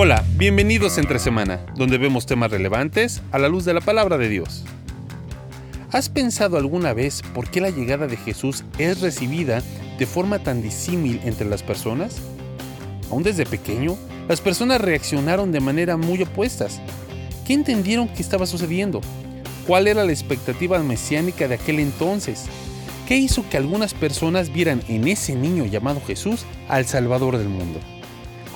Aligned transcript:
Hola, 0.00 0.24
bienvenidos 0.36 0.96
a 0.96 1.00
Entre 1.00 1.18
Semana, 1.18 1.58
donde 1.74 1.98
vemos 1.98 2.24
temas 2.24 2.52
relevantes 2.52 3.20
a 3.32 3.38
la 3.40 3.48
luz 3.48 3.64
de 3.64 3.74
la 3.74 3.80
palabra 3.80 4.16
de 4.16 4.28
Dios. 4.28 4.64
¿Has 5.90 6.08
pensado 6.08 6.56
alguna 6.56 6.92
vez 6.92 7.20
por 7.34 7.50
qué 7.50 7.60
la 7.60 7.70
llegada 7.70 8.06
de 8.06 8.16
Jesús 8.16 8.62
es 8.78 9.00
recibida 9.00 9.60
de 9.98 10.06
forma 10.06 10.38
tan 10.38 10.62
disímil 10.62 11.20
entre 11.24 11.48
las 11.48 11.64
personas? 11.64 12.18
Aún 13.10 13.24
desde 13.24 13.44
pequeño, 13.44 13.98
las 14.28 14.40
personas 14.40 14.80
reaccionaron 14.80 15.50
de 15.50 15.58
manera 15.58 15.96
muy 15.96 16.22
opuestas. 16.22 16.80
¿Qué 17.44 17.54
entendieron 17.54 18.06
que 18.06 18.22
estaba 18.22 18.46
sucediendo? 18.46 19.00
¿Cuál 19.66 19.88
era 19.88 20.04
la 20.04 20.12
expectativa 20.12 20.78
mesiánica 20.78 21.48
de 21.48 21.56
aquel 21.56 21.80
entonces? 21.80 22.44
¿Qué 23.08 23.16
hizo 23.16 23.44
que 23.50 23.56
algunas 23.56 23.94
personas 23.94 24.52
vieran 24.52 24.80
en 24.86 25.08
ese 25.08 25.34
niño 25.34 25.66
llamado 25.66 26.00
Jesús 26.06 26.46
al 26.68 26.86
Salvador 26.86 27.36
del 27.36 27.48
mundo? 27.48 27.80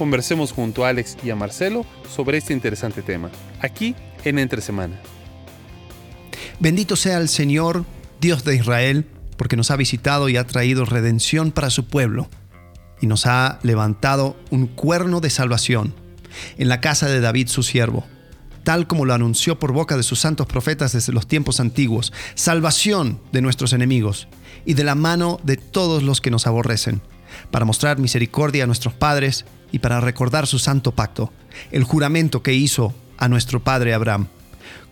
Conversemos 0.03 0.51
junto 0.51 0.85
a 0.85 0.89
Alex 0.89 1.17
y 1.23 1.31
a 1.31 1.37
Marcelo 1.37 1.87
sobre 2.13 2.39
este 2.39 2.53
interesante 2.53 3.03
tema, 3.03 3.31
aquí 3.61 3.95
en 4.25 4.41
Entre 4.41 4.61
Semana. 4.61 5.01
Bendito 6.59 6.97
sea 6.97 7.19
el 7.19 7.29
Señor, 7.29 7.85
Dios 8.21 8.43
de 8.43 8.57
Israel, 8.57 9.07
porque 9.37 9.57
nos 9.57 9.71
ha 9.71 9.77
visitado 9.77 10.29
y 10.29 10.37
ha 10.37 10.45
traído 10.45 10.85
redención 10.87 11.53
para 11.53 11.71
su 11.71 11.87
pueblo, 11.87 12.29
y 13.01 13.07
nos 13.07 13.27
ha 13.27 13.61
levantado 13.63 14.37
un 14.51 14.67
cuerno 14.67 15.21
de 15.21 15.31
salvación 15.31 15.95
en 16.59 16.69
la 16.69 16.81
casa 16.81 17.07
de 17.07 17.21
David 17.21 17.47
su 17.47 17.63
siervo, 17.63 18.05
tal 18.65 18.89
como 18.89 19.05
lo 19.05 19.15
anunció 19.15 19.61
por 19.61 19.71
boca 19.71 19.97
de 19.97 20.03
sus 20.03 20.19
santos 20.19 20.49
profetas 20.49 20.91
desde 20.95 21.13
los 21.13 21.29
tiempos 21.29 21.61
antiguos, 21.61 22.13
salvación 22.35 23.21
de 23.31 23.41
nuestros 23.41 23.73
enemigos 23.73 24.27
y 24.65 24.75
de 24.75 24.83
la 24.83 24.97
mano 24.97 25.39
de 25.45 25.59
todos 25.59 26.03
los 26.03 26.21
que 26.21 26.33
nos 26.33 26.49
aborrecen, 26.49 27.03
para 27.53 27.65
mostrar 27.65 28.01
misericordia 28.01 28.65
a 28.65 28.67
nuestros 28.67 28.95
padres 28.95 29.45
y 29.73 29.81
para 29.81 30.01
recordar 30.01 30.47
su 30.47 30.59
santo 30.59 30.93
pacto, 30.93 31.33
el 31.71 31.83
juramento 31.83 32.43
que 32.43 32.55
hizo 32.55 32.95
a 33.19 33.29
nuestro 33.29 33.61
padre 33.61 33.95
Abraham 33.95 34.29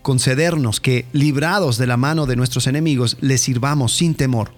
concedernos 0.03 0.81
que, 0.81 1.07
librados 1.13 1.79
de 1.79 1.87
la 1.87 1.97
mano 1.97 2.27
de 2.27 2.37
nuestros 2.37 2.67
enemigos, 2.67 3.17
le 3.21 3.39
sirvamos 3.39 3.95
sin 3.95 4.15
temor, 4.15 4.53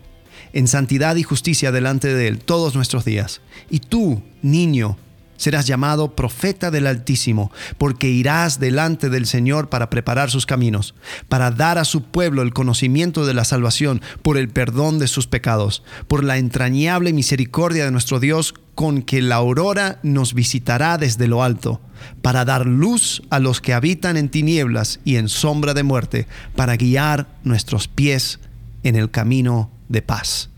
en 0.52 0.68
santidad 0.68 1.16
y 1.16 1.22
justicia 1.22 1.72
delante 1.72 2.14
de 2.14 2.28
Él 2.28 2.38
todos 2.38 2.74
nuestros 2.74 3.04
días. 3.04 3.40
Y 3.70 3.80
tú, 3.80 4.22
niño, 4.42 4.96
serás 5.36 5.66
llamado 5.66 6.14
profeta 6.14 6.70
del 6.70 6.86
Altísimo, 6.86 7.50
porque 7.78 8.08
irás 8.08 8.60
delante 8.60 9.08
del 9.10 9.26
Señor 9.26 9.68
para 9.68 9.90
preparar 9.90 10.30
sus 10.30 10.46
caminos, 10.46 10.94
para 11.28 11.50
dar 11.50 11.78
a 11.78 11.84
su 11.84 12.02
pueblo 12.04 12.42
el 12.42 12.52
conocimiento 12.52 13.26
de 13.26 13.34
la 13.34 13.44
salvación 13.44 14.00
por 14.22 14.36
el 14.36 14.48
perdón 14.48 14.98
de 14.98 15.08
sus 15.08 15.26
pecados, 15.26 15.82
por 16.06 16.22
la 16.22 16.38
entrañable 16.38 17.12
misericordia 17.12 17.84
de 17.84 17.90
nuestro 17.90 18.20
Dios 18.20 18.54
con 18.74 19.02
que 19.02 19.22
la 19.22 19.36
aurora 19.36 19.98
nos 20.02 20.34
visitará 20.34 20.98
desde 20.98 21.28
lo 21.28 21.42
alto, 21.42 21.80
para 22.20 22.44
dar 22.44 22.66
luz 22.66 23.22
a 23.30 23.38
los 23.38 23.60
que 23.60 23.74
habitan 23.74 24.16
en 24.16 24.28
tinieblas 24.28 25.00
y 25.04 25.16
en 25.16 25.28
sombra 25.28 25.74
de 25.74 25.82
muerte, 25.82 26.26
para 26.56 26.76
guiar 26.76 27.28
nuestros 27.44 27.88
pies 27.88 28.40
en 28.82 28.96
el 28.96 29.10
camino 29.10 29.70
de 29.88 30.02
paz. 30.02 30.50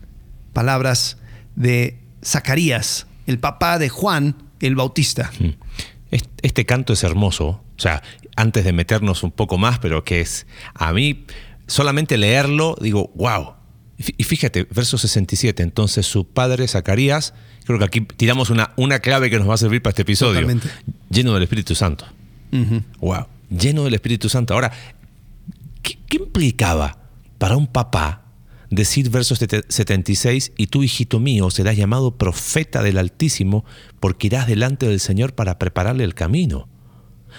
Palabras 0.53 1.17
de 1.55 1.99
Zacarías, 2.23 3.07
el 3.27 3.39
papá 3.39 3.77
de 3.77 3.89
Juan 3.89 4.35
el 4.59 4.75
Bautista. 4.75 5.31
Este 6.41 6.65
canto 6.65 6.93
es 6.93 7.03
hermoso, 7.03 7.47
o 7.47 7.79
sea, 7.79 8.01
antes 8.35 8.63
de 8.63 8.73
meternos 8.73 9.23
un 9.23 9.31
poco 9.31 9.57
más, 9.57 9.79
pero 9.79 10.03
que 10.03 10.21
es, 10.21 10.47
a 10.73 10.93
mí, 10.93 11.25
solamente 11.67 12.17
leerlo, 12.17 12.75
digo, 12.79 13.11
wow. 13.15 13.53
Y 13.97 14.23
fíjate, 14.23 14.67
verso 14.71 14.97
67, 14.97 15.63
entonces 15.63 16.05
su 16.05 16.27
padre 16.27 16.67
Zacarías, 16.67 17.33
creo 17.65 17.79
que 17.79 17.85
aquí 17.85 18.01
tiramos 18.01 18.49
una, 18.49 18.73
una 18.75 18.99
clave 18.99 19.29
que 19.29 19.39
nos 19.39 19.49
va 19.49 19.53
a 19.53 19.57
servir 19.57 19.81
para 19.81 19.91
este 19.91 20.01
episodio, 20.01 20.45
lleno 21.09 21.33
del 21.33 21.43
Espíritu 21.43 21.75
Santo. 21.75 22.05
Wow, 22.99 23.27
lleno 23.49 23.85
del 23.85 23.93
Espíritu 23.93 24.27
Santo. 24.27 24.53
Ahora, 24.53 24.71
¿qué, 25.81 25.97
¿qué 26.07 26.17
implicaba 26.17 26.97
para 27.37 27.55
un 27.55 27.67
papá 27.67 28.25
decir 28.69 29.09
verso 29.09 29.35
76, 29.35 30.51
y 30.57 30.67
tú, 30.67 30.83
hijito 30.83 31.19
mío, 31.19 31.49
serás 31.49 31.77
llamado 31.77 32.17
profeta 32.17 32.83
del 32.83 32.97
Altísimo, 32.97 33.65
porque 33.99 34.27
irás 34.27 34.47
delante 34.47 34.87
del 34.87 34.99
Señor 34.99 35.33
para 35.33 35.57
prepararle 35.57 36.03
el 36.03 36.13
camino. 36.13 36.67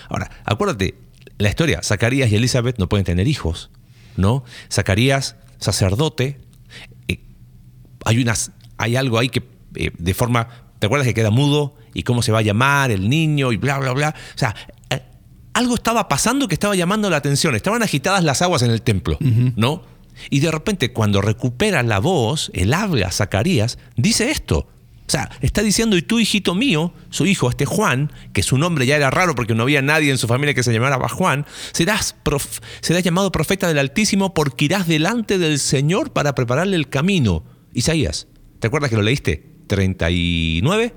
Ahora, 0.09 0.31
acuérdate, 0.45 0.95
la 1.39 1.49
historia, 1.49 1.81
Zacarías 1.83 2.31
y 2.31 2.37
Elizabeth 2.37 2.79
no 2.79 2.89
pueden 2.89 3.05
tener 3.05 3.29
hijos, 3.29 3.71
¿no? 4.17 4.45
Zacarías, 4.71 5.37
sacerdote, 5.59 6.39
hay, 8.07 8.23
unas, 8.23 8.53
hay 8.79 8.97
algo 8.97 9.19
ahí 9.19 9.29
que 9.29 9.43
eh, 9.75 9.91
de 9.99 10.15
forma, 10.15 10.49
¿te 10.79 10.87
acuerdas 10.87 11.07
que 11.07 11.13
queda 11.13 11.31
mudo? 11.31 11.75
¿Y 11.93 12.05
cómo 12.05 12.23
se 12.23 12.33
va 12.33 12.39
a 12.39 12.43
llamar 12.43 12.91
el 12.93 13.09
niño? 13.09 13.53
Y 13.53 13.57
bla, 13.57 13.79
bla, 13.79 13.93
bla. 13.93 14.15
O 14.35 14.39
sea, 14.39 14.55
eh, 14.91 15.03
algo 15.53 15.75
estaba 15.75 16.09
pasando 16.09 16.47
que 16.47 16.55
estaba 16.55 16.77
llamando 16.77 17.11
la 17.11 17.17
atención. 17.17 17.57
Estaban 17.57 17.83
agitadas 17.83 18.23
las 18.23 18.43
aguas 18.43 18.63
en 18.63 18.71
el 18.71 18.83
templo, 18.83 19.19
¿no? 19.21 19.83
Y 20.31 20.41
de 20.41 20.51
repente 20.51 20.93
cuando 20.93 21.21
recupera 21.21 21.83
la 21.83 21.99
voz, 21.99 22.51
el 22.55 22.73
habla 22.73 23.11
Zacarías, 23.11 23.79
dice 23.97 24.31
esto. 24.31 24.69
O 25.07 25.11
sea, 25.11 25.31
está 25.41 25.63
diciendo, 25.63 25.97
y 25.97 26.03
tú, 26.03 26.19
hijito 26.19 26.55
mío, 26.55 26.93
su 27.11 27.27
hijo, 27.27 27.49
este 27.49 27.65
Juan, 27.65 28.11
que 28.33 28.43
su 28.43 28.59
nombre 28.59 28.87
ya 28.87 28.97
era 28.97 29.11
raro 29.11 29.35
porque 29.35 29.55
no 29.55 29.63
había 29.63 29.83
nadie 29.83 30.11
en 30.11 30.19
su 30.19 30.27
familia 30.27 30.55
que 30.55 30.65
se 30.65 30.73
llamara 30.73 30.97
Juan, 31.09 31.47
serás, 31.73 32.17
serás 32.81 33.05
llamado 33.05 33.31
profeta 33.31 33.69
del 33.69 33.79
Altísimo 33.79 34.35
porque 34.35 34.65
irás 34.65 34.89
delante 34.89 35.39
del 35.39 35.59
Señor 35.61 36.13
para 36.13 36.35
prepararle 36.35 36.77
el 36.77 36.89
camino. 36.89 37.45
Isaías, 37.77 38.27
¿te 38.59 38.67
acuerdas 38.67 38.91
que 38.91 38.97
lo 38.97 39.03
leíste? 39.03 39.45
¿39? 39.69 40.93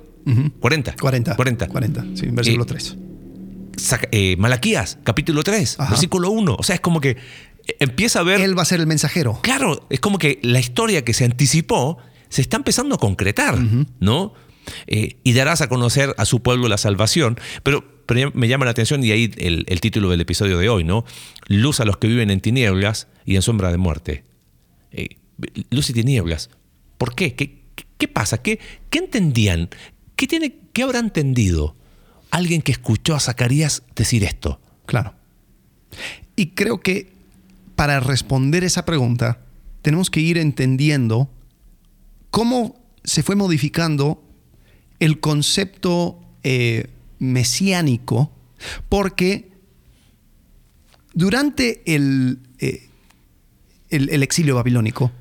40. 0.59 0.95
40. 0.99 1.35
40. 1.35 1.67
40, 1.67 2.05
sí, 2.13 2.27
versículo 2.31 2.65
3. 2.65 2.95
Eh, 2.95 4.07
eh, 4.11 4.35
Malaquías, 4.37 4.97
capítulo 5.03 5.43
3, 5.43 5.77
versículo 5.89 6.31
1. 6.31 6.55
O 6.57 6.63
sea, 6.63 6.75
es 6.75 6.81
como 6.81 7.01
que 7.01 7.17
empieza 7.79 8.19
a 8.19 8.23
ver... 8.23 8.41
Él 8.41 8.57
va 8.57 8.61
a 8.61 8.65
ser 8.65 8.79
el 8.79 8.87
mensajero. 8.87 9.39
Claro, 9.41 9.87
es 9.89 9.99
como 9.99 10.17
que 10.17 10.39
la 10.41 10.59
historia 10.59 11.03
que 11.03 11.13
se 11.13 11.25
anticipó 11.25 11.97
se 12.29 12.41
está 12.41 12.57
empezando 12.57 12.95
a 12.95 12.97
concretar, 12.97 13.57
¿no? 13.99 14.33
Eh, 14.87 15.17
y 15.23 15.33
darás 15.33 15.61
a 15.61 15.67
conocer 15.67 16.13
a 16.17 16.25
su 16.25 16.41
pueblo 16.41 16.67
la 16.67 16.77
salvación. 16.77 17.39
Pero, 17.63 17.83
me 18.33 18.47
llama 18.47 18.65
la 18.65 18.71
atención, 18.71 19.03
y 19.03 19.11
ahí 19.11 19.31
el, 19.37 19.81
título 19.81 20.09
del 20.09 20.21
episodio 20.21 20.57
de 20.57 20.69
hoy, 20.69 20.83
¿no? 20.83 21.05
Luz 21.47 21.79
a 21.79 21.85
los 21.85 21.97
que 21.97 22.07
viven 22.07 22.31
en 22.31 22.41
tinieblas 22.41 23.07
y 23.25 23.35
en 23.35 23.41
sombra 23.41 23.71
de 23.71 23.77
muerte. 23.77 24.23
Eh, 24.91 25.17
luz 25.69 25.89
y 25.89 25.93
tinieblas. 25.93 26.49
¿Por 26.99 27.15
qué? 27.15 27.33
¿Qué, 27.33 28.07
pasa? 28.07 28.43
¿Qué, 28.43 28.59
¿Qué, 28.91 28.99
entendían? 28.99 29.69
¿Qué, 30.15 30.27
tiene, 30.27 30.55
¿Qué 30.73 30.83
habrá 30.83 30.99
entendido 30.99 31.75
alguien 32.29 32.61
que 32.61 32.71
escuchó 32.71 33.15
a 33.15 33.19
Zacarías 33.19 33.81
decir 33.95 34.23
esto? 34.23 34.59
Claro. 34.85 35.15
Y 36.35 36.47
creo 36.51 36.81
que 36.81 37.11
para 37.75 38.01
responder 38.01 38.63
esa 38.63 38.85
pregunta, 38.85 39.39
tenemos 39.81 40.11
que 40.11 40.19
ir 40.19 40.37
entendiendo 40.37 41.29
cómo 42.29 42.79
se 43.03 43.23
fue 43.23 43.35
modificando 43.35 44.21
el 44.99 45.21
concepto 45.21 46.19
eh, 46.43 46.89
mesiánico, 47.19 48.31
porque 48.89 49.51
durante 51.13 51.81
el, 51.85 52.39
eh, 52.59 52.89
el, 53.89 54.21
exilio 54.21 54.55
babilónico 54.55 55.11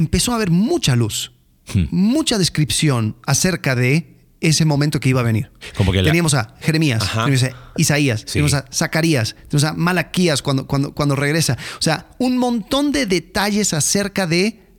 empezó 0.00 0.32
a 0.32 0.36
haber 0.36 0.50
mucha 0.50 0.96
luz, 0.96 1.32
hmm. 1.74 1.84
mucha 1.90 2.38
descripción 2.38 3.16
acerca 3.26 3.74
de 3.76 4.16
ese 4.40 4.64
momento 4.64 5.00
que 5.00 5.10
iba 5.10 5.20
a 5.20 5.24
venir. 5.24 5.50
Teníamos 5.76 6.34
a 6.34 6.54
Jeremías, 6.60 7.06
teníamos 7.12 7.42
a 7.44 7.72
Isaías, 7.76 8.24
teníamos 8.24 8.54
a 8.54 8.64
Zacarías, 8.72 9.36
teníamos 9.48 9.64
a 9.64 9.74
Malaquías 9.74 10.42
cuando, 10.42 10.66
cuando, 10.66 10.94
cuando 10.94 11.14
regresa. 11.14 11.58
O 11.78 11.82
sea, 11.82 12.10
un 12.18 12.38
montón 12.38 12.90
de 12.90 13.06
detalles 13.06 13.74
acerca 13.74 14.26
de 14.26 14.69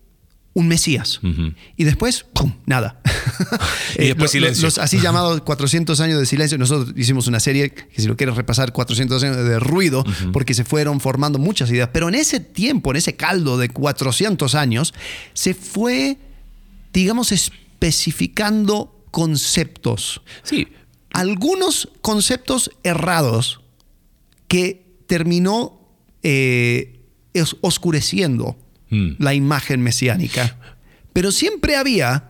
un 0.53 0.67
Mesías. 0.67 1.21
Y 1.77 1.83
después, 1.85 2.25
¡pum! 2.33 2.53
Nada. 2.65 2.99
y 3.97 4.07
después 4.07 4.31
silencio. 4.31 4.65
Los, 4.65 4.77
así 4.79 4.99
llamados 4.99 5.41
400 5.41 5.99
años 6.01 6.19
de 6.19 6.25
silencio. 6.25 6.57
Nosotros 6.57 6.93
hicimos 6.97 7.27
una 7.27 7.39
serie 7.39 7.69
que 7.69 8.01
si 8.01 8.07
lo 8.07 8.17
quieres 8.17 8.35
repasar, 8.35 8.73
400 8.73 9.23
años 9.23 9.37
de 9.37 9.59
ruido, 9.59 10.03
porque 10.33 10.53
se 10.53 10.65
fueron 10.65 10.99
formando 10.99 11.39
muchas 11.39 11.69
ideas. 11.71 11.89
Pero 11.93 12.09
en 12.09 12.15
ese 12.15 12.41
tiempo, 12.41 12.91
en 12.91 12.97
ese 12.97 13.15
caldo 13.15 13.57
de 13.57 13.69
400 13.69 14.53
años, 14.55 14.93
se 15.33 15.53
fue, 15.53 16.17
digamos, 16.91 17.31
especificando 17.31 19.05
conceptos. 19.09 20.21
Sí. 20.43 20.67
Algunos 21.13 21.89
conceptos 22.01 22.71
errados 22.83 23.61
que 24.49 24.85
terminó 25.07 25.79
eh, 26.23 26.99
oscureciendo 27.61 28.57
mm. 28.91 29.13
la 29.17 29.33
imagen 29.33 29.81
mesiánica. 29.81 30.57
Pero 31.13 31.31
siempre 31.31 31.75
había 31.75 32.29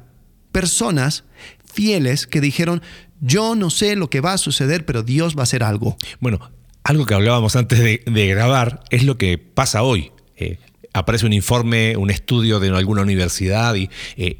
personas 0.51 1.25
fieles 1.65 2.27
que 2.27 2.41
dijeron, 2.41 2.81
yo 3.19 3.55
no 3.55 3.69
sé 3.69 3.95
lo 3.95 4.09
que 4.09 4.21
va 4.21 4.33
a 4.33 4.37
suceder, 4.37 4.85
pero 4.85 5.03
Dios 5.03 5.35
va 5.35 5.41
a 5.41 5.43
hacer 5.43 5.63
algo. 5.63 5.97
Bueno, 6.19 6.39
algo 6.83 7.05
que 7.05 7.13
hablábamos 7.13 7.55
antes 7.55 7.79
de, 7.79 8.27
grabar 8.27 8.83
es 8.89 9.03
lo 9.03 9.17
que 9.17 9.37
pasa 9.37 9.83
hoy. 9.83 10.11
Eh, 10.35 10.57
aparece 10.93 11.25
un 11.25 11.33
informe, 11.33 11.95
un 11.97 12.09
estudio 12.09 12.59
de 12.59 12.69
alguna 12.69 13.03
universidad 13.03 13.75
y 13.75 13.89
eh, 14.17 14.37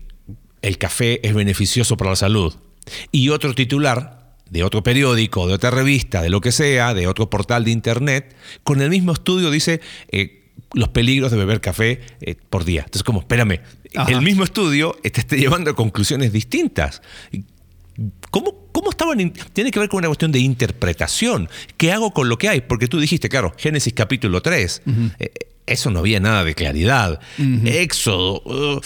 el 0.62 0.78
café 0.78 1.26
es 1.28 1.34
beneficioso 1.34 1.98
para 1.98 2.12
la 2.12 2.16
salud. 2.16 2.56
Y 3.12 3.30
otro 3.30 3.54
titular 3.54 4.36
de 4.50 4.64
otro 4.64 4.84
periódico, 4.84 5.48
de 5.48 5.54
otra 5.54 5.70
revista, 5.70 6.22
de 6.22 6.30
lo 6.30 6.42
que 6.42 6.52
sea, 6.52 6.94
de 6.94 7.08
otro 7.08 7.30
portal 7.30 7.64
de 7.64 7.72
internet, 7.72 8.36
con 8.64 8.82
el 8.82 8.90
mismo 8.90 9.14
estudio 9.14 9.50
dice 9.50 9.80
eh, 10.12 10.41
los 10.74 10.90
peligros 10.90 11.32
de 11.32 11.38
beber 11.38 11.62
café 11.62 12.02
eh, 12.22 12.36
por 12.50 12.64
día. 12.66 12.82
Entonces, 12.82 13.04
como, 13.04 13.20
espérame, 13.20 13.60
Ajá. 13.96 14.12
el 14.12 14.22
mismo 14.22 14.44
estudio 14.44 14.96
te 15.02 15.20
está 15.22 15.36
llevando 15.36 15.72
a 15.72 15.76
conclusiones 15.76 16.32
distintas. 16.32 17.02
¿Cómo, 18.30 18.68
¿Cómo 18.72 18.90
estaban? 18.90 19.34
Tiene 19.54 19.72
que 19.72 19.80
ver 19.80 19.90
con 19.90 20.00
una 20.00 20.08
cuestión 20.08 20.32
de 20.32 20.40
interpretación. 20.40 21.50
¿Qué 21.78 21.92
hago 21.92 22.12
con 22.14 22.30
lo 22.30 22.38
que 22.38 22.48
hay? 22.50 22.62
Porque 22.62 22.88
tú 22.88 23.00
dijiste, 23.00 23.28
claro, 23.30 23.54
Génesis 23.58 23.94
capítulo 23.94 24.42
3. 24.42 24.82
eh, 25.20 25.32
eso 25.68 25.92
no 25.92 26.00
había 26.00 26.20
nada 26.20 26.44
de 26.44 26.56
claridad. 26.56 27.20
Éxodo, 27.66 28.42
uh, 28.46 28.82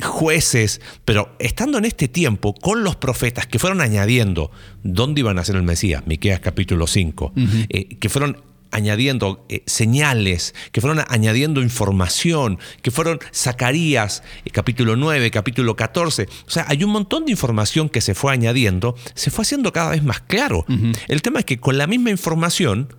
jueces. 0.00 0.80
Pero 1.04 1.34
estando 1.38 1.78
en 1.78 1.84
este 1.84 2.08
tiempo 2.08 2.54
con 2.54 2.84
los 2.84 2.96
profetas 2.96 3.46
que 3.46 3.58
fueron 3.58 3.80
añadiendo 3.80 4.50
dónde 4.82 5.20
iban 5.20 5.38
a 5.38 5.44
ser 5.44 5.56
el 5.56 5.64
Mesías, 5.64 6.06
Miqueas 6.06 6.40
capítulo 6.40 6.86
5, 6.86 7.32
eh, 7.68 7.96
que 7.98 8.08
fueron 8.08 8.40
añadiendo 8.70 9.44
eh, 9.48 9.62
señales, 9.66 10.54
que 10.72 10.80
fueron 10.80 11.04
añadiendo 11.08 11.62
información, 11.62 12.58
que 12.82 12.90
fueron 12.90 13.18
Zacarías, 13.34 14.22
eh, 14.44 14.50
capítulo 14.50 14.96
9, 14.96 15.30
capítulo 15.30 15.76
14. 15.76 16.28
O 16.46 16.50
sea, 16.50 16.64
hay 16.68 16.84
un 16.84 16.90
montón 16.90 17.24
de 17.24 17.32
información 17.32 17.88
que 17.88 18.00
se 18.00 18.14
fue 18.14 18.32
añadiendo, 18.32 18.94
se 19.14 19.30
fue 19.30 19.42
haciendo 19.42 19.72
cada 19.72 19.90
vez 19.90 20.02
más 20.02 20.20
claro. 20.20 20.64
El 21.08 21.22
tema 21.22 21.40
es 21.40 21.44
que 21.44 21.58
con 21.58 21.78
la 21.78 21.86
misma 21.86 22.10
información, 22.10 22.94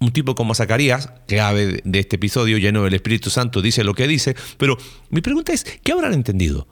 un 0.00 0.12
tipo 0.12 0.34
como 0.34 0.54
Zacarías, 0.54 1.10
clave 1.28 1.66
de- 1.66 1.82
de 1.84 1.98
este 1.98 2.16
episodio, 2.16 2.56
lleno 2.58 2.82
del 2.84 2.94
Espíritu 2.94 3.28
Santo, 3.30 3.60
dice 3.60 3.84
lo 3.84 3.94
que 3.94 4.06
dice, 4.08 4.34
pero 4.56 4.78
mi 5.10 5.20
pregunta 5.20 5.52
es, 5.52 5.64
¿qué 5.64 5.92
habrán 5.92 6.14
entendido? 6.14 6.66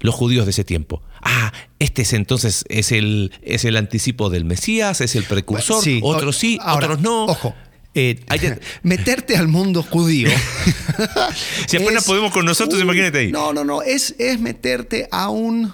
Los 0.00 0.14
judíos 0.14 0.46
de 0.46 0.50
ese 0.50 0.64
tiempo. 0.64 1.02
Ah, 1.22 1.52
este 1.78 2.02
es 2.02 2.12
entonces 2.12 2.64
es 2.68 2.92
el, 2.92 3.32
es 3.42 3.64
el 3.64 3.76
anticipo 3.76 4.30
del 4.30 4.44
Mesías, 4.44 5.00
es 5.00 5.16
el 5.16 5.24
precursor. 5.24 5.82
Sí, 5.82 6.00
otros 6.02 6.36
o- 6.36 6.38
sí, 6.38 6.58
ahora, 6.62 6.86
otros 6.86 7.00
no. 7.00 7.24
Ojo. 7.24 7.54
eh, 7.94 8.20
que- 8.40 8.60
meterte 8.82 9.36
al 9.36 9.48
mundo 9.48 9.82
judío. 9.82 10.30
Si 11.66 11.76
apenas 11.76 12.04
podemos 12.04 12.32
con 12.32 12.44
nosotros, 12.44 12.80
imagínate 12.80 13.18
ahí. 13.18 13.32
No, 13.32 13.52
no, 13.52 13.64
no. 13.64 13.82
Es, 13.82 14.14
es 14.18 14.40
meterte 14.40 15.08
a 15.10 15.28
un, 15.30 15.72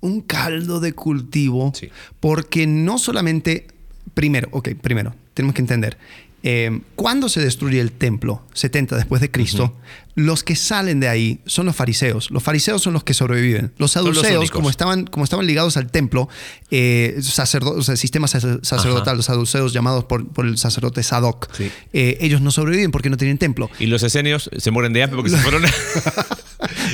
un 0.00 0.20
caldo 0.22 0.80
de 0.80 0.92
cultivo. 0.92 1.72
Sí. 1.74 1.88
Porque 2.20 2.66
no 2.66 2.98
solamente. 2.98 3.66
Primero, 4.14 4.48
ok, 4.52 4.70
primero, 4.80 5.14
tenemos 5.34 5.54
que 5.54 5.60
entender. 5.62 5.96
Eh, 6.42 6.80
cuando 6.94 7.28
se 7.28 7.40
destruye 7.40 7.80
el 7.80 7.92
templo, 7.92 8.42
70 8.54 8.96
después 8.96 9.20
de 9.20 9.30
Cristo, 9.30 9.74
los 10.14 10.42
que 10.44 10.56
salen 10.56 10.98
de 11.00 11.08
ahí 11.08 11.40
son 11.46 11.66
los 11.66 11.76
fariseos. 11.76 12.30
Los 12.30 12.42
fariseos 12.42 12.82
son 12.82 12.92
los 12.92 13.04
que 13.04 13.14
sobreviven. 13.14 13.72
Los 13.78 13.92
saduceos, 13.92 14.50
como 14.50 14.68
estaban, 14.70 15.04
como 15.06 15.24
estaban 15.24 15.46
ligados 15.46 15.76
al 15.76 15.90
templo, 15.90 16.28
eh, 16.70 17.16
sacerdo- 17.22 17.72
o 17.76 17.82
sea, 17.82 17.96
sistema 17.96 18.26
sacer- 18.26 18.60
sacerdotal, 18.62 19.08
Ajá. 19.08 19.14
los 19.14 19.26
saduceos 19.26 19.72
llamados 19.72 20.04
por, 20.04 20.28
por 20.28 20.46
el 20.46 20.58
sacerdote 20.58 21.02
Sadoc, 21.02 21.48
Sí. 21.54 21.70
eh, 21.92 22.18
ellos 22.20 22.40
no 22.40 22.50
sobreviven 22.50 22.90
porque 22.90 23.10
no 23.10 23.16
tienen 23.16 23.38
templo. 23.38 23.70
Y 23.78 23.86
los 23.86 24.02
esenios 24.02 24.50
se 24.56 24.70
mueren 24.70 24.92
de 24.92 25.02
hambre 25.04 25.16
porque 25.16 25.30
se 25.30 25.36
fueron. 25.42 25.62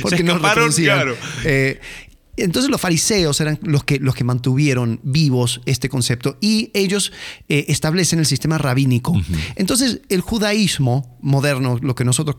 porque 0.01 0.17
se 0.17 0.23
no 0.23 0.39
claro. 0.39 1.15
Eh, 2.37 2.43
entonces 2.43 2.69
los 2.69 2.81
fariseos 2.81 3.39
eran 3.41 3.59
los 3.63 3.83
que, 3.83 3.99
los 3.99 4.15
que 4.15 4.23
mantuvieron 4.23 4.99
vivos 5.03 5.61
este 5.65 5.89
concepto 5.89 6.37
y 6.41 6.71
ellos 6.73 7.11
eh, 7.49 7.65
establecen 7.67 8.19
el 8.19 8.25
sistema 8.25 8.57
rabínico. 8.57 9.13
Entonces 9.55 10.01
el 10.09 10.21
judaísmo 10.21 11.17
moderno, 11.21 11.79
lo 11.81 11.95
que 11.95 12.05
nosotros 12.05 12.37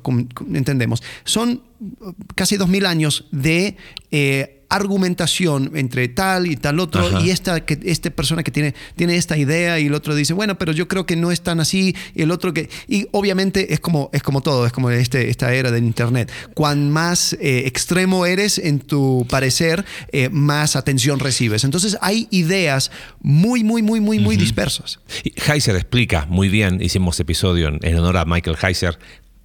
entendemos, 0.52 1.02
son 1.24 1.62
uh, 1.80 2.12
casi 2.34 2.56
dos 2.56 2.68
mil 2.68 2.86
años 2.86 3.26
de 3.32 3.76
eh, 4.10 4.55
argumentación 4.68 5.72
entre 5.74 6.08
tal 6.08 6.46
y 6.46 6.56
tal 6.56 6.80
otro 6.80 7.06
Ajá. 7.06 7.20
y 7.20 7.30
esta, 7.30 7.64
que, 7.64 7.78
esta 7.84 8.10
persona 8.10 8.42
que 8.42 8.50
tiene, 8.50 8.74
tiene 8.96 9.16
esta 9.16 9.36
idea 9.36 9.78
y 9.78 9.86
el 9.86 9.94
otro 9.94 10.14
dice, 10.14 10.32
bueno, 10.32 10.58
pero 10.58 10.72
yo 10.72 10.88
creo 10.88 11.06
que 11.06 11.16
no 11.16 11.30
es 11.30 11.42
tan 11.42 11.60
así 11.60 11.94
y 12.14 12.22
el 12.22 12.30
otro 12.30 12.52
que... 12.52 12.68
Y 12.88 13.06
obviamente 13.12 13.72
es 13.72 13.80
como, 13.80 14.10
es 14.12 14.22
como 14.22 14.40
todo, 14.40 14.66
es 14.66 14.72
como 14.72 14.90
este, 14.90 15.30
esta 15.30 15.52
era 15.54 15.70
del 15.70 15.84
Internet. 15.84 16.32
Cuan 16.54 16.90
más 16.90 17.34
eh, 17.34 17.64
extremo 17.66 18.26
eres 18.26 18.58
en 18.58 18.80
tu 18.80 19.26
parecer, 19.28 19.84
eh, 20.12 20.28
más 20.30 20.76
atención 20.76 21.20
recibes. 21.20 21.64
Entonces 21.64 21.96
hay 22.00 22.28
ideas 22.30 22.90
muy, 23.20 23.62
muy, 23.62 23.82
muy, 23.82 24.00
muy, 24.00 24.18
muy 24.18 24.36
dispersas. 24.36 25.00
Y 25.22 25.32
Heiser 25.50 25.76
explica 25.76 26.26
muy 26.28 26.48
bien, 26.48 26.80
hicimos 26.80 27.20
episodio 27.20 27.68
en, 27.68 27.78
en 27.82 27.96
honor 27.98 28.16
a 28.18 28.24
Michael 28.24 28.56
Heiser, 28.60 28.98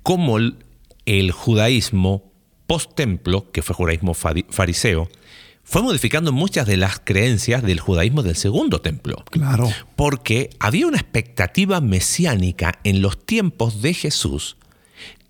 cómo 0.04 0.38
el, 0.38 0.58
el 1.06 1.32
judaísmo 1.32 2.31
post-templo, 2.72 3.52
que 3.52 3.62
fue 3.62 3.76
judaísmo 3.76 4.14
fari- 4.14 4.46
fariseo, 4.50 5.10
fue 5.64 5.82
modificando 5.82 6.32
muchas 6.32 6.66
de 6.66 6.78
las 6.78 7.02
creencias 7.04 7.64
del 7.64 7.82
judaísmo 7.82 8.24
del 8.24 8.36
segundo 8.36 8.80
templo. 8.80 9.24
Claro. 9.30 9.70
Porque 9.98 10.50
había 10.60 10.88
una 10.88 10.98
expectativa 10.98 11.82
mesiánica 11.82 12.80
en 12.86 13.02
los 13.02 13.26
tiempos 13.26 13.82
de 13.82 13.94
Jesús 13.94 14.56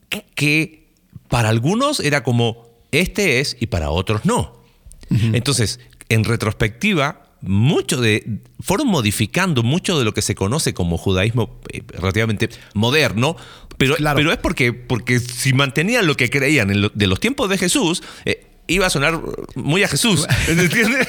que, 0.09 0.25
que 0.35 0.87
para 1.29 1.49
algunos 1.49 1.99
era 1.99 2.23
como 2.23 2.67
este 2.91 3.39
es 3.39 3.57
y 3.59 3.67
para 3.67 3.89
otros 3.89 4.23
no. 4.25 4.61
Entonces, 5.09 5.79
en 6.09 6.23
retrospectiva, 6.23 7.23
mucho 7.41 7.99
de 7.99 8.41
fueron 8.59 8.87
modificando 8.87 9.63
mucho 9.63 9.97
de 9.97 10.05
lo 10.05 10.13
que 10.13 10.21
se 10.21 10.35
conoce 10.35 10.73
como 10.73 10.97
judaísmo 10.97 11.59
eh, 11.69 11.81
relativamente 11.87 12.49
moderno, 12.75 13.35
pero, 13.85 13.95
Claro. 13.97 14.17
pero 14.17 14.31
es 14.31 14.37
porque, 14.37 14.73
porque 14.73 15.19
si 15.19 15.53
mantenían 15.53 16.07
lo 16.07 16.15
que 16.15 16.29
creían 16.29 16.69
en 16.71 16.81
lo- 16.81 16.91
de 16.93 17.07
los 17.07 17.19
tiempos 17.19 17.49
de 17.49 17.57
Jesús, 17.57 18.01
eh, 18.25 18.47
iba 18.67 18.85
a 18.85 18.89
sonar 18.89 19.19
muy 19.55 19.83
a 19.83 19.87
Jesús. 19.89 20.25
¿Entiendes? 20.47 21.07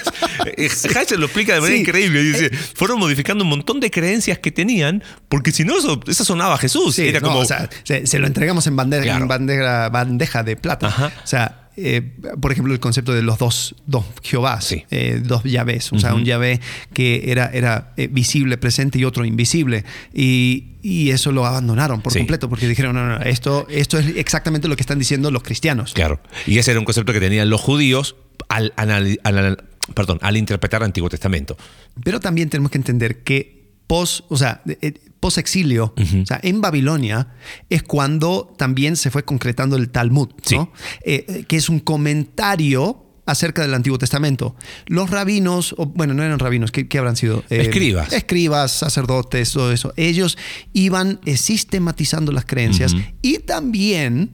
Eh, 0.57 0.69
Heiser 0.99 1.19
lo 1.19 1.27
explica 1.27 1.55
de 1.55 1.61
manera 1.61 1.77
Sí. 1.77 1.83
increíble. 1.83 2.23
Dice, 2.23 2.51
fueron 2.75 2.99
modificando 2.99 3.45
un 3.45 3.51
montón 3.51 3.79
de 3.79 3.91
creencias 3.91 4.39
que 4.39 4.51
tenían, 4.51 5.05
porque 5.29 5.53
si 5.53 5.65
no, 5.65 5.79
eso, 5.79 6.01
eso 6.09 6.25
sonaba 6.25 6.55
a 6.55 6.59
Jesús. 6.59 6.97
Sí, 6.97 7.07
Era 7.07 7.21
no, 7.21 7.29
como. 7.29 7.41
o 7.41 7.45
sea, 7.45 7.69
se, 7.85 8.07
se 8.07 8.19
lo 8.19 8.27
entregamos 8.27 8.67
en 8.67 8.75
bandeja, 8.75 9.05
Claro. 9.05 9.23
en 9.23 9.29
bandeja, 9.29 9.89
bandeja 9.91 10.43
de 10.43 10.57
plata. 10.57 10.89
Ajá. 10.89 11.13
O 11.23 11.27
sea, 11.27 11.62
eh, 11.77 12.03
por 12.41 12.53
ejemplo, 12.53 12.73
el 12.75 12.81
concepto 12.81 13.13
de 13.13 13.23
los 13.23 13.39
dos, 13.39 13.75
dos 13.87 14.05
Jehovás, 14.23 14.65
Sí. 14.65 14.85
eh, 14.91 15.21
dos 15.25 15.45
llaves. 15.45 15.93
O 15.93 15.99
sea, 15.99 16.15
un 16.15 16.25
llave 16.25 16.61
que 16.93 17.31
era, 17.31 17.47
era 17.53 17.93
eh, 17.97 18.09
visible, 18.09 18.59
presente 18.59 18.99
y 18.99 19.05
otro 19.05 19.25
invisible. 19.25 19.85
Y, 20.13 20.77
y 20.83 21.11
eso 21.11 21.33
lo 21.33 21.47
abandonaron 21.47 22.03
por 22.03 22.13
Sí. 22.13 22.19
completo 22.19 22.49
porque 22.49 22.69
dijeron, 22.69 22.95
no, 22.95 23.07
no, 23.07 23.19
no, 23.19 23.25
esto, 23.25 23.67
esto 23.71 23.99
es 23.99 24.17
exactamente 24.17 24.69
lo 24.69 24.77
que 24.77 24.83
están 24.83 24.99
diciendo 24.99 25.31
los 25.31 25.43
cristianos. 25.43 25.93
Claro. 25.95 26.21
Y 26.47 26.59
ese 26.59 26.71
era 26.73 26.81
un 26.81 26.85
concepto 26.85 27.13
que 27.13 27.21
tenían 27.21 27.49
los 27.51 27.61
judíos 27.61 28.17
al, 28.49 28.75
anali- 28.77 29.19
al- 29.25 29.65
perdón, 29.95 30.19
al 30.23 30.37
interpretar 30.37 30.83
el 30.83 30.87
Antiguo 30.87 31.09
Testamento. 31.09 31.57
Pero 32.05 32.21
también 32.21 32.49
tenemos 32.51 32.71
que 32.71 32.79
entender 32.79 33.23
que 33.23 33.71
pos, 33.87 34.25
o 34.29 34.37
sea, 34.37 34.63
post 35.23 35.39
exilio, 35.39 35.95
o 35.97 36.27
sea, 36.27 36.41
en 36.43 36.61
Babilonia 36.61 37.29
es 37.71 37.85
cuando 37.85 38.53
también 38.59 38.97
se 38.97 39.09
fue 39.13 39.25
concretando 39.25 39.77
el 39.77 39.89
Talmud, 39.89 40.31
Sí. 40.45 40.57
¿no? 40.57 40.73
Eh, 41.05 41.25
eh, 41.29 41.45
que 41.45 41.57
es 41.57 41.69
un 41.69 41.79
comentario 41.79 43.07
acerca 43.25 43.63
del 43.63 43.73
Antiguo 43.73 43.99
Testamento. 43.99 44.57
Los 44.87 45.11
rabinos, 45.11 45.77
o, 45.79 45.87
bueno, 45.87 46.13
no 46.13 46.25
eran 46.25 46.41
rabinos, 46.41 46.73
¿qué, 46.73 46.89
qué 46.89 46.99
habrán 46.99 47.15
sido? 47.15 47.45
Eh, 47.51 47.61
Escribas. 47.61 48.13
Escribas, 48.13 48.73
sacerdotes, 48.73 49.53
todo 49.53 49.71
eso. 49.73 49.93
Ellos 49.97 50.37
iban 50.73 51.21
eh, 51.25 51.37
sistematizando 51.37 52.33
las 52.33 52.45
creencias 52.45 52.93
y 53.23 53.39
también 53.39 54.33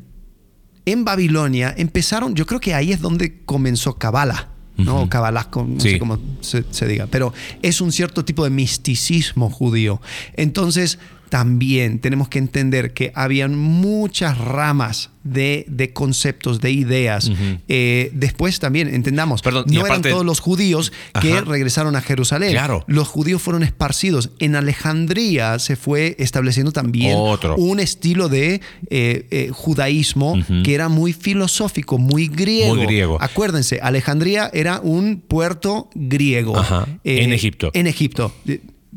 en 0.86 1.04
Babilonia 1.04 1.74
empezaron, 1.76 2.34
yo 2.34 2.46
creo 2.46 2.60
que 2.60 2.72
ahí 2.72 2.92
es 2.92 3.00
donde 3.02 3.44
comenzó 3.44 3.98
Kabbalah, 3.98 4.48
¿no? 4.78 5.00
Ujú. 5.02 5.08
Kabbalah, 5.10 5.50
con- 5.50 5.74
no 5.74 5.80
Sí. 5.80 5.90
sé 5.90 5.98
cómo 5.98 6.18
se, 6.40 6.64
se 6.70 6.86
diga, 6.88 7.06
pero 7.10 7.32
es 7.62 7.80
un 7.82 7.92
cierto 7.92 8.24
tipo 8.24 8.44
de 8.44 8.50
misticismo 8.50 9.50
judío. 9.50 10.00
Entonces, 10.34 10.98
también 11.28 11.98
tenemos 12.00 12.28
que 12.28 12.38
entender 12.38 12.92
que 12.92 13.12
habían 13.14 13.56
muchas 13.56 14.38
ramas 14.38 15.10
de, 15.24 15.66
de 15.68 15.92
conceptos, 15.92 16.60
de 16.60 16.70
ideas. 16.70 17.30
Eh, 17.68 18.10
después 18.14 18.60
también, 18.60 18.88
entendamos, 18.92 19.42
Perdón, 19.42 19.64
no 19.68 19.86
eran 19.86 20.02
todos 20.02 20.24
los 20.24 20.40
judíos 20.40 20.92
que 21.20 21.32
Ajá. 21.32 21.42
regresaron 21.42 21.96
a 21.96 22.00
Jerusalén. 22.00 22.52
Claro. 22.52 22.84
Los 22.86 23.08
judíos 23.08 23.42
fueron 23.42 23.62
esparcidos. 23.62 24.30
En 24.38 24.56
Alejandría 24.56 25.58
se 25.58 25.76
fue 25.76 26.16
estableciendo 26.18 26.72
también 26.72 27.14
Otro. 27.16 27.56
un 27.56 27.80
estilo 27.80 28.28
de 28.28 28.60
eh, 28.90 29.26
eh, 29.30 29.50
judaísmo 29.52 30.34
que 30.64 30.74
era 30.74 30.88
muy 30.88 31.12
filosófico, 31.12 31.98
muy 31.98 32.28
griego. 32.28 32.74
Muy 32.74 32.86
griego. 32.86 33.18
Acuérdense, 33.20 33.80
Alejandría 33.82 34.50
era 34.52 34.80
un 34.82 35.20
puerto 35.20 35.90
griego. 35.94 36.56
Ajá. 36.56 36.86
En 37.04 37.32
Egipto. 37.32 37.70
En 37.74 37.86
Egipto. 37.86 38.32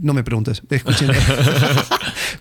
No 0.01 0.13
me 0.13 0.23
preguntes, 0.23 0.63
escuchen. 0.67 1.11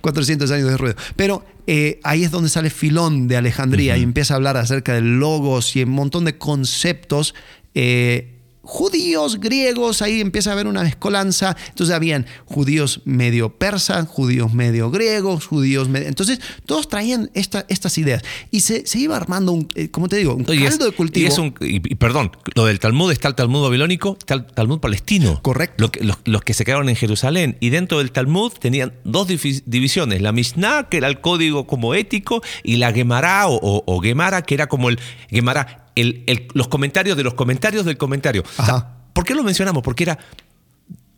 400 0.01 0.51
años 0.51 0.71
de 0.71 0.77
ruido. 0.79 0.97
Pero 1.15 1.45
eh, 1.67 2.01
ahí 2.05 2.25
es 2.25 2.31
donde 2.31 2.49
sale 2.49 2.71
Filón 2.71 3.29
de 3.29 3.37
Alejandría 3.37 3.99
y 3.99 4.03
empieza 4.03 4.35
a 4.35 4.37
hablar 4.37 4.57
acerca 4.57 4.95
de 4.95 5.03
logos 5.03 5.77
y 5.77 5.83
un 5.83 5.91
montón 5.91 6.25
de 6.25 6.39
conceptos 6.39 7.35
eh, 7.75 8.40
judíos, 8.63 9.41
griegos, 9.41 10.03
ahí 10.03 10.21
empieza 10.21 10.51
a 10.51 10.53
haber 10.53 10.67
una 10.67 10.83
mezcolanza. 10.83 11.57
Entonces 11.69 11.95
habían 11.95 12.27
judíos 12.45 13.01
medio 13.05 13.57
persas, 13.57 14.07
judíos 14.07 14.53
medio 14.53 14.91
griegos, 14.91 15.47
judíos 15.47 15.89
medio... 15.89 16.09
Entonces 16.09 16.41
todos 16.67 16.89
traían 16.89 17.31
esta, 17.35 17.65
estas 17.69 17.97
ideas. 17.99 18.23
Y 18.51 18.61
se, 18.61 18.87
se 18.87 18.99
iba 18.99 19.17
armando, 19.17 19.53
un, 19.53 19.69
eh, 19.75 19.91
como 19.91 20.09
te 20.09 20.17
digo, 20.17 20.35
un 20.35 20.45
es- 20.49 20.69
caldo 20.69 20.85
de 20.85 20.93
cultivo. 20.93 21.25
Y, 21.27 21.29
es 21.29 21.39
un- 21.39 21.55
y- 21.61 21.77
y 21.77 21.95
perdón, 21.97 22.33
lo 22.55 22.67
del 22.67 22.79
Talmud 22.79 23.11
está 23.13 23.29
el 23.29 23.35
Talmud 23.35 23.63
babilónico, 23.63 24.17
está 24.19 24.35
el 24.35 24.45
Talmud 24.47 24.79
palestino. 24.81 25.41
Correcto. 25.43 25.75
Lo 25.79 25.91
que- 25.91 26.05
los, 26.05 26.19
los 26.25 26.43
que 26.43 26.55
se 26.55 26.65
quedaron 26.65 26.89
en 26.89 26.97
Jerusalén. 26.97 27.57
Y 27.61 27.71
dentro 27.71 27.99
del 27.99 28.13
Talmud 28.13 28.53
tenían 28.53 28.93
dos 29.05 29.27
divisiones. 29.67 30.21
La 30.23 30.33
Mishnah, 30.33 30.89
que 30.89 30.99
era 30.99 31.09
el 31.09 31.21
código 31.21 31.67
como 31.67 31.95
ético, 31.95 32.43
y 32.63 32.77
la 32.77 32.93
Gemara 32.93 33.49
o, 33.49 33.55
o- 33.57 33.85
o 33.87 34.01
Gemara, 34.01 34.43
que 34.43 34.55
era 34.55 34.67
como 34.69 34.89
el 34.91 34.99
Gemara, 35.31 35.90
el- 35.95 36.25
el- 36.27 36.49
los 36.55 36.69
comentarios 36.69 37.17
de 37.17 37.23
los 37.25 37.35
comentarios 37.35 37.85
del 37.85 37.97
comentario. 37.97 38.43
O 38.59 38.65
sea, 38.65 38.65
Ajá. 38.77 38.97
¿Por 39.13 39.25
qué 39.25 39.35
lo 39.35 39.43
mencionamos? 39.43 39.83
Porque 39.83 40.05
era. 40.05 40.19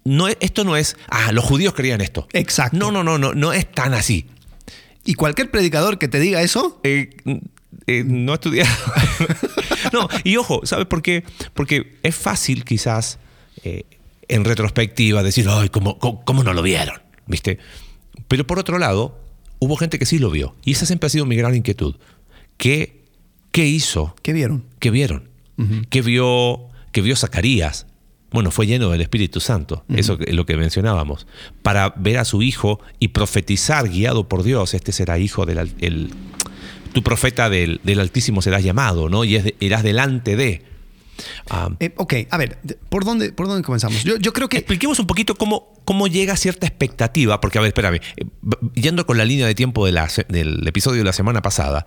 No, 0.05 0.29
es- 0.29 0.37
esto 0.41 0.65
no 0.65 0.77
es. 0.77 0.97
Ah, 1.09 1.31
los 1.33 1.45
judíos 1.45 1.75
creían 1.75 2.01
esto. 2.01 2.27
Exacto. 2.33 2.77
No, 2.77 2.91
no, 2.91 3.05
no, 3.05 3.19
no, 3.19 3.35
no 3.35 3.53
es 3.53 3.71
tan 3.71 3.95
así. 3.95 4.27
Y 5.05 5.15
cualquier 5.15 5.51
predicador 5.51 5.99
que 5.99 6.09
te 6.09 6.19
diga 6.21 6.43
eso, 6.43 6.81
Eh, 6.85 7.11
eh, 7.87 8.05
no 8.07 8.35
estudiar. 8.35 8.67
no, 9.93 10.09
y 10.25 10.37
ojo, 10.37 10.61
¿sabes 10.65 10.87
por 10.87 11.03
qué? 11.03 11.25
Porque 11.55 11.99
es 12.03 12.15
fácil 12.15 12.65
quizás 12.65 13.19
eh, 13.65 13.85
en 14.29 14.45
retrospectiva 14.45 15.23
decir, 15.23 15.47
ay, 15.49 15.69
¿cómo, 15.69 15.99
cómo, 15.99 16.25
cómo 16.25 16.43
no 16.45 16.53
lo 16.55 16.63
vieron? 16.63 17.01
¿Viste? 17.27 17.59
Pero 18.29 18.47
por 18.47 18.59
otro 18.59 18.79
lado, 18.79 19.19
hubo 19.59 19.77
gente 19.77 19.99
que 19.99 20.07
sí 20.07 20.19
lo 20.19 20.31
vio. 20.31 20.55
Y 20.65 20.73
esa 20.73 20.87
siempre 20.87 21.07
ha 21.07 21.11
sido 21.11 21.27
mi 21.27 21.37
gran 21.37 21.55
inquietud. 21.55 21.97
¿Qué, 22.57 23.02
qué 23.53 23.67
hizo? 23.67 24.15
¿qué 24.23 24.33
vieron? 24.33 24.65
¿Qué 24.81 24.91
vieron? 24.91 25.29
¿Qué 25.91 26.03
vio, 26.03 26.69
qué 26.91 27.01
vio 27.03 27.15
Zacarías? 27.15 27.87
Bueno, 28.33 28.51
fue 28.51 28.67
lleno 28.67 28.89
del 28.91 29.01
Espíritu 29.03 29.39
Santo, 29.41 29.85
eso 29.89 30.17
es 30.27 30.35
lo 30.35 30.45
que 30.47 30.57
mencionábamos, 30.57 31.27
para 31.63 31.91
ver 31.97 32.17
a 32.19 32.25
su 32.25 32.43
hijo 32.43 32.81
y 32.99 33.09
profetizar 33.09 33.89
guiado 33.89 34.27
por 34.29 34.43
Dios, 34.43 34.73
este 34.75 34.91
será 34.91 35.19
hijo 35.19 35.45
del 35.47 35.71
el- 35.81 36.11
tu 36.95 37.03
profeta 37.03 37.49
del, 37.49 37.81
del 37.85 38.01
Altísimo 38.01 38.43
serás 38.43 38.65
llamado, 38.65 39.09
¿no? 39.09 39.23
Y 39.25 39.37
es 39.37 39.45
de- 39.45 39.55
irás 39.61 39.83
delante 39.83 40.35
de. 40.37 40.63
Eh, 41.81 41.93
ok, 41.97 42.15
a 42.31 42.37
ver, 42.39 42.59
¿por 42.89 43.05
dónde, 43.05 43.33
por 43.33 43.47
dónde 43.47 43.63
comenzamos? 43.63 44.05
Yo, 44.05 44.17
yo 44.17 44.33
creo 44.33 44.49
que... 44.49 44.59
Expliquemos 44.59 44.99
un 44.99 45.07
poquito 45.07 45.35
cómo, 45.35 45.75
cómo 45.85 46.07
llega 46.07 46.37
cierta 46.37 46.67
expectativa, 46.67 47.41
porque, 47.41 47.59
a 47.59 47.61
ver, 47.61 47.69
espérame, 47.69 48.01
eh, 48.17 48.27
yendo 48.75 49.07
con 49.07 49.19
la 49.19 49.25
línea 49.25 49.47
de 49.47 49.55
tiempo 49.55 49.87
de 49.87 49.93
la 49.93 50.09
del 50.29 50.67
episodio 50.67 50.99
de 50.99 51.05
la 51.05 51.13
semana 51.13 51.43
pasada, 51.43 51.87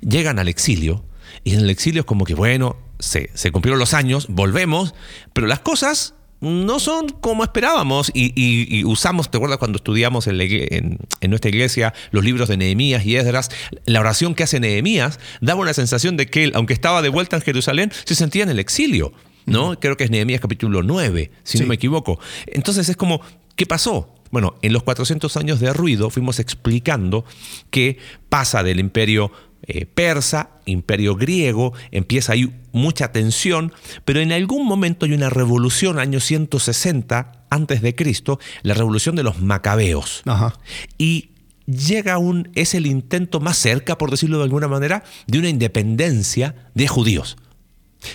llegan 0.00 0.38
al 0.38 0.48
exilio, 0.48 1.04
y 1.44 1.54
en 1.54 1.60
el 1.60 1.70
exilio 1.70 2.00
es 2.00 2.06
como 2.06 2.24
que, 2.24 2.34
bueno, 2.34 2.76
se, 2.98 3.30
se 3.34 3.50
cumplieron 3.50 3.78
los 3.78 3.94
años, 3.94 4.26
volvemos, 4.28 4.94
pero 5.32 5.46
las 5.46 5.60
cosas 5.60 6.14
no 6.42 6.78
son 6.80 7.08
como 7.08 7.44
esperábamos, 7.44 8.10
y, 8.12 8.32
y- 8.34 8.66
y 8.80 8.84
usamos, 8.84 9.30
¿te 9.30 9.38
acuerdas 9.38 9.58
cuando 9.58 9.76
estudiamos 9.76 10.26
en, 10.26 10.36
la 10.36 10.44
igle- 10.44 10.68
en- 10.70 10.98
en 11.20 11.30
nuestra 11.30 11.48
iglesia 11.48 11.94
los 12.10 12.22
libros 12.24 12.48
de 12.48 12.56
Nehemías 12.58 13.06
y 13.06 13.16
Esdras? 13.16 13.48
La 13.86 14.00
oración 14.00 14.34
que 14.34 14.42
hace 14.42 14.60
Nehemías 14.60 15.18
daba 15.40 15.60
una 15.62 15.72
sensación 15.72 16.16
de 16.18 16.26
que 16.26 16.44
él, 16.44 16.52
aunque 16.54 16.74
estaba 16.74 17.00
de 17.00 17.08
vuelta 17.08 17.36
en 17.36 17.42
Jerusalén, 17.42 17.90
se 18.04 18.14
sentía 18.14 18.42
en 18.42 18.50
el 18.50 18.58
exilio. 18.58 19.12
¿no? 19.46 19.78
Creo 19.80 19.96
que 19.96 20.04
es 20.04 20.10
Nehemías 20.10 20.40
capítulo 20.40 20.82
9, 20.84 21.32
si 21.42 21.58
Sí. 21.58 21.64
no 21.64 21.68
me 21.68 21.74
equivoco. 21.74 22.20
Entonces 22.46 22.88
es 22.88 22.96
como, 22.96 23.20
¿qué 23.56 23.66
pasó? 23.66 24.14
Bueno, 24.30 24.54
en 24.62 24.72
los 24.72 24.82
400 24.84 25.36
años 25.36 25.58
de 25.58 25.72
ruido 25.72 26.10
fuimos 26.10 26.38
explicando 26.38 27.24
que 27.70 27.98
pasa 28.28 28.62
del 28.62 28.78
imperio 28.78 29.32
eh, 29.64 29.86
persa, 29.86 30.50
imperio 30.66 31.14
griego, 31.14 31.72
empieza 31.90 32.32
ahí 32.32 32.52
mucha 32.72 33.12
tensión, 33.12 33.72
pero 34.04 34.20
en 34.20 34.32
algún 34.32 34.66
momento 34.66 35.06
hay 35.06 35.12
una 35.12 35.30
revolución, 35.30 35.98
año 35.98 36.20
160 36.20 37.46
antes 37.50 37.82
de 37.82 37.94
Cristo, 37.94 38.40
la 38.62 38.74
revolución 38.74 39.14
de 39.14 39.22
los 39.22 39.40
macabeos. 39.40 40.22
Ajá. 40.26 40.54
Y 40.98 41.30
llega 41.66 42.18
un, 42.18 42.50
es 42.54 42.74
el 42.74 42.86
intento 42.86 43.40
más 43.40 43.56
cerca, 43.56 43.98
por 43.98 44.10
decirlo 44.10 44.38
de 44.38 44.44
alguna 44.44 44.68
manera, 44.68 45.04
de 45.26 45.38
una 45.38 45.48
independencia 45.48 46.54
de 46.74 46.88
judíos. 46.88 47.36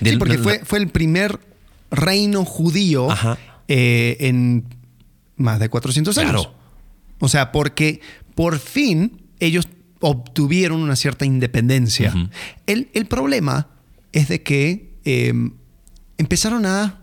Sí, 0.03 0.17
porque 0.17 0.37
fue, 0.37 0.61
fue 0.65 0.79
el 0.79 0.89
primer 0.89 1.39
reino 1.91 2.43
judío 2.43 3.07
eh, 3.67 4.17
en 4.19 4.65
más 5.37 5.59
de 5.59 5.69
400 5.69 6.17
años. 6.17 6.31
Claro. 6.31 6.53
O 7.19 7.29
sea, 7.29 7.51
porque 7.51 8.01
por 8.35 8.59
fin 8.59 9.21
ellos 9.39 9.67
obtuvieron 9.99 10.81
una 10.81 10.95
cierta 10.95 11.25
independencia. 11.25 12.13
El, 12.65 12.89
el 12.93 13.05
problema 13.05 13.67
es 14.11 14.27
de 14.27 14.43
que 14.43 14.93
eh, 15.05 15.33
empezaron 16.17 16.65
a... 16.65 17.01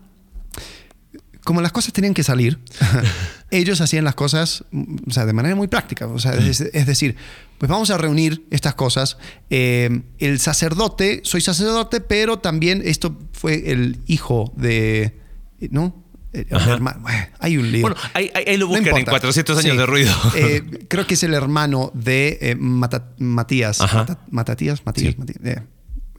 Como 1.43 1.61
las 1.61 1.71
cosas 1.71 1.93
tenían 1.93 2.15
que 2.15 2.23
salir, 2.23 2.59
ellos 3.51 3.79
hacían 3.79 4.03
las 4.03 4.15
cosas 4.15 4.63
o 5.07 5.11
sea, 5.11 5.25
de 5.25 5.33
manera 5.33 5.55
muy 5.55 5.67
práctica. 5.67 6.07
O 6.07 6.17
sea, 6.17 6.33
es, 6.33 6.61
es 6.61 6.85
decir, 6.87 7.15
pues 7.59 7.69
vamos 7.69 7.91
a 7.91 7.97
reunir 7.97 8.47
estas 8.49 8.73
cosas. 8.73 9.17
Eh, 9.49 10.01
el 10.17 10.39
sacerdote, 10.39 11.21
soy 11.23 11.41
sacerdote, 11.41 12.01
pero 12.01 12.39
también 12.39 12.81
esto 12.83 13.17
fue 13.31 13.71
el 13.71 13.99
hijo 14.07 14.53
de... 14.55 15.21
¿No? 15.69 16.04
El 16.49 16.55
Ajá. 16.57 16.73
hermano- 16.73 16.99
bueno, 17.01 17.25
hay 17.39 17.57
un 17.57 17.71
lío. 17.71 17.81
Bueno, 17.81 17.95
ahí, 18.13 18.29
lo 18.57 18.65
No 18.65 18.67
buscan 18.67 18.83
en 18.87 18.89
importa. 18.99 19.11
400 19.11 19.57
años 19.59 19.71
Sí. 19.73 19.77
de 19.77 19.85
ruido. 19.85 20.13
Eh, 20.35 20.85
creo 20.87 21.07
que 21.07 21.13
es 21.15 21.23
el 21.23 21.33
hermano 21.33 21.91
de 21.93 22.37
eh, 22.41 22.55
Mata- 22.55 23.09
Matías. 23.19 23.79
Mata- 23.79 24.19
Matatías, 24.29 24.85
Matías, 24.85 25.13
Sí. 25.13 25.19
Matías, 25.19 25.37
eh, 25.43 25.61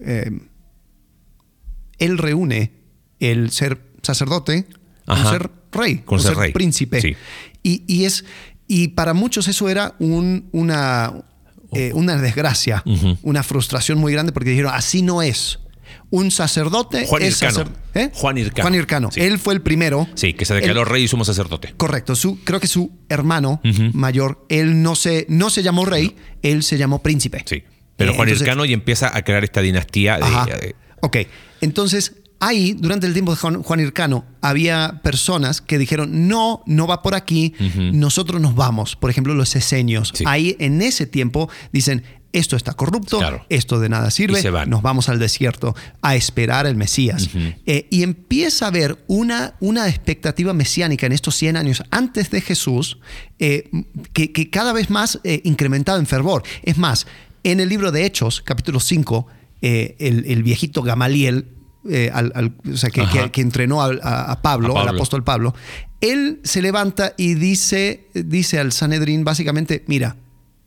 eh, 0.00 0.30
él 1.99 2.18
reúne 2.18 2.73
el 3.20 3.50
ser 3.50 3.80
sacerdote 4.02 4.66
con 5.06 5.16
Ajá. 5.18 5.30
ser 5.30 5.50
rey, 5.73 5.99
Con 5.99 6.20
ser 6.20 6.37
rey. 6.37 6.52
príncipe. 6.52 7.00
Sí. 7.00 7.16
Y, 7.62 7.82
y 7.87 8.04
es, 8.04 8.25
y 8.68 8.88
para 8.88 9.14
muchos 9.14 9.49
eso 9.49 9.68
era 9.68 9.94
un- 9.99 10.49
una, 10.52 11.12
eh, 11.73 11.92
una 11.94 12.16
desgracia, 12.16 12.82
una 13.23 13.42
frustración 13.42 13.99
muy 13.99 14.12
grande 14.12 14.32
porque 14.32 14.50
dijeron, 14.50 14.73
así 14.75 15.02
no 15.02 15.23
es. 15.23 15.58
Un 16.16 16.30
sacerdote 16.30 17.06
Juan 17.06 17.23
es 17.23 17.35
Hircano. 17.42 17.58
sacer- 17.58 17.73
¿eh? 17.94 18.11
Juan 18.14 18.38
Hircano. 18.38 18.62
Juan 18.62 18.75
Hircano. 18.75 19.11
Sí. 19.12 19.20
Él 19.20 19.38
fue 19.38 19.54
el 19.54 19.61
primero. 19.62 20.08
Sí, 20.14 20.32
que 20.35 20.44
se 20.44 20.54
declaró 20.54 20.85
rey 20.85 21.04
y 21.04 21.08
sumo 21.08 21.25
sacerdote. 21.25 21.75
Correcto, 21.76 22.16
su, 22.16 22.38
creo 22.44 22.58
que 22.61 22.66
su 22.68 22.90
hermano 23.08 23.61
mayor, 23.92 24.44
él 24.49 24.82
no 24.82 24.94
se, 24.94 25.26
no 25.28 25.50
se 25.50 25.62
llamó 25.62 25.85
rey, 25.85 26.16
él 26.42 26.62
se 26.62 26.78
llamó 26.78 27.02
príncipe. 27.02 27.42
Sí. 27.46 27.62
Pero 27.96 28.12
Eh, 28.12 28.14
Juan 28.16 28.28
entonces- 28.28 28.46
Hircano 28.46 28.64
y 28.64 28.73
empieza 28.73 29.16
a 29.16 29.23
crear 29.23 29.44
esta 29.44 29.61
dinastía 29.61 30.16
de, 30.18 30.25
Ajá. 30.25 30.46
eh, 30.62 30.75
Ok, 31.00 31.16
entonces 31.61 32.16
ahí, 32.40 32.75
durante 32.78 33.06
el 33.06 33.12
tiempo 33.12 33.32
de 33.32 33.38
Juan, 33.38 33.62
Juan 33.62 33.80
Hircano, 33.80 34.25
había 34.42 35.00
personas 35.02 35.61
que 35.61 35.78
dijeron, 35.78 36.28
no, 36.28 36.62
no 36.66 36.87
va 36.87 37.02
por 37.02 37.14
aquí, 37.14 37.54
nosotros 37.92 38.40
nos 38.40 38.54
vamos. 38.54 38.96
Por 38.96 39.11
ejemplo, 39.11 39.35
los 39.35 39.56
eseños. 39.56 40.12
Sí. 40.14 40.25
Ahí, 40.26 40.56
en 40.58 40.82
ese 40.82 41.06
tiempo, 41.06 41.49
dicen, 41.73 42.02
esto 42.38 42.55
está 42.57 42.75
corrupto, 42.75 43.19
Claro. 43.19 43.45
esto 43.49 43.81
de 43.81 43.88
nada 43.88 44.11
sirve, 44.11 44.43
nos 44.66 44.83
vamos 44.83 45.09
al 45.09 45.19
desierto 45.19 45.75
a 46.02 46.14
esperar 46.16 46.66
el 46.66 46.76
Mesías. 46.76 47.28
Eh, 47.66 47.87
y 47.90 48.02
empieza 48.02 48.66
a 48.66 48.69
haber 48.69 49.02
una, 49.07 49.55
una 49.61 49.88
expectativa 49.88 50.52
mesiánica 50.52 51.07
en 51.07 51.12
estos 51.12 51.35
100 51.37 51.57
años 51.57 51.83
antes 51.90 52.31
de 52.31 52.40
Jesús 52.40 52.99
eh, 53.38 53.71
que, 54.12 54.33
que 54.33 54.50
cada 54.50 54.73
vez 54.73 54.90
más 54.90 55.19
eh, 55.25 55.40
incrementado 55.45 55.99
en 55.99 56.07
fervor. 56.07 56.43
Es 56.62 56.78
más, 56.78 57.07
en 57.43 57.61
el 57.61 57.69
libro 57.69 57.93
de 57.93 58.05
Hechos, 58.05 58.40
capítulo 58.43 58.81
5, 58.81 59.26
eh, 59.62 59.97
el, 59.99 60.25
el 60.26 60.43
viejito 60.43 60.83
Gamaliel, 60.83 61.49
eh, 61.88 62.11
al- 62.12 62.33
al- 62.35 62.52
o 62.73 62.76
sea, 62.76 62.90
que, 62.90 63.07
que- 63.12 63.31
que 63.31 63.40
entrenó 63.40 63.81
a 63.83 63.88
Pablo, 63.90 64.02
A 64.02 64.43
Pablo. 64.43 64.78
al 64.78 64.88
apóstol 64.88 65.23
Pablo, 65.25 65.55
él 66.00 66.40
se 66.45 66.61
levanta 66.61 67.14
y 67.16 67.35
dice, 67.35 68.09
dice 68.12 68.59
al 68.59 68.73
Sanedrín 68.73 69.25
básicamente, 69.25 69.83
mira, 69.87 70.16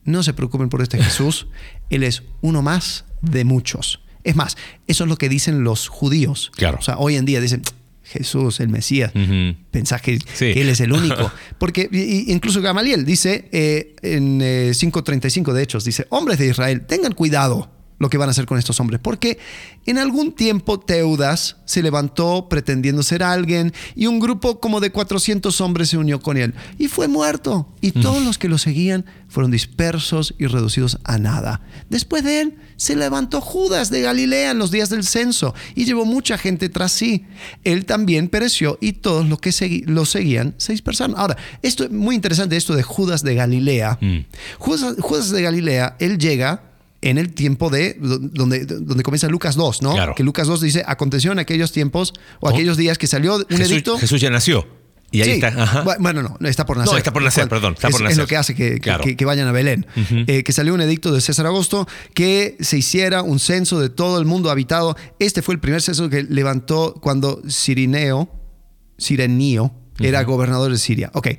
no 0.05 0.23
se 0.23 0.33
preocupen 0.33 0.69
por 0.69 0.81
este 0.81 1.01
Jesús, 1.01 1.47
él 1.89 2.03
es 2.03 2.23
uno 2.41 2.61
más 2.61 3.05
de 3.21 3.43
muchos. 3.45 4.01
Es 4.23 4.35
más, 4.35 4.57
eso 4.87 5.03
es 5.05 5.09
lo 5.09 5.17
que 5.17 5.29
dicen 5.29 5.63
los 5.63 5.87
judíos. 5.87 6.51
Claro. 6.55 6.77
O 6.79 6.81
sea, 6.81 6.97
hoy 6.97 7.15
en 7.15 7.25
día 7.25 7.39
dicen, 7.41 7.61
Jesús, 8.03 8.59
el 8.59 8.69
Mesías. 8.69 9.11
Ujú. 9.15 9.55
Pensás 9.71 10.01
que, 10.01 10.17
Sí. 10.19 10.53
que 10.53 10.61
él 10.61 10.69
es 10.69 10.79
el 10.81 10.91
único. 10.91 11.31
Porque 11.59 11.87
incluso 12.27 12.61
Gamaliel 12.61 13.05
dice 13.05 13.47
eh, 13.51 13.95
en 14.01 14.41
eh, 14.41 14.71
5.35 14.73 15.53
de 15.53 15.63
Hechos, 15.63 15.83
dice, 15.85 16.07
hombres 16.09 16.39
de 16.39 16.47
Israel, 16.47 16.85
tengan 16.87 17.13
cuidado 17.13 17.69
lo 17.99 18.09
que 18.09 18.17
van 18.17 18.29
a 18.29 18.31
hacer 18.31 18.45
con 18.45 18.57
estos 18.57 18.79
hombres, 18.79 18.99
porque 19.01 19.37
en 19.85 19.97
algún 19.97 20.31
tiempo 20.31 20.79
Teudas 20.79 21.57
se 21.65 21.83
levantó 21.83 22.47
pretendiendo 22.49 23.03
ser 23.03 23.23
alguien 23.23 23.73
y 23.95 24.07
un 24.07 24.19
grupo 24.19 24.59
como 24.59 24.79
de 24.79 24.91
400 24.91 25.61
hombres 25.61 25.89
se 25.89 25.97
unió 25.97 26.21
con 26.21 26.37
él 26.37 26.53
y 26.77 26.87
fue 26.87 27.07
muerto 27.07 27.67
y 27.81 27.91
todos 27.91 28.23
los 28.23 28.37
que 28.37 28.49
lo 28.49 28.57
seguían 28.57 29.05
fueron 29.27 29.51
dispersos 29.51 30.33
y 30.39 30.47
reducidos 30.47 30.97
a 31.03 31.17
nada. 31.17 31.61
Después 31.89 32.23
de 32.23 32.41
él 32.41 32.57
se 32.77 32.95
levantó 32.95 33.41
Judas 33.41 33.89
de 33.91 34.01
Galilea 34.01 34.51
en 34.51 34.57
los 34.57 34.71
días 34.71 34.89
del 34.89 35.03
censo 35.03 35.53
y 35.75 35.85
llevó 35.85 36.05
mucha 36.05 36.37
gente 36.37 36.69
tras 36.69 36.91
sí. 36.91 37.25
Él 37.63 37.85
también 37.85 38.29
pereció 38.29 38.77
y 38.81 38.93
todos 38.93 39.27
los 39.27 39.39
que 39.39 39.83
lo 39.85 40.05
seguían 40.05 40.55
se 40.57 40.71
dispersaron. 40.71 41.15
Ahora, 41.17 41.37
esto 41.61 41.83
es 41.83 41.91
muy 41.91 42.15
interesante, 42.15 42.55
esto 42.55 42.75
de 42.75 42.83
Judas 42.83 43.23
de 43.23 43.35
Galilea. 43.35 43.97
Mm. 44.01 44.19
Judas, 44.57 44.95
Judas 44.99 45.29
de 45.29 45.41
Galilea, 45.41 45.97
él 45.99 46.17
llega 46.17 46.68
en 47.01 47.17
el 47.17 47.33
tiempo 47.33 47.69
de 47.69 47.95
donde, 47.99 48.65
donde 48.65 49.03
comienza 49.03 49.27
Lucas 49.29 49.55
2, 49.55 49.81
¿no? 49.81 49.93
Claro. 49.93 50.15
Que 50.15 50.23
Lucas 50.23 50.47
2 50.47 50.61
dice, 50.61 50.83
aconteció 50.85 51.31
en 51.31 51.39
aquellos 51.39 51.71
tiempos 51.71 52.13
o 52.41 52.47
Oh. 52.47 52.49
aquellos 52.49 52.75
días 52.77 52.97
que 52.97 53.07
salió 53.07 53.35
un 53.37 53.45
Jesús, 53.49 53.71
edicto. 53.71 53.97
Jesús 53.97 54.19
ya 54.19 54.29
nació. 54.29 54.67
Y 55.11 55.21
ahí 55.21 55.25
Sí. 55.29 55.31
está. 55.43 55.47
Ajá. 55.47 55.83
Bueno, 55.99 56.21
no, 56.39 56.47
está 56.47 56.67
por 56.67 56.77
nacer. 56.77 56.91
No, 56.91 56.97
está 56.99 57.11
por 57.11 57.23
nacer, 57.23 57.43
Cual- 57.47 57.49
perdón, 57.61 57.73
está 57.73 57.87
es, 57.87 57.91
por 57.93 58.01
es 58.01 58.03
nacer. 58.09 58.17
lo 58.19 58.27
que 58.27 58.37
hace 58.37 58.53
que, 58.53 58.73
que- 58.73 58.79
Claro. 58.79 59.03
que- 59.03 59.17
que 59.17 59.25
vayan 59.25 59.47
a 59.47 59.51
Belén. 59.51 59.87
Eh, 60.27 60.43
que 60.43 60.51
salió 60.51 60.73
un 60.75 60.81
edicto 60.81 61.11
de 61.11 61.19
César 61.21 61.47
Augusto 61.47 61.87
que 62.13 62.57
se 62.59 62.77
hiciera 62.77 63.23
un 63.23 63.39
censo 63.39 63.79
de 63.79 63.89
todo 63.89 64.19
el 64.19 64.25
mundo 64.25 64.51
habitado. 64.51 64.95
Este 65.17 65.41
fue 65.41 65.55
el 65.55 65.59
primer 65.61 65.81
censo 65.81 66.09
que 66.09 66.21
levantó 66.23 66.93
cuando 67.01 67.41
Cirineo, 67.49 68.29
Sirenio, 68.97 69.73
era 69.99 70.23
gobernador 70.23 70.71
de 70.71 70.77
Siria. 70.77 71.09
Ok. 71.13 71.29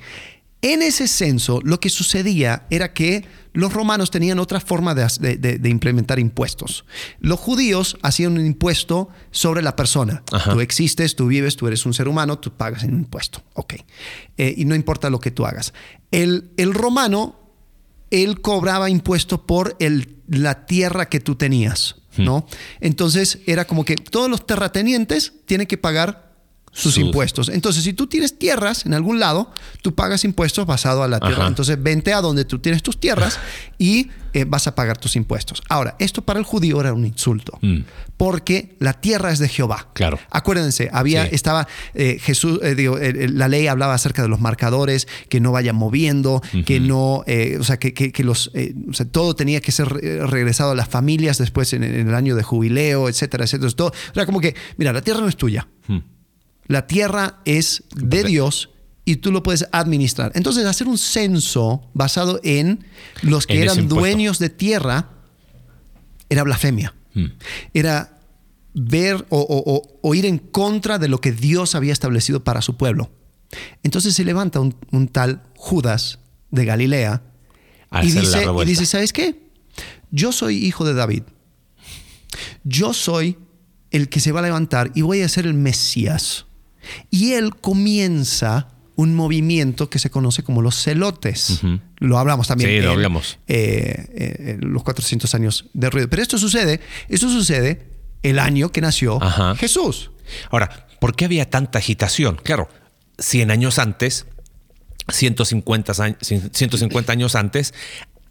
En 0.62 0.82
ese 0.82 1.08
censo, 1.08 1.60
lo 1.62 1.80
que 1.80 1.88
sucedía 1.90 2.66
era 2.70 2.92
que 2.92 3.24
los 3.52 3.72
romanos 3.72 4.10
tenían 4.10 4.38
otra 4.38 4.60
forma 4.60 4.94
de, 4.94 5.06
de- 5.20 5.36
de- 5.36 5.58
de 5.58 5.68
implementar 5.68 6.18
impuestos. 6.18 6.84
Los 7.18 7.40
judíos 7.40 7.96
hacían 8.02 8.32
un 8.38 8.46
impuesto 8.46 9.08
sobre 9.30 9.62
la 9.62 9.74
persona. 9.76 10.22
Ajá. 10.32 10.52
Tú 10.52 10.60
existes, 10.60 11.16
tú 11.16 11.26
vives, 11.26 11.56
tú 11.56 11.66
eres 11.66 11.84
un 11.86 11.92
ser 11.94 12.06
humano, 12.08 12.38
tú 12.38 12.52
pagas 12.52 12.84
un 12.84 12.94
impuesto. 12.94 13.42
Ok. 13.54 13.74
Eh, 14.36 14.54
y 14.56 14.64
no 14.64 14.74
importa 14.74 15.10
lo 15.10 15.18
que 15.20 15.30
tú 15.30 15.46
hagas. 15.46 15.72
El, 16.10 16.50
el 16.56 16.74
romano, 16.74 17.40
él 18.10 18.40
cobraba 18.40 18.88
impuesto 18.90 19.46
por 19.46 19.76
el, 19.80 20.16
la 20.28 20.66
tierra 20.66 21.08
que 21.08 21.20
tú 21.20 21.34
tenías, 21.36 21.96
¿no? 22.16 22.46
Entonces 22.80 23.38
era 23.46 23.66
como 23.66 23.84
que 23.84 23.94
todos 23.96 24.28
los 24.30 24.46
terratenientes 24.46 25.32
tienen 25.46 25.66
que 25.66 25.78
pagar 25.78 26.29
sus, 26.72 26.94
Sus- 26.94 26.98
impuestos. 27.04 27.48
Entonces, 27.48 27.82
si 27.84 27.92
tú 27.92 28.06
tienes 28.06 28.38
tierras 28.38 28.86
en 28.86 28.94
algún 28.94 29.18
lado, 29.18 29.50
tú 29.82 29.94
pagas 29.94 30.24
impuestos 30.24 30.66
basado 30.66 31.02
a 31.02 31.08
la 31.08 31.18
tierra. 31.18 31.38
Ajá. 31.38 31.48
Entonces, 31.48 31.82
vente 31.82 32.12
a 32.12 32.20
donde 32.20 32.44
tú 32.44 32.58
tienes 32.60 32.82
tus 32.82 32.98
tierras 33.00 33.40
y 33.76 34.08
eh, 34.32 34.44
vas 34.46 34.68
a 34.68 34.76
pagar 34.76 34.96
tus 34.96 35.16
impuestos. 35.16 35.60
Ahora, 35.68 35.96
esto 35.98 36.22
para 36.22 36.38
el 36.38 36.44
judío 36.44 36.80
era 36.80 36.92
un 36.92 37.04
insulto, 37.04 37.58
Mm. 37.62 37.78
porque 38.16 38.76
la 38.78 38.92
tierra 38.92 39.32
es 39.32 39.40
de 39.40 39.48
Jehová. 39.48 39.88
Claro. 39.94 40.20
Acuérdense, 40.30 40.88
había, 40.92 41.24
Sí. 41.24 41.30
estaba 41.34 41.66
eh, 41.94 42.18
Jesús, 42.20 42.60
eh, 42.62 42.76
digo, 42.76 42.96
la 43.00 43.48
ley 43.48 43.66
hablaba 43.66 43.94
acerca 43.94 44.22
de 44.22 44.28
los 44.28 44.40
marcadores, 44.40 45.08
que 45.28 45.40
no 45.40 45.50
vayan 45.50 45.74
moviendo, 45.74 46.40
que 46.64 46.78
no, 46.78 47.24
o 47.58 47.64
sea, 47.64 47.78
que, 47.80 47.92
que- 47.92 48.12
que 48.12 48.22
los, 48.22 48.52
o 48.88 48.92
sea, 48.92 49.06
todo 49.06 49.34
tenía 49.34 49.60
que 49.60 49.72
ser 49.72 49.88
regresado 49.88 50.70
a 50.70 50.74
las 50.76 50.88
familias 50.88 51.38
después 51.38 51.72
en, 51.72 51.82
en 51.82 52.08
el 52.08 52.14
año 52.14 52.36
de 52.36 52.44
jubileo, 52.44 53.08
etcétera, 53.08 53.44
etcétera. 53.46 53.72
Todo, 53.72 53.88
o 53.88 54.14
sea, 54.14 54.26
como 54.26 54.40
que, 54.40 54.54
mira, 54.76 54.92
la 54.92 55.02
tierra 55.02 55.20
no 55.20 55.28
es 55.28 55.36
tuya. 55.36 55.66
Mm. 55.88 55.98
La 56.70 56.86
tierra 56.86 57.40
es 57.44 57.82
de 57.96 58.22
Dios 58.24 58.70
y 59.04 59.16
tú 59.16 59.32
lo 59.32 59.42
puedes 59.42 59.66
administrar. 59.72 60.30
Entonces, 60.34 60.64
hacer 60.66 60.86
un 60.86 60.98
censo 60.98 61.90
basado 61.94 62.38
en 62.44 62.84
los 63.22 63.46
que 63.46 63.54
En 63.56 63.62
eran 63.64 63.76
dueños 63.88 64.38
de 64.38 64.50
tierra 64.50 65.10
era 66.28 66.44
blasfemia. 66.44 66.94
Mm. 67.14 67.24
Era 67.74 68.20
ver 68.72 69.26
o, 69.30 69.40
o- 69.40 69.98
o- 70.00 70.14
ir 70.14 70.26
en 70.26 70.38
contra 70.38 70.98
de 70.98 71.08
lo 71.08 71.20
que 71.20 71.32
Dios 71.32 71.74
había 71.74 71.92
establecido 71.92 72.44
para 72.44 72.62
su 72.62 72.76
pueblo. 72.76 73.10
Entonces 73.82 74.14
se 74.14 74.24
levanta 74.24 74.60
un, 74.60 74.76
un 74.92 75.08
tal 75.08 75.42
Judas 75.56 76.20
de 76.52 76.64
Galilea 76.64 77.22
y 78.04 78.12
dice, 78.20 78.42
y 78.62 78.66
dice, 78.68 78.86
¿sabes 78.86 79.12
qué? 79.12 79.50
Yo 80.12 80.30
soy 80.30 80.64
hijo 80.64 80.84
de 80.84 80.94
David. 80.94 81.22
Yo 82.62 82.92
soy 82.92 83.38
el 83.90 84.08
que 84.08 84.20
se 84.20 84.30
va 84.30 84.38
a 84.38 84.42
levantar 84.44 84.92
y 84.94 85.02
voy 85.02 85.22
a 85.22 85.28
ser 85.28 85.46
el 85.46 85.54
Mesías. 85.54 86.46
Y 87.10 87.32
él 87.32 87.54
comienza 87.56 88.68
un 88.96 89.14
movimiento 89.14 89.88
que 89.88 89.98
se 89.98 90.10
conoce 90.10 90.42
como 90.42 90.60
los 90.62 90.74
celotes. 90.82 91.60
Lo 91.98 92.18
hablamos 92.18 92.48
también. 92.48 92.70
Sí, 92.70 92.76
lo 92.80 92.84
en, 92.88 92.90
hablamos. 92.96 93.38
eh, 93.48 94.06
eh, 94.14 94.58
en 94.60 94.72
los 94.72 94.82
400 94.82 95.34
años 95.34 95.66
de 95.72 95.88
ruido. 95.88 96.08
Pero 96.10 96.20
esto 96.22 96.36
sucede, 96.38 96.80
esto 97.08 97.28
sucede 97.30 97.86
el 98.22 98.38
año 98.38 98.70
que 98.72 98.80
nació 98.82 99.22
Ajá. 99.22 99.54
Jesús. 99.56 100.10
Ahora, 100.50 100.86
¿por 101.00 101.16
qué 101.16 101.24
había 101.24 101.48
tanta 101.48 101.78
agitación? 101.78 102.36
Claro, 102.42 102.68
100 103.18 103.50
años 103.50 103.78
antes, 103.78 104.26
150, 105.08 105.92
años- 106.02 106.18
150 106.20 107.12
años 107.12 107.34
antes, 107.34 107.74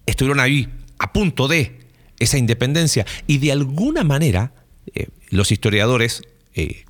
estuvieron 0.05 0.39
ahí 0.39 0.69
a 0.97 1.11
punto 1.13 1.47
de 1.47 1.79
esa 2.19 2.37
independencia 2.37 3.05
y 3.27 3.37
de 3.39 3.51
alguna 3.51 4.03
manera 4.03 4.53
eh, 4.93 5.07
los 5.29 5.51
historiadores 5.51 6.21
eh, 6.53 6.85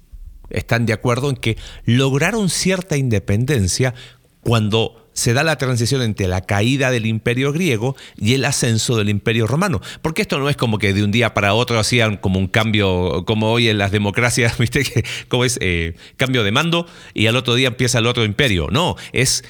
están 0.49 0.85
de 0.85 0.93
acuerdo 0.93 1.29
en 1.29 1.35
que 1.35 1.57
lograron 1.85 2.49
cierta 2.49 2.97
independencia 2.97 3.93
cuando 4.41 5.09
se 5.13 5.33
da 5.33 5.43
la 5.43 5.57
transición 5.57 6.01
entre 6.01 6.27
la 6.27 6.41
caída 6.41 6.91
del 6.91 7.05
imperio 7.05 7.51
griego 7.51 7.95
y 8.15 8.35
el 8.35 8.45
ascenso 8.45 8.95
del 8.95 9.09
imperio 9.09 9.47
romano. 9.47 9.81
Porque 10.01 10.21
esto 10.21 10.39
no 10.39 10.49
es 10.49 10.55
como 10.55 10.77
que 10.77 10.93
de 10.93 11.03
un 11.03 11.11
día 11.11 11.33
para 11.33 11.53
otro 11.53 11.77
hacían 11.77 12.15
como 12.15 12.39
un 12.39 12.47
cambio, 12.47 13.25
como 13.25 13.51
hoy 13.51 13.67
en 13.67 13.77
las 13.77 13.91
democracias, 13.91 14.57
¿viste? 14.59 15.03
Como 15.27 15.43
es 15.43 15.57
eh, 15.61 15.95
cambio 16.15 16.43
de 16.43 16.51
mando 16.51 16.87
y 17.13 17.27
al 17.27 17.35
otro 17.35 17.55
día 17.55 17.67
empieza 17.67 17.99
el 17.99 18.07
otro 18.07 18.23
imperio. 18.23 18.67
No, 18.71 18.95
es 19.11 19.43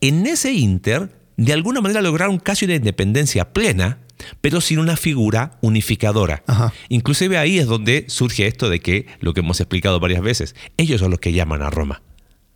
en 0.00 0.26
ese 0.26 0.52
inter, 0.52 1.10
de 1.36 1.52
alguna 1.52 1.80
manera 1.80 2.02
lograron 2.02 2.38
casi 2.38 2.64
una 2.64 2.76
independencia 2.76 3.52
plena, 3.52 3.98
pero 4.40 4.60
sin 4.60 4.78
una 4.78 4.96
figura 4.96 5.58
unificadora. 5.60 6.42
Ajá. 6.46 6.72
Inclusive 6.88 7.38
ahí 7.38 7.58
es 7.58 7.66
donde 7.66 8.04
surge 8.08 8.46
esto 8.46 8.68
de 8.68 8.80
que, 8.80 9.06
lo 9.20 9.34
que 9.34 9.40
hemos 9.40 9.60
explicado 9.60 10.00
varias 10.00 10.22
veces, 10.22 10.54
ellos 10.76 11.00
son 11.00 11.10
los 11.10 11.20
que 11.20 11.32
llaman 11.32 11.62
a 11.62 11.70
Roma 11.70 12.02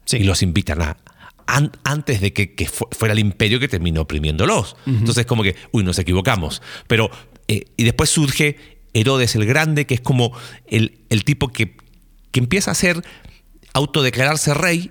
Sí. 0.05 0.19
y 0.19 0.25
los 0.25 0.43
invitan 0.43 0.83
a 0.83 0.97
an- 1.47 1.73
antes 1.85 2.21
de 2.21 2.33
que, 2.33 2.55
que 2.55 2.67
fu- 2.67 2.89
fuera 2.93 3.13
el 3.13 3.19
imperio 3.19 3.59
que 3.61 3.69
terminó 3.69 4.03
oprimiéndolos. 4.03 4.77
Entonces 4.87 5.27
como 5.27 5.43
que, 5.43 5.57
uy, 5.73 5.85
nos 5.85 5.99
equivocamos. 5.99 6.63
Pero, 6.87 7.11
eh, 7.49 7.65
y 7.77 7.85
después 7.85 8.09
surge 8.11 8.57
Herodes 8.95 9.35
el 9.35 9.45
Grande, 9.45 9.87
que 9.87 9.95
es 9.95 10.01
como 10.01 10.33
el, 10.67 10.99
el 11.11 11.25
tipo 11.25 11.49
que, 11.49 11.77
que 12.31 12.41
empieza 12.41 12.71
a 12.71 12.75
ser, 12.75 13.03
autodeclararse 13.73 14.55
rey, 14.55 14.91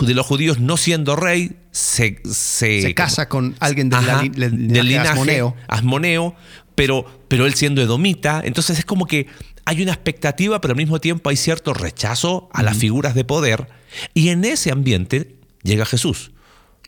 de 0.00 0.14
los 0.14 0.26
judíos 0.26 0.58
no 0.58 0.76
siendo 0.76 1.16
rey, 1.16 1.52
se, 1.76 2.22
se, 2.24 2.80
Se 2.80 2.94
casa 2.94 3.28
con 3.28 3.54
alguien 3.60 3.90
del 3.90 3.98
Ajá, 3.98 4.22
li- 4.22 4.30
del 4.30 4.50
del 4.50 4.60
linaje 4.68 4.82
linaje 4.88 5.08
asmoneo. 5.10 5.56
asmoneo, 5.68 6.34
pero, 6.74 7.04
pero 7.28 7.44
él 7.46 7.54
siendo 7.54 7.82
edomita. 7.82 8.40
Entonces 8.44 8.78
es 8.78 8.84
como 8.86 9.06
que 9.06 9.26
hay 9.66 9.82
una 9.82 9.92
expectativa, 9.92 10.60
pero 10.62 10.72
al 10.72 10.78
mismo 10.78 11.00
tiempo 11.00 11.28
hay 11.28 11.36
cierto 11.36 11.74
rechazo 11.74 12.48
a 12.52 12.62
las 12.62 12.78
figuras 12.78 13.14
de 13.14 13.24
poder. 13.24 13.68
Y 14.14 14.28
en 14.30 14.44
ese 14.46 14.72
ambiente 14.72 15.36
llega 15.62 15.84
Jesús, 15.84 16.32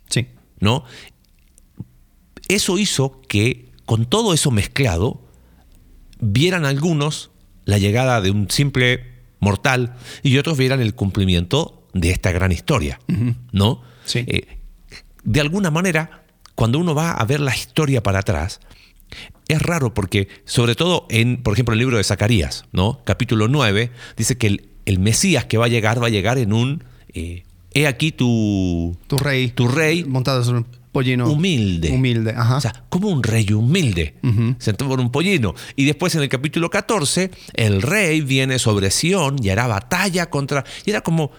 Sí. 0.09 0.29
¿no? 0.61 0.85
Eso 2.49 2.79
hizo 2.79 3.21
que, 3.29 3.71
con 3.85 4.07
todo 4.07 4.33
eso 4.33 4.51
mezclado, 4.51 5.23
vieran 6.19 6.65
algunos 6.65 7.31
la 7.67 7.77
llegada 7.79 8.21
de 8.23 8.31
un 8.31 8.51
simple 8.51 9.05
mortal 9.41 9.97
y 10.23 10.39
otros 10.39 10.57
vieran 10.57 10.81
el 10.81 10.95
cumplimiento 10.95 11.87
de 11.93 12.11
esta 12.11 12.33
gran 12.33 12.53
historia, 12.53 13.01
¿no? 13.53 13.83
Sí. 14.07 14.25
Eh, 14.27 14.58
de 15.31 15.41
alguna 15.41 15.71
manera, 15.71 16.25
cuando 16.55 16.79
uno 16.79 16.95
va 16.95 17.13
a 17.13 17.25
ver 17.25 17.41
la 17.41 17.55
historia 17.55 18.03
para 18.03 18.21
atrás, 18.21 18.61
es 19.49 19.61
raro 19.63 19.95
porque, 19.95 20.29
sobre 20.45 20.75
todo 20.75 21.07
en, 21.11 21.43
por 21.43 21.53
ejemplo, 21.55 21.73
el 21.75 21.79
libro 21.79 21.97
de 21.99 22.05
Zacarías, 22.05 22.65
¿no? 22.73 23.01
Capítulo 23.05 23.49
9, 23.49 23.91
dice 24.17 24.37
que 24.39 24.47
el, 24.47 24.69
el 24.87 24.99
Mesías 24.99 25.45
que 25.45 25.59
va 25.59 25.67
a 25.67 25.69
llegar 25.69 26.03
va 26.03 26.07
a 26.07 26.11
llegar 26.11 26.39
en 26.39 26.53
un... 26.53 26.85
eh, 27.15 27.45
He 27.75 27.87
aquí 27.87 28.13
tu, 28.13 28.97
Tu 29.07 29.19
rey. 29.19 29.49
tu 29.51 29.69
rey 29.69 30.03
Montado 30.05 30.43
sobre 30.43 30.61
un 30.61 30.67
pollino. 30.91 31.31
humilde. 31.31 31.91
Humilde, 31.91 32.31
ajá. 32.35 32.57
O 32.57 32.61
sea, 32.63 32.73
como 32.89 33.09
un 33.09 33.23
rey 33.23 33.53
humilde, 33.53 34.15
sentado 34.59 34.89
por 34.91 35.01
un 35.01 35.13
pollino. 35.13 35.55
Y 35.77 35.85
después 35.85 36.15
en 36.15 36.23
el 36.23 36.31
capítulo 36.31 36.71
14, 36.71 37.31
el 37.53 37.83
rey 37.83 38.23
viene 38.23 38.59
sobre 38.59 38.91
Sión 38.91 39.37
y 39.43 39.51
hará 39.51 39.67
batalla 39.67 40.31
contra... 40.31 40.65
Y 40.87 40.91
era 40.91 41.03
como... 41.03 41.31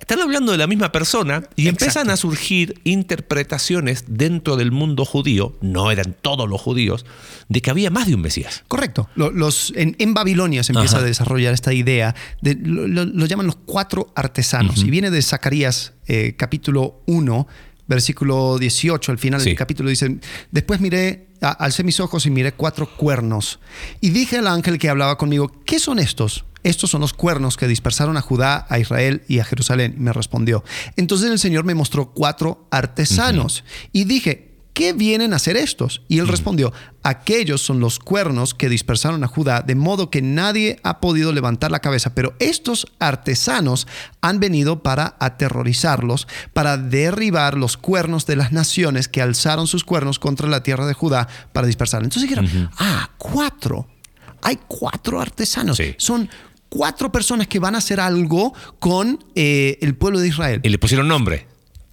Están 0.00 0.20
hablando 0.20 0.52
de 0.52 0.58
la 0.58 0.66
misma 0.66 0.92
persona 0.92 1.42
y 1.56 1.62
Exacto. 1.62 1.68
empiezan 1.84 2.10
a 2.10 2.16
surgir 2.16 2.80
interpretaciones 2.84 4.04
dentro 4.08 4.56
del 4.56 4.70
mundo 4.72 5.04
judío, 5.04 5.56
no 5.60 5.90
eran 5.90 6.14
todos 6.20 6.48
los 6.48 6.60
judíos, 6.60 7.04
de 7.48 7.60
que 7.62 7.70
había 7.70 7.90
más 7.90 8.06
de 8.06 8.14
un 8.14 8.20
Mesías. 8.20 8.62
Correcto. 8.68 9.08
Lo- 9.14 9.30
Los, 9.30 9.72
en, 9.76 9.96
en 9.98 10.14
Babilonia 10.14 10.62
se 10.62 10.72
empieza 10.72 10.96
Ajá. 10.96 11.04
a 11.04 11.08
desarrollar 11.08 11.54
esta 11.54 11.72
idea, 11.72 12.14
de, 12.40 12.54
lo, 12.60 12.86
lo- 12.86 13.04
lo 13.04 13.26
llaman 13.26 13.46
los 13.46 13.56
cuatro 13.56 14.12
artesanos, 14.14 14.82
y 14.84 14.90
viene 14.90 15.10
de 15.10 15.22
Zacarías 15.22 15.92
eh, 16.06 16.34
capítulo 16.36 17.02
1, 17.06 17.46
versículo 17.86 18.58
18, 18.58 19.12
al 19.12 19.18
final 19.18 19.40
Sí. 19.40 19.50
del 19.50 19.56
capítulo 19.58 19.90
dice, 19.90 20.18
después 20.50 20.80
miré, 20.80 21.28
a- 21.40 21.50
alcé 21.50 21.84
mis 21.84 22.00
ojos 22.00 22.26
y 22.26 22.30
miré 22.30 22.52
cuatro 22.52 22.88
cuernos, 22.96 23.60
y 24.00 24.10
dije 24.10 24.38
al 24.38 24.46
ángel 24.48 24.78
que 24.78 24.88
hablaba 24.88 25.16
conmigo, 25.18 25.52
¿qué 25.64 25.78
son 25.78 25.98
estos? 25.98 26.44
Estos 26.62 26.90
son 26.90 27.00
los 27.00 27.12
cuernos 27.12 27.56
que 27.56 27.68
dispersaron 27.68 28.16
a 28.16 28.20
Judá, 28.20 28.66
a 28.68 28.80
Israel 28.80 29.22
y 29.28 29.38
a 29.38 29.44
Jerusalén. 29.44 29.94
Y 29.96 30.00
me 30.00 30.12
respondió. 30.12 30.64
Entonces 30.96 31.30
el 31.30 31.38
Señor 31.38 31.64
me 31.64 31.76
mostró 31.76 32.10
cuatro 32.12 32.66
artesanos. 32.72 33.62
Y 33.92 34.02
dije, 34.04 34.55
¿qué 34.76 34.92
vienen 34.92 35.32
a 35.32 35.36
hacer 35.36 35.56
estos? 35.56 36.02
Y 36.06 36.18
él 36.18 36.28
respondió, 36.28 36.70
aquellos 37.02 37.62
son 37.62 37.80
los 37.80 37.98
cuernos 37.98 38.52
que 38.52 38.68
dispersaron 38.68 39.24
a 39.24 39.26
Judá, 39.26 39.62
de 39.62 39.74
modo 39.74 40.10
que 40.10 40.20
nadie 40.20 40.78
ha 40.82 41.00
podido 41.00 41.32
levantar 41.32 41.70
la 41.70 41.78
cabeza, 41.78 42.14
pero 42.14 42.34
estos 42.40 42.86
artesanos 42.98 43.86
han 44.20 44.38
venido 44.38 44.82
para 44.82 45.16
aterrorizarlos, 45.18 46.28
para 46.52 46.76
derribar 46.76 47.56
los 47.56 47.78
cuernos 47.78 48.26
de 48.26 48.36
las 48.36 48.52
naciones 48.52 49.08
que 49.08 49.22
alzaron 49.22 49.66
sus 49.66 49.82
cuernos 49.82 50.18
contra 50.18 50.46
la 50.46 50.62
tierra 50.62 50.86
de 50.86 50.92
Judá 50.92 51.26
para 51.54 51.66
dispersar. 51.66 52.02
Entonces 52.02 52.28
dijeron, 52.28 52.70
ah, 52.76 53.12
cuatro. 53.16 53.88
Hay 54.42 54.58
cuatro 54.68 55.22
artesanos. 55.22 55.78
Sí. 55.78 55.94
Son 55.96 56.28
cuatro 56.68 57.10
personas 57.10 57.48
que 57.48 57.58
van 57.58 57.76
a 57.76 57.78
hacer 57.78 57.98
algo 57.98 58.52
con 58.78 59.24
eh, 59.34 59.78
el 59.80 59.96
pueblo 59.96 60.20
de 60.20 60.28
Israel. 60.28 60.60
Y 60.62 60.68
le 60.68 60.78
pusieron 60.78 61.08
nombre. 61.08 61.46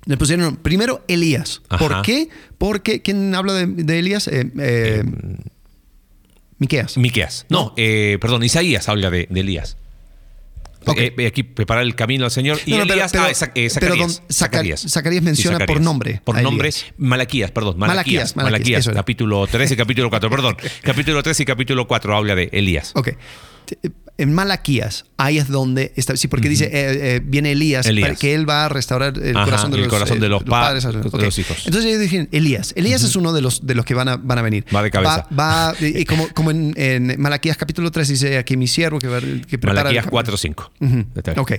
Le 0.06 0.18
pusieron 0.18 0.58
primero 0.58 1.04
Elías. 1.08 1.62
¿Por 1.80 1.94
Ajá. 1.94 2.02
qué? 2.02 2.30
Porque, 2.58 3.02
¿quién 3.02 3.34
habla 3.36 3.54
de, 3.54 3.66
de 3.68 4.00
Elías? 4.00 4.28
Eh, 4.28 4.52
eh, 4.60 5.04
Miqueas. 6.58 6.98
Miqueas. 6.98 7.46
No, 7.50 7.74
eh, 7.78 8.18
perdón, 8.22 8.44
Isaías 8.44 8.88
habla 8.90 9.10
de, 9.10 9.28
de 9.30 9.40
Elías. 9.40 9.78
Ok. 10.86 10.98
Eh, 10.98 11.14
eh, 11.18 11.28
aquí 11.28 11.44
preparar 11.44 11.84
el 11.84 11.96
camino 11.96 12.26
al 12.26 12.32
Señor. 12.32 12.60
Y 12.66 12.72
No, 12.72 12.78
no, 12.80 12.84
pero- 12.84 12.94
Elías, 12.96 13.12
pero- 13.12 13.24
ah, 13.24 13.30
eh, 13.32 13.36
pero 13.56 13.70
Zacarías. 13.70 13.98
don- 14.18 14.28
Zacar- 14.30 14.90
Zacarías 14.90 15.24
menciona 15.24 15.66
por 15.66 15.80
nombre 15.80 16.22
Por 16.26 16.42
nombre, 16.42 16.68
Elías. 16.70 16.86
Malaquías, 16.98 17.52
perdón. 17.52 17.78
Malaquías, 17.80 18.36
Malaquías, 18.36 18.36
Malaquías, 18.36 18.86
Malaquías, 18.88 18.96
capítulo 18.96 19.48
3 19.48 19.72
y 19.72 19.76
capítulo 19.78 20.10
4, 20.10 20.30
perdón. 20.30 20.58
capítulo 20.84 21.24
3 21.24 21.40
y 21.40 21.46
capítulo 21.46 21.88
4 21.88 22.16
habla 22.18 22.36
de 22.36 22.50
Elías. 22.52 22.92
Ok. 22.96 23.10
En 24.16 24.32
Malaquías, 24.32 25.06
ahí 25.18 25.40
es 25.40 25.48
donde 25.48 25.92
está. 25.96 26.16
Sí, 26.16 26.28
porque 26.28 26.48
dice, 26.48 26.66
eh, 26.66 26.72
eh, 27.16 27.22
viene 27.24 27.52
Elías, 27.54 27.88
Elías. 27.88 28.10
para 28.10 28.20
que 28.20 28.36
él 28.36 28.48
va 28.48 28.66
a 28.66 28.70
restaurar 28.70 29.18
el 29.18 29.36
Ajá, 29.36 29.46
corazón 29.46 29.72
de 29.72 29.78
el 29.78 29.84
los, 29.86 29.90
corazón 29.92 30.20
de 30.20 30.30
los 30.30 30.44
pa- 30.44 30.50
padres. 30.62 30.84
de 30.84 30.90
Ok. 31.00 31.20
los 31.22 31.40
hijos. 31.40 31.58
Entonces 31.66 31.86
ellos 31.90 32.00
dijeron, 32.02 32.30
Elías. 32.32 32.74
Elías 32.78 33.02
es 33.02 33.16
uno 33.16 33.34
de 33.34 33.42
los, 33.42 33.66
de 33.66 33.74
los 33.74 33.86
que 33.86 33.96
van 33.96 34.08
a, 34.10 34.18
van 34.18 34.38
a 34.38 34.44
venir. 34.44 34.66
Va 34.74 34.84
de 34.84 34.92
cabeza. 34.92 35.28
Va, 35.38 35.72
va- 35.72 35.76
y 35.82 36.06
como, 36.06 36.28
como 36.30 36.52
en, 36.52 36.74
en 36.78 37.20
Malaquías 37.20 37.58
capítulo 37.58 37.90
3 37.90 38.08
dice 38.08 38.38
aquí 38.38 38.56
mi 38.56 38.68
siervo 38.68 39.00
que, 39.00 39.08
va- 39.08 39.20
que 39.20 39.58
prepara... 39.58 39.82
Malaquías 39.86 40.06
el- 40.06 40.12
4, 40.12 40.38
5. 40.38 40.72
Ujú. 40.80 41.06
Ok. 41.38 41.52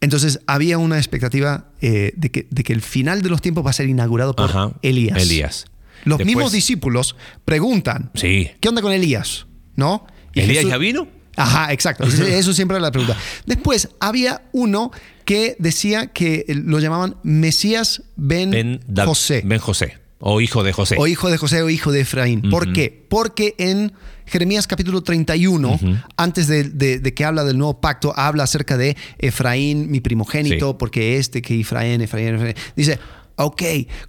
Entonces 0.00 0.40
había 0.46 0.78
una 0.78 0.96
expectativa 0.96 1.66
eh, 1.82 2.12
de, 2.16 2.30
que, 2.30 2.46
de 2.50 2.64
que 2.64 2.72
el 2.72 2.80
final 2.80 3.20
de 3.22 3.28
los 3.28 3.42
tiempos 3.42 3.64
va 3.66 3.70
a 3.70 3.74
ser 3.74 3.86
inaugurado 3.88 4.34
por 4.34 4.48
Ajá, 4.48 4.72
Elías. 4.82 5.22
Elías. 5.22 5.66
Los 6.04 6.18
Después- 6.18 6.26
mismos 6.36 6.52
discípulos 6.52 7.16
preguntan, 7.44 8.10
Sí. 8.14 8.50
¿qué 8.60 8.68
onda 8.70 8.80
con 8.82 8.92
Elías? 8.92 9.46
¿No? 9.76 10.06
Y 10.34 10.40
¿Elías 10.40 10.56
Jesús- 10.64 10.70
ya 10.70 10.78
vino? 10.78 11.06
Ajá, 11.36 11.72
exacto. 11.72 12.04
Eso 12.04 12.52
siempre 12.52 12.76
era 12.76 12.82
la 12.82 12.90
pregunta. 12.92 13.16
Después 13.46 13.88
había 14.00 14.42
uno 14.52 14.90
que 15.24 15.56
decía 15.58 16.08
que 16.08 16.44
lo 16.48 16.78
llamaban 16.78 17.16
Mesías 17.22 18.02
Ben, 18.16 18.50
Ben, 18.50 18.80
Da- 18.86 19.06
José. 19.06 19.42
Ben 19.44 19.58
José. 19.58 19.98
O 20.20 20.40
hijo 20.40 20.62
de 20.62 20.72
José. 20.72 20.96
O 20.98 21.06
hijo 21.06 21.30
de 21.30 21.36
José 21.38 21.62
o 21.62 21.70
hijo 21.70 21.90
de 21.90 22.00
Efraín. 22.00 22.42
¿Por 22.50 22.72
qué? 22.72 23.06
Porque 23.08 23.54
en 23.58 23.92
Jeremías 24.26 24.66
capítulo 24.68 25.02
31, 25.02 25.80
antes 26.16 26.46
de, 26.46 26.64
de- 26.64 27.00
de 27.00 27.14
que 27.14 27.24
habla 27.24 27.42
del 27.44 27.58
nuevo 27.58 27.80
pacto, 27.80 28.12
habla 28.16 28.44
acerca 28.44 28.76
de 28.76 28.96
Efraín, 29.18 29.90
mi 29.90 30.00
primogénito, 30.00 30.70
Sí. 30.70 30.76
porque 30.78 31.16
este 31.16 31.42
que 31.42 31.58
Efraín, 31.60 32.00
Efraín, 32.02 32.34
Efraín. 32.36 32.54
Dice, 32.76 33.00
ok, 33.36 33.62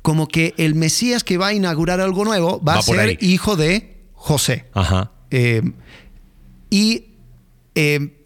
como 0.04 0.28
que 0.28 0.54
el 0.58 0.76
Mesías 0.76 1.24
que 1.24 1.38
va 1.38 1.48
a 1.48 1.54
inaugurar 1.54 2.00
algo 2.00 2.26
nuevo 2.26 2.60
va, 2.62 2.74
Va 2.74 2.80
a 2.80 2.84
ser 2.84 3.00
ahí. 3.00 3.18
hijo 3.22 3.56
de 3.56 3.98
José. 4.14 4.66
Ajá. 4.74 5.12
Eh, 5.32 5.64
y 6.70 7.06
eh, 7.76 8.20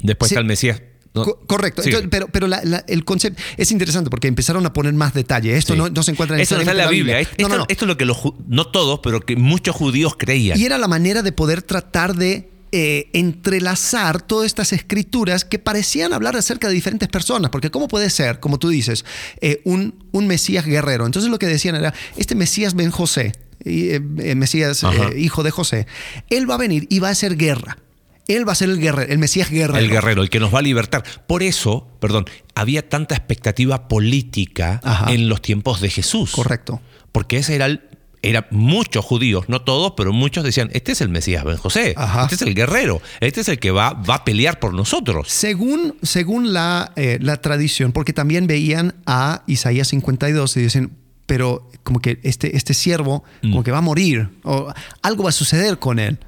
Después 0.00 0.30
está 0.30 0.40
el 0.40 0.46
Mesías. 0.46 0.82
No, 1.14 1.24
Co- 1.24 1.40
correcto. 1.46 1.82
Entonces, 1.82 2.08
pero, 2.10 2.28
pero 2.28 2.46
la- 2.46 2.60
la- 2.62 2.84
el 2.86 3.04
concepto 3.06 3.42
es 3.56 3.70
interesante 3.72 4.10
porque 4.10 4.28
empezaron 4.28 4.66
a 4.66 4.72
poner 4.74 4.92
más 4.92 5.14
detalle. 5.14 5.56
Esto 5.56 5.72
Sí. 5.72 5.78
no, 5.78 5.88
no 5.88 6.02
se 6.02 6.10
encuentra 6.10 6.36
en 6.36 6.42
Esto 6.42 6.56
no 6.56 6.60
está 6.60 6.72
en 6.72 6.76
la 6.78 6.88
Biblia. 6.88 7.20
Esto, 7.20 7.48
No, 7.48 7.64
esto 7.68 7.84
es 7.86 7.88
lo 7.88 7.96
que 7.96 8.04
los, 8.04 8.18
no 8.46 8.66
todos, 8.66 9.00
pero 9.02 9.20
que 9.20 9.34
muchos 9.36 9.74
judíos 9.74 10.14
creían. 10.18 10.60
Y 10.60 10.64
era 10.66 10.76
la 10.76 10.88
manera 10.88 11.22
de 11.22 11.32
poder 11.32 11.62
tratar 11.62 12.14
de 12.16 12.50
eh, 12.72 13.08
entrelazar 13.14 14.20
todas 14.20 14.44
estas 14.44 14.72
escrituras 14.74 15.44
que 15.46 15.58
parecían 15.58 16.12
hablar 16.12 16.36
acerca 16.36 16.68
de 16.68 16.74
diferentes 16.74 17.08
personas. 17.08 17.50
Porque 17.50 17.70
¿cómo 17.70 17.88
puede 17.88 18.10
ser, 18.10 18.38
como 18.40 18.58
tú 18.58 18.68
dices, 18.68 19.04
eh, 19.40 19.62
un, 19.64 19.94
un 20.12 20.26
Mesías 20.26 20.66
guerrero? 20.66 21.06
Entonces 21.06 21.30
lo 21.30 21.38
que 21.38 21.46
decían 21.46 21.76
era, 21.76 21.94
este 22.18 22.34
Mesías 22.34 22.74
Ben 22.74 22.90
José, 22.90 23.32
eh, 23.64 24.00
Mesías 24.34 24.84
hijo 25.16 25.42
de 25.42 25.50
José, 25.50 25.86
él 26.28 26.50
va 26.50 26.56
a 26.56 26.58
venir 26.58 26.86
y 26.90 26.98
va 26.98 27.08
a 27.08 27.12
hacer 27.12 27.36
guerra. 27.38 27.78
Él 28.28 28.48
va 28.48 28.52
a 28.52 28.56
ser 28.56 28.70
el 28.70 28.80
guerrero, 28.80 29.12
el 29.12 29.18
Mesías 29.18 29.50
guerrero. 29.50 29.78
El 29.78 29.90
guerrero, 29.90 30.22
el 30.22 30.30
que 30.30 30.40
nos 30.40 30.52
va 30.54 30.58
a 30.58 30.62
libertar. 30.62 31.04
Por 31.26 31.42
eso, 31.42 31.86
perdón, 32.00 32.26
había 32.54 32.88
tanta 32.88 33.14
expectativa 33.14 33.88
política 33.88 34.80
Ajá. 34.82 35.12
en 35.12 35.28
los 35.28 35.40
tiempos 35.42 35.80
de 35.80 35.90
Jesús. 35.90 36.32
Correcto. 36.32 36.80
Porque 37.12 37.38
ese 37.38 37.54
era 37.54 37.66
el. 37.66 37.82
Era 38.22 38.48
muchos 38.50 39.04
judíos, 39.04 39.44
no 39.48 39.62
todos, 39.62 39.92
pero 39.96 40.12
muchos 40.12 40.42
decían, 40.42 40.68
este 40.72 40.90
es 40.92 41.00
el 41.00 41.08
Mesías 41.08 41.44
Ben 41.44 41.58
José, 41.58 41.94
Ajá. 41.96 42.24
este 42.24 42.34
es 42.34 42.42
el 42.42 42.56
guerrero, 42.56 43.00
este 43.20 43.42
es 43.42 43.48
el 43.48 43.60
que 43.60 43.70
va, 43.70 43.92
va 43.92 44.16
a 44.16 44.24
pelear 44.24 44.58
por 44.58 44.74
nosotros. 44.74 45.28
Según, 45.28 45.94
según 46.02 46.52
la, 46.52 46.92
eh, 46.96 47.18
la 47.20 47.36
tradición, 47.36 47.92
porque 47.92 48.12
también 48.12 48.48
veían 48.48 48.96
a 49.06 49.44
Isaías 49.46 49.88
52 49.88 50.56
y 50.56 50.60
dicen, 50.60 50.92
pero 51.26 51.70
como 51.84 52.00
que 52.00 52.18
este, 52.24 52.56
este 52.56 52.74
siervo 52.74 53.22
como 53.42 53.62
que 53.62 53.70
va 53.70 53.78
a 53.78 53.82
morir 53.82 54.30
o 54.42 54.72
algo 55.02 55.22
va 55.24 55.28
a 55.28 55.32
suceder 55.32 55.78
con 55.78 56.00
él. 56.00 56.18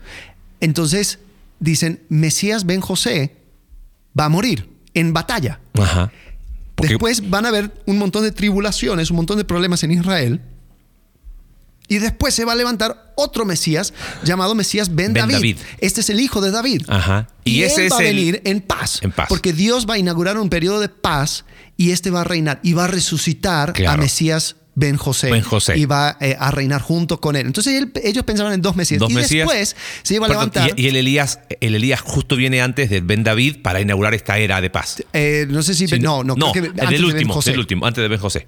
Entonces 0.60 1.18
dicen, 1.60 2.02
Mesías 2.08 2.64
Ben 2.66 2.80
José 2.80 3.36
va 4.18 4.26
a 4.26 4.28
morir 4.28 4.68
en 4.94 5.12
batalla. 5.12 5.60
Ajá. 5.74 6.12
Porque- 6.74 6.92
Después 6.94 7.28
van 7.28 7.44
a 7.44 7.48
haber 7.48 7.72
un 7.86 7.98
montón 7.98 8.22
de 8.22 8.32
tribulaciones, 8.32 9.10
un 9.10 9.16
montón 9.16 9.36
de 9.38 9.44
problemas 9.44 9.82
en 9.82 9.90
Israel. 9.92 10.40
Y 11.90 11.98
después 11.98 12.34
se 12.34 12.44
va 12.44 12.52
a 12.52 12.54
levantar 12.56 13.12
otro 13.16 13.46
Mesías 13.46 13.94
llamado 14.22 14.54
Mesías 14.54 14.94
Ben, 14.94 15.14
Ben 15.14 15.22
David. 15.22 15.34
David. 15.34 15.56
Este 15.78 16.02
es 16.02 16.10
el 16.10 16.20
hijo 16.20 16.42
de 16.42 16.50
David. 16.50 16.82
Ajá. 16.86 17.28
Y, 17.44 17.52
Y 17.60 17.62
ese 17.62 17.80
él 17.80 17.86
es 17.86 17.92
va 17.92 17.98
a 17.98 18.04
el- 18.04 18.14
venir 18.16 18.42
en 18.44 18.60
paz, 18.60 18.98
en 19.02 19.10
paz. 19.10 19.26
Porque 19.30 19.54
Dios 19.54 19.86
va 19.88 19.94
a 19.94 19.98
inaugurar 19.98 20.36
un 20.38 20.50
periodo 20.50 20.80
de 20.80 20.90
paz 20.90 21.46
y 21.78 21.92
este 21.92 22.10
va 22.10 22.20
a 22.20 22.24
reinar 22.24 22.60
y 22.62 22.74
va 22.74 22.84
a 22.84 22.88
resucitar 22.88 23.72
a. 23.88 23.96
Mesías 23.96 24.56
Ben 24.80 24.96
José. 24.96 25.30
Ben 25.30 25.42
José. 25.42 25.76
Y 25.76 25.86
va 25.86 26.16
eh, 26.20 26.36
a 26.38 26.52
reinar 26.52 26.80
junto 26.80 27.20
con 27.20 27.34
él. 27.34 27.46
Entonces 27.46 27.74
él- 27.74 27.90
ellos 28.04 28.24
pensaban 28.24 28.52
en 28.52 28.62
dos 28.62 28.76
Mesías. 28.76 29.00
Dos 29.00 29.10
y 29.10 29.14
Mesías. 29.14 29.48
después 29.48 29.74
se 30.02 30.14
iba 30.14 30.26
a 30.26 30.28
levantar. 30.28 30.70
y, 30.76 30.82
y 30.84 30.86
el 30.88 30.94
Elías, 30.96 31.40
el 31.60 31.74
Elías 31.74 32.00
justo 32.00 32.36
viene 32.36 32.62
antes 32.62 32.88
del 32.88 33.02
Ben 33.02 33.24
David 33.24 33.56
para 33.62 33.80
inaugurar 33.80 34.14
esta 34.14 34.38
era 34.38 34.60
de 34.60 34.70
paz. 34.70 35.02
eh, 35.12 35.46
no 35.48 35.62
sé 35.62 35.74
si. 35.74 35.88
Sí, 35.88 35.98
no, 35.98 36.22
no, 36.22 36.34
creo 36.36 36.52
que 36.52 36.58
antes 36.68 36.90
del 36.90 36.90
de 36.90 36.96
Ben 36.98 37.14
último, 37.14 37.34
José. 37.34 37.50
del 37.50 37.58
último, 37.60 37.86
antes 37.86 38.02
de 38.02 38.08
Ben 38.08 38.20
José. 38.20 38.46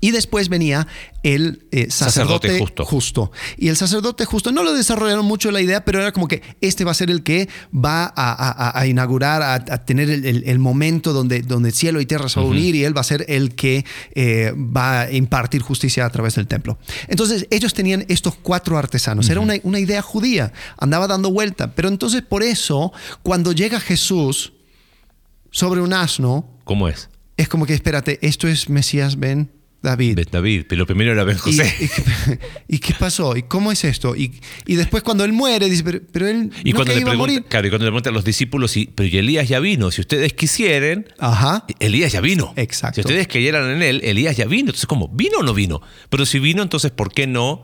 Y 0.00 0.10
después 0.12 0.48
venía 0.48 0.86
el 1.22 1.66
eh, 1.72 1.90
sacerdote, 1.90 2.48
Sacerdote 2.48 2.84
justo. 2.84 3.32
Y 3.56 3.68
el 3.68 3.76
sacerdote 3.76 4.24
justo, 4.24 4.52
no 4.52 4.62
lo 4.62 4.72
desarrollaron 4.72 5.24
mucho 5.26 5.50
la 5.50 5.60
idea, 5.60 5.84
pero 5.84 6.00
era 6.00 6.12
como 6.12 6.28
que 6.28 6.42
este 6.60 6.84
va 6.84 6.92
a 6.92 6.94
ser 6.94 7.10
el 7.10 7.22
que 7.22 7.48
va 7.74 8.04
a, 8.04 8.12
a- 8.14 8.50
a- 8.50 8.80
a 8.80 8.86
inaugurar, 8.86 9.42
a, 9.42 9.54
a 9.54 9.84
tener 9.84 10.08
el, 10.10 10.24
el- 10.24 10.44
el 10.46 10.58
momento 10.58 11.12
donde, 11.12 11.42
donde 11.42 11.70
cielo 11.72 12.00
y 12.00 12.06
tierra 12.06 12.28
se 12.28 12.38
van 12.38 12.48
a 12.48 12.50
unir 12.50 12.74
y 12.74 12.84
él 12.84 12.96
va 12.96 13.00
a 13.00 13.04
ser 13.04 13.24
el 13.28 13.54
que 13.54 13.84
eh, 14.14 14.52
va 14.56 15.00
a 15.02 15.12
impartir 15.12 15.62
justicia 15.62 16.06
a 16.06 16.10
través 16.10 16.36
del 16.36 16.46
templo. 16.46 16.78
Entonces 17.08 17.46
ellos 17.50 17.74
tenían 17.74 18.04
estos 18.08 18.34
cuatro 18.36 18.78
artesanos. 18.78 19.28
Era 19.30 19.40
una, 19.40 19.54
una 19.64 19.80
idea 19.80 20.02
judía, 20.02 20.52
andaba 20.78 21.06
dando 21.08 21.30
vuelta. 21.30 21.74
Pero 21.74 21.88
entonces 21.88 22.22
por 22.22 22.42
eso, 22.42 22.92
cuando 23.22 23.52
llega 23.52 23.80
Jesús 23.80 24.52
sobre 25.50 25.80
un 25.80 25.92
asno, 25.92 26.48
¿Cómo 26.64 26.88
es? 26.88 27.08
es 27.36 27.48
como 27.48 27.66
que, 27.66 27.74
espérate, 27.74 28.18
esto 28.26 28.46
es 28.48 28.68
Mesías 28.68 29.18
Ben 29.18 29.50
David. 29.80 30.18
David, 30.30 30.66
pero 30.68 30.86
primero 30.86 31.12
era 31.12 31.22
Ben 31.22 31.36
¿Y, 31.36 31.38
José. 31.38 31.74
y 31.78 31.88
qué- 31.88 32.38
y 32.68 32.78
qué 32.80 32.94
pasó? 32.98 33.36
¿Y 33.36 33.44
cómo 33.44 33.70
es 33.70 33.84
esto? 33.84 34.16
Y, 34.16 34.40
y 34.66 34.74
después 34.74 35.04
cuando 35.04 35.24
él 35.24 35.32
muere, 35.32 35.70
dice, 35.70 35.84
pero, 35.84 36.00
pero 36.10 36.26
él 36.26 36.50
Y 36.64 36.72
no 36.72 36.76
cuando, 36.78 36.94
le 36.94 37.00
iba 37.00 37.10
a 37.10 37.12
pregunta, 37.12 37.16
morir. 37.16 37.44
claro, 37.48 37.66
y 37.68 37.70
cuando 37.70 37.84
le 37.84 37.90
preguntan 37.92 38.12
a 38.12 38.16
los 38.16 38.24
discípulos, 38.24 38.72
si, 38.72 38.86
pero 38.86 39.08
y 39.08 39.16
Elías 39.18 39.48
ya 39.48 39.60
vino, 39.60 39.90
si 39.92 40.00
ustedes 40.00 40.32
quisieren, 40.32 41.06
Ajá. 41.18 41.64
Elías 41.78 42.10
ya 42.12 42.20
vino. 42.20 42.52
Exacto. 42.56 42.96
Si 42.96 43.00
ustedes 43.02 43.28
creyeran 43.28 43.70
en 43.70 43.82
él, 43.82 44.00
Elías 44.02 44.36
ya 44.36 44.46
vino. 44.46 44.70
Entonces, 44.70 44.86
¿cómo? 44.86 45.08
¿Vino 45.08 45.38
o 45.38 45.42
no 45.44 45.54
vino? 45.54 45.80
Pero 46.10 46.26
si 46.26 46.40
vino, 46.40 46.62
entonces, 46.62 46.90
¿por 46.90 47.12
qué 47.12 47.26
no? 47.28 47.62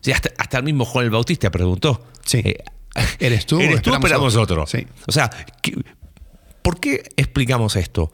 Sí, 0.00 0.12
hasta, 0.12 0.30
hasta 0.38 0.56
el 0.58 0.64
mismo 0.64 0.86
Juan 0.86 1.04
el 1.04 1.10
Bautista 1.10 1.50
preguntó. 1.50 2.06
Sí. 2.24 2.38
eh, 2.42 2.64
¿Eres 3.20 3.44
tú 3.44 3.60
¿Eres 3.60 3.82
tú 3.82 3.90
o 3.90 3.94
esperamos 3.94 4.34
otro? 4.36 4.66
Sí. 4.66 4.86
O 5.06 5.12
sea, 5.12 5.28
¿qué- 5.62 5.76
¿por 6.62 6.80
qué 6.80 7.02
explicamos 7.16 7.76
esto? 7.76 8.12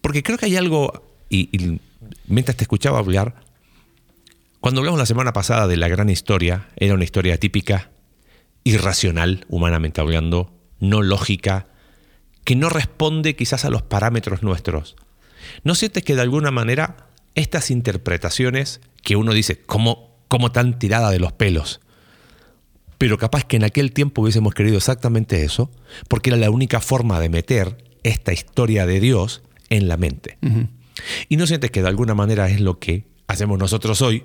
Porque 0.00 0.22
creo 0.22 0.38
que 0.38 0.46
hay 0.46 0.56
algo, 0.56 1.02
y 1.28 1.80
mientras 2.28 2.56
te 2.56 2.64
escuchaba 2.64 2.98
hablar, 2.98 3.36
cuando 4.60 4.80
hablamos 4.80 4.98
la 4.98 5.06
semana 5.06 5.32
pasada 5.32 5.66
de 5.66 5.76
la 5.76 5.88
gran 5.88 6.08
historia, 6.08 6.68
era 6.76 6.94
una 6.94 7.04
historia 7.04 7.38
típica, 7.38 7.90
irracional, 8.64 9.44
humanamente 9.48 10.00
hablando, 10.00 10.52
no 10.80 11.02
lógica, 11.02 11.68
que 12.44 12.56
no 12.56 12.68
responde 12.68 13.36
quizás 13.36 13.64
a 13.64 13.70
los 13.70 13.82
parámetros 13.82 14.42
nuestros. 14.42 14.96
¿No 15.62 15.74
sientes 15.74 16.02
que 16.02 16.16
de 16.16 16.22
alguna 16.22 16.50
manera 16.50 17.08
estas 17.34 17.70
interpretaciones 17.70 18.80
que 19.02 19.14
uno 19.14 19.32
dice, 19.32 19.60
como, 19.60 20.16
como 20.28 20.50
tan 20.50 20.78
tirada 20.78 21.10
de 21.10 21.20
los 21.20 21.32
pelos, 21.32 21.80
pero 22.98 23.18
capaz 23.18 23.44
que 23.44 23.56
en 23.56 23.64
aquel 23.64 23.92
tiempo 23.92 24.22
hubiésemos 24.22 24.54
querido 24.54 24.78
exactamente 24.78 25.44
eso, 25.44 25.70
porque 26.08 26.30
era 26.30 26.38
la 26.38 26.50
única 26.50 26.80
forma 26.80 27.20
de 27.20 27.28
meter 27.28 27.84
esta 28.02 28.32
historia 28.32 28.86
de 28.86 29.00
Dios 29.00 29.42
en 29.68 29.86
la 29.86 29.96
mente. 29.96 30.38
Sientes 31.46 31.70
que 31.70 31.82
de 31.82 31.88
alguna 31.88 32.14
manera 32.14 32.48
es 32.48 32.60
lo 32.60 32.78
que 32.78 33.04
hacemos 33.26 33.58
nosotros 33.58 34.02
hoy, 34.02 34.24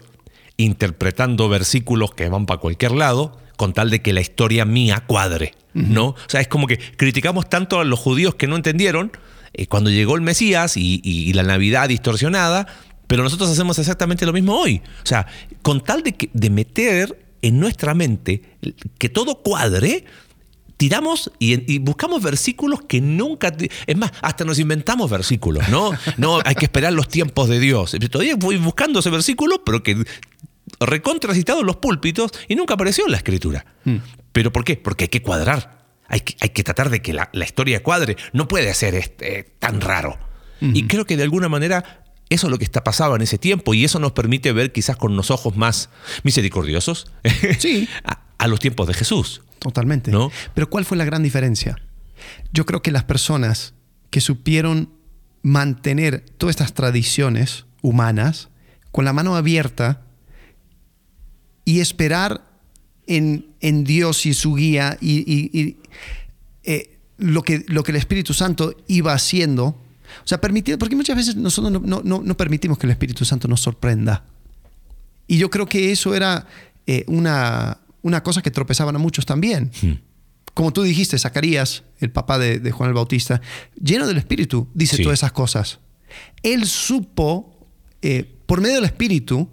interpretando 0.58 1.50
versículos 1.50 2.14
que 2.14 2.30
van 2.30 2.46
para 2.46 2.60
cualquier 2.60 2.92
lado 2.92 3.38
con 3.58 3.74
tal 3.74 3.90
de 3.90 4.02
que 4.02 4.14
la 4.14 4.22
historia 4.22 4.66
mía 4.66 5.04
cuadre, 5.06 5.54
¿no? 5.74 6.08
O 6.08 6.16
sea, 6.28 6.42
es 6.42 6.48
como 6.48 6.66
que 6.66 6.80
criticamos 6.98 7.48
tanto 7.48 7.80
a 7.80 7.86
los 7.86 8.00
judíos 8.00 8.34
que 8.36 8.48
no 8.48 8.56
entendieron 8.56 9.12
eh, 9.54 9.68
cuando 9.68 9.90
llegó 9.90 10.16
el 10.16 10.22
Mesías 10.22 10.78
y, 10.78 11.32
la 11.34 11.44
Navidad 11.44 11.90
distorsionada, 11.90 12.68
pero 13.08 13.24
nosotros 13.24 13.50
hacemos 13.50 13.78
exactamente 13.78 14.26
lo 14.26 14.34
mismo 14.34 14.56
hoy. 14.56 14.82
O 15.04 15.06
sea, 15.06 15.28
con 15.62 15.82
tal 15.82 16.02
de, 16.02 16.14
que, 16.14 16.30
de 16.34 16.50
meter 16.50 17.24
en 17.42 17.60
nuestra 17.60 17.94
mente 17.94 18.42
que 18.98 19.10
todo 19.10 19.44
cuadre, 19.44 20.06
tiramos 20.82 21.32
y, 21.38 21.78
buscamos 21.78 22.24
versículos 22.24 22.82
que 22.82 23.02
nunca... 23.02 23.56
Es 23.86 23.96
más, 23.96 24.12
hasta 24.24 24.46
nos 24.46 24.58
inventamos 24.58 25.12
versículos, 25.12 25.70
¿no? 25.70 25.92
No, 26.18 26.40
hay 26.44 26.56
que 26.56 26.66
esperar 26.66 26.92
los 26.92 27.08
tiempos 27.08 27.50
de 27.50 27.60
Dios. 27.60 27.96
Todavía 28.10 28.36
voy 28.36 28.58
buscando 28.58 28.98
ese 28.98 29.12
versículo, 29.12 29.64
pero 29.64 29.84
que 29.84 30.04
recontracitado 30.80 31.60
en 31.60 31.68
los 31.68 31.76
púlpitos 31.76 32.32
y 32.48 32.56
nunca 32.56 32.74
apareció 32.74 33.06
en 33.06 33.12
la 33.12 33.18
escritura. 33.18 33.64
Hmm. 33.86 33.98
¿Pero 34.32 34.52
por 34.52 34.64
qué? 34.64 34.76
Porque 34.76 35.04
hay 35.04 35.10
que 35.10 35.22
cuadrar. 35.22 35.86
Hay 36.08 36.22
que, 36.22 36.36
hay 36.40 36.50
que 36.50 36.64
tratar 36.64 36.90
de 36.90 37.00
que 37.04 37.14
la, 37.14 37.30
historia 37.32 37.84
cuadre. 37.84 38.18
No 38.34 38.48
puede 38.48 38.74
ser 38.74 38.96
este, 38.96 39.54
tan 39.60 39.82
raro. 39.82 40.18
Y 40.62 40.88
creo 40.88 41.06
que 41.06 41.16
de 41.16 41.24
alguna 41.24 41.48
manera 41.48 42.04
eso 42.30 42.48
es 42.48 42.52
lo 42.52 42.58
que 42.58 42.66
está 42.66 42.84
pasando 42.84 43.16
en 43.16 43.22
ese 43.22 43.38
tiempo 43.38 43.76
y 43.76 43.84
eso 43.86 44.00
nos 44.00 44.14
permite 44.14 44.52
ver 44.52 44.72
quizás 44.72 44.96
con 44.96 45.16
los 45.16 45.30
ojos 45.30 45.58
más 45.58 45.90
misericordiosos 46.24 47.12
sí. 47.60 47.88
a, 48.38 48.48
los 48.48 48.60
tiempos 48.60 48.88
de 48.88 48.96
Jesús. 48.96 49.42
Totalmente. 49.62 50.10
¿No? 50.10 50.32
Pero 50.56 50.72
¿cuál 50.72 50.86
fue 50.86 50.98
la 50.98 51.06
gran 51.06 51.22
diferencia? 51.22 51.80
Yo 52.52 52.66
creo 52.66 52.82
que 52.82 52.90
las 52.90 53.04
personas 53.04 53.76
que 54.10 54.20
supieron 54.20 54.90
mantener 55.44 56.22
todas 56.38 56.56
estas 56.56 56.74
tradiciones 56.74 57.66
humanas 57.84 58.50
con 58.92 59.06
la 59.06 59.14
mano 59.14 59.36
abierta 59.36 60.02
y 61.64 61.80
esperar 61.80 62.44
en, 63.06 63.46
en 63.60 63.84
Dios 63.84 64.26
y 64.26 64.34
su 64.34 64.56
guía 64.56 64.98
y, 65.00 65.78
eh, 66.64 66.98
lo, 67.18 67.44
que, 67.44 67.64
lo 67.68 67.84
que 67.84 67.92
el 67.92 67.98
Espíritu 67.98 68.34
Santo 68.34 68.76
iba 68.88 69.14
haciendo. 69.14 69.66
O 69.66 70.28
sea, 70.28 70.42
permitir, 70.42 70.80
porque 70.80 70.96
muchas 70.96 71.16
veces 71.16 71.36
nosotros 71.36 71.72
no, 71.72 72.02
no, 72.04 72.22
no, 72.24 72.38
permitimos 72.38 72.80
que 72.80 72.88
el 72.88 72.92
Espíritu 72.92 73.26
Santo 73.26 73.48
nos 73.48 73.62
sorprenda. 73.62 74.26
Y 75.28 75.38
yo 75.38 75.52
creo 75.52 75.68
que 75.68 75.92
eso 75.92 76.16
era 76.16 76.48
eh, 76.88 77.06
una, 77.08 77.78
una 78.02 78.24
cosa 78.24 78.42
que 78.42 78.52
tropezaban 78.52 78.96
a 78.96 79.00
muchos 79.00 79.26
también. 79.26 79.72
Hmm. 79.82 79.94
Como 80.54 80.74
tú 80.74 80.84
dijiste, 80.84 81.18
Zacarías, 81.18 81.84
el 82.00 82.12
papá 82.12 82.38
de, 82.38 82.72
Juan 82.72 82.90
el 82.90 82.94
Bautista, 82.94 83.42
lleno 83.82 84.06
del 84.08 84.18
Espíritu, 84.18 84.68
dice 84.74 85.02
todas 85.02 85.20
esas 85.20 85.32
cosas. 85.32 85.80
Él 86.44 86.66
supo, 86.66 87.68
eh, 88.02 88.36
por 88.46 88.60
medio 88.60 88.76
del 88.76 88.86
Espíritu, 88.86 89.50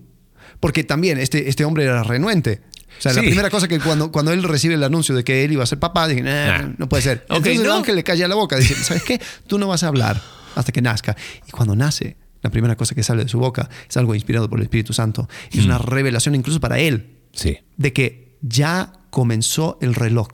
porque 0.59 0.83
también 0.83 1.19
este, 1.19 1.49
este 1.49 1.65
hombre 1.65 1.85
era 1.85 2.03
renuente. 2.03 2.63
O 2.99 3.01
sea, 3.01 3.13
la 3.13 3.21
primera 3.21 3.49
cosa 3.49 3.69
que 3.69 3.79
cuando, 3.79 4.11
cuando 4.11 4.33
él 4.33 4.43
recibe 4.43 4.75
el 4.75 4.83
anuncio 4.83 5.15
de 5.15 5.23
que 5.23 5.45
él 5.45 5.53
iba 5.53 5.63
a 5.63 5.67
ser 5.67 5.79
papá, 5.79 6.09
dije, 6.09 6.29
ah. 6.29 6.69
no 6.79 6.89
puede 6.89 7.03
ser. 7.03 7.27
Entonces 7.29 7.61
el 7.61 7.71
ángel 7.71 7.95
le 7.95 8.03
calla 8.03 8.27
la 8.27 8.35
boca, 8.35 8.57
dice, 8.57 8.75
¿sabes 8.75 9.05
qué? 9.05 9.21
Tú 9.47 9.59
no 9.59 9.69
vas 9.69 9.85
a 9.85 9.89
hablar 9.89 10.21
hasta 10.57 10.73
que 10.73 10.83
nazca. 10.83 11.17
Y 11.47 11.53
cuando 11.53 11.77
nace, 11.77 12.17
la 12.43 12.51
primera 12.51 12.77
cosa 12.77 12.97
que 12.97 13.05
sale 13.05 13.23
de 13.23 13.29
su 13.29 13.39
boca 13.39 13.69
es 13.89 13.97
algo 13.97 14.17
inspirado 14.17 14.51
por 14.51 14.59
el 14.59 14.65
Espíritu 14.65 14.93
Santo. 14.93 15.29
Y 15.53 15.61
es 15.61 15.65
una 15.65 15.79
mm. 15.79 15.83
revelación 15.83 16.35
incluso 16.35 16.59
para 16.59 16.81
él. 16.81 17.19
Sí. 17.33 17.59
De 17.77 17.93
que 17.93 18.28
ya 18.41 18.93
comenzó 19.11 19.79
el 19.81 19.95
reloj. 19.95 20.29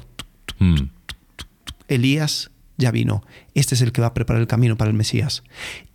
Mm. 0.58 0.88
Elías 1.88 2.50
ya 2.76 2.90
vino. 2.90 3.24
Este 3.54 3.74
es 3.74 3.80
el 3.82 3.92
que 3.92 4.00
va 4.00 4.08
a 4.08 4.14
preparar 4.14 4.40
el 4.40 4.48
camino 4.48 4.76
para 4.76 4.90
el 4.90 4.96
Mesías. 4.96 5.42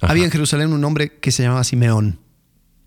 Había 0.01 0.25
en 0.25 0.31
Jerusalén 0.31 0.73
un 0.73 0.83
hombre 0.83 1.19
que 1.19 1.31
se 1.31 1.43
llamaba 1.43 1.63
Simeón. 1.63 2.19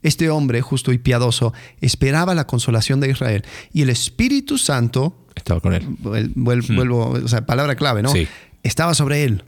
Este 0.03 0.31
hombre, 0.31 0.63
justo 0.63 0.93
y 0.93 0.99
piadoso, 0.99 1.53
esperaba 1.81 2.35
la 2.35 2.47
consolación 2.47 3.01
de 3.01 3.11
Israel 3.11 3.45
y 3.73 3.83
el 3.83 3.91
Espíritu 3.91 4.59
Santo... 4.59 5.27
Estaba 5.35 5.61
con 5.61 5.75
él. 5.75 5.87
Hmm. 5.87 6.33
Vuelvo, 6.35 7.11
o 7.11 7.29
sea, 7.29 7.47
palabra 7.47 7.77
clave, 7.77 8.03
¿no? 8.03 8.11
Sí. 8.11 8.27
Estaba 8.63 8.95
sobre 8.95 9.25
él. 9.25 9.45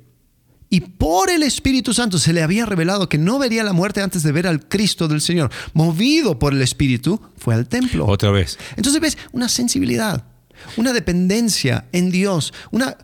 Y 0.72 0.82
por 0.82 1.30
el 1.30 1.42
Espíritu 1.42 1.92
Santo 1.92 2.20
se 2.20 2.32
le 2.32 2.44
había 2.44 2.64
revelado 2.64 3.08
que 3.08 3.18
no 3.18 3.40
vería 3.40 3.64
la 3.64 3.72
muerte 3.72 4.02
antes 4.02 4.22
de 4.22 4.30
ver 4.30 4.46
al 4.46 4.68
Cristo 4.68 5.08
del 5.08 5.20
Señor. 5.20 5.50
Movido 5.74 6.38
por 6.38 6.52
el 6.52 6.62
Espíritu, 6.62 7.20
fue 7.36 7.54
al 7.54 7.68
templo. 7.68 8.06
Otra 8.06 8.30
vez. 8.30 8.56
Entonces 8.76 9.00
ves 9.00 9.18
una 9.32 9.48
sensibilidad, 9.48 10.24
una 10.76 10.92
dependencia 10.92 11.86
en 11.90 12.12
Dios, 12.12 12.54
una, 12.70 12.96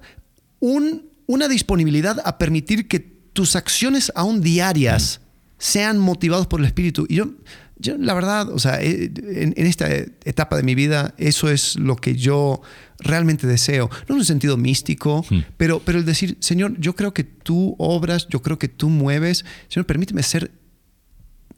una 0.60 1.48
disponibilidad 1.48 2.22
a 2.24 2.38
permitir 2.38 2.86
que 2.86 3.00
tus 3.00 3.56
acciones 3.56 4.12
aún 4.14 4.42
diarias 4.42 5.20
sean 5.58 5.98
motivados 5.98 6.46
por 6.46 6.60
el 6.60 6.66
Espíritu. 6.66 7.04
Y 7.08 7.16
yo, 7.16 7.30
yo 7.78 7.98
la 7.98 8.14
verdad, 8.14 8.48
o 8.48 8.60
sea, 8.60 8.80
eh, 8.80 9.10
en, 9.16 9.54
en, 9.56 9.66
esta 9.66 9.92
etapa 9.92 10.56
de 10.56 10.62
mi 10.62 10.76
vida, 10.76 11.14
eso 11.18 11.50
es 11.50 11.74
lo 11.74 11.96
que 11.96 12.14
yo 12.14 12.62
realmente 12.98 13.46
deseo, 13.46 13.90
no 14.08 14.14
en 14.14 14.20
un 14.20 14.24
sentido 14.24 14.56
místico, 14.56 15.24
hmm. 15.28 15.40
pero, 15.56 15.80
pero 15.80 15.98
el 15.98 16.04
decir, 16.04 16.36
Señor, 16.40 16.78
yo 16.78 16.94
creo 16.94 17.12
que 17.12 17.24
tú 17.24 17.74
obras, 17.78 18.26
yo 18.28 18.42
creo 18.42 18.58
que 18.58 18.68
tú 18.68 18.88
mueves, 18.88 19.44
Señor, 19.68 19.86
permíteme 19.86 20.22
ser 20.22 20.50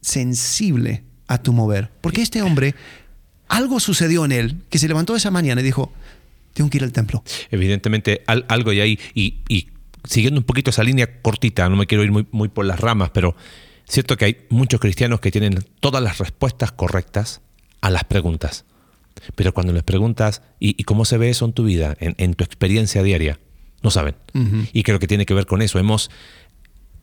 sensible 0.00 1.04
a 1.26 1.42
tu 1.42 1.52
mover. 1.52 1.90
Porque 2.00 2.22
este 2.22 2.42
hombre, 2.42 2.74
algo 3.48 3.80
sucedió 3.80 4.24
en 4.24 4.32
él, 4.32 4.56
que 4.70 4.78
se 4.78 4.88
levantó 4.88 5.14
esa 5.16 5.30
mañana 5.30 5.60
y 5.60 5.64
dijo, 5.64 5.92
tengo 6.54 6.70
que 6.70 6.78
ir 6.78 6.84
al 6.84 6.92
templo. 6.92 7.22
Evidentemente, 7.50 8.22
algo 8.26 8.70
hay 8.70 8.80
ahí, 8.80 8.98
y, 9.14 9.40
y, 9.48 9.68
siguiendo 10.04 10.40
un 10.40 10.44
poquito 10.44 10.70
esa 10.70 10.82
línea 10.82 11.20
cortita, 11.22 11.68
no 11.68 11.76
me 11.76 11.86
quiero 11.86 12.02
ir 12.04 12.10
muy, 12.10 12.26
muy 12.30 12.48
por 12.48 12.64
las 12.64 12.80
ramas, 12.80 13.10
pero 13.10 13.36
cierto 13.86 14.16
que 14.16 14.24
hay 14.24 14.36
muchos 14.48 14.80
cristianos 14.80 15.20
que 15.20 15.30
tienen 15.30 15.64
todas 15.80 16.02
las 16.02 16.18
respuestas 16.18 16.72
correctas 16.72 17.40
a 17.80 17.90
las 17.90 18.04
preguntas. 18.04 18.64
Pero 19.34 19.52
cuando 19.54 19.72
les 19.72 19.82
preguntas, 19.82 20.42
¿y, 20.58 20.82
cómo 20.84 21.04
se 21.04 21.18
ve 21.18 21.30
eso 21.30 21.44
en 21.44 21.52
tu 21.52 21.64
vida, 21.64 21.96
en, 22.00 22.34
tu 22.34 22.44
experiencia 22.44 23.02
diaria? 23.02 23.38
No 23.82 23.90
saben. 23.90 24.16
Y 24.72 24.82
creo 24.82 24.98
que 24.98 25.06
tiene 25.06 25.26
que 25.26 25.34
ver 25.34 25.46
con 25.46 25.62
eso. 25.62 25.78
Hemos, 25.78 26.10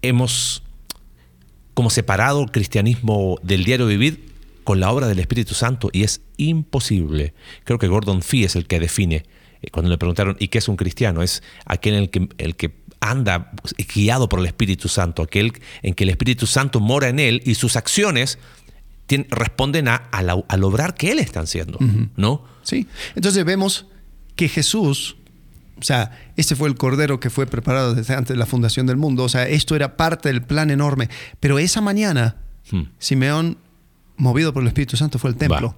hemos 0.01 0.63
como 1.73 1.89
separado 1.89 2.41
el 2.43 2.51
cristianismo 2.51 3.37
del 3.43 3.63
diario 3.63 3.85
vivir 3.85 4.33
con 4.63 4.79
la 4.79 4.91
obra 4.91 5.07
del 5.07 5.19
Espíritu 5.19 5.53
Santo 5.53 5.89
y 5.93 6.03
es 6.03 6.21
imposible. 6.37 7.33
Creo 7.63 7.77
que 7.77 7.87
Gordon 7.87 8.21
Fee 8.21 8.45
es 8.45 8.55
el 8.55 8.65
que 8.65 8.79
define, 8.79 9.23
eh, 9.61 9.69
cuando 9.71 9.89
le 9.89 9.97
preguntaron, 9.97 10.35
¿y 10.39 10.47
qué 10.47 10.57
es 10.57 10.67
un 10.67 10.75
cristiano? 10.75 11.21
Es 11.21 11.43
aquel 11.65 11.93
el 11.93 12.09
que, 12.09 12.27
el 12.39 12.55
que 12.55 12.83
anda 12.99 13.51
guiado 13.93 14.27
por 14.27 14.39
el 14.39 14.47
Espíritu 14.47 14.87
Santo, 14.87 15.21
aquel 15.21 15.53
en 15.83 15.93
que 15.93 16.03
el 16.03 16.09
Espíritu 16.09 16.47
Santo 16.47 16.79
mora 16.79 17.09
en 17.09 17.19
él 17.19 17.41
y 17.45 17.55
sus 17.55 17.75
acciones 17.75 18.39
responden 19.29 19.87
a, 19.87 19.95
al 19.95 20.63
obrar 20.63 20.95
que 20.95 21.11
Él 21.11 21.19
está 21.19 21.41
haciendo, 21.41 21.79
¿no? 22.15 22.43
Sí. 22.63 22.87
Entonces 23.15 23.45
vemos 23.45 23.85
que 24.35 24.49
Jesús, 24.49 25.17
o 25.79 25.83
sea, 25.83 26.11
este 26.35 26.55
fue 26.55 26.67
el 26.67 26.75
cordero 26.75 27.19
que 27.19 27.29
fue 27.29 27.45
preparado 27.45 27.93
desde 27.93 28.15
antes 28.15 28.29
de 28.29 28.37
la 28.37 28.45
fundación 28.45 28.87
del 28.87 28.97
mundo, 28.97 29.23
o 29.23 29.29
sea, 29.29 29.47
esto 29.47 29.75
era 29.75 29.97
parte 29.97 30.29
del 30.29 30.41
plan 30.41 30.71
enorme, 30.71 31.09
pero 31.39 31.59
esa 31.59 31.81
mañana 31.81 32.37
hmm. 32.71 32.81
Simeón, 32.99 33.57
movido 34.17 34.53
por 34.53 34.63
el 34.63 34.67
Espíritu 34.67 34.97
Santo, 34.97 35.19
fue 35.19 35.29
al 35.29 35.35
templo. 35.35 35.75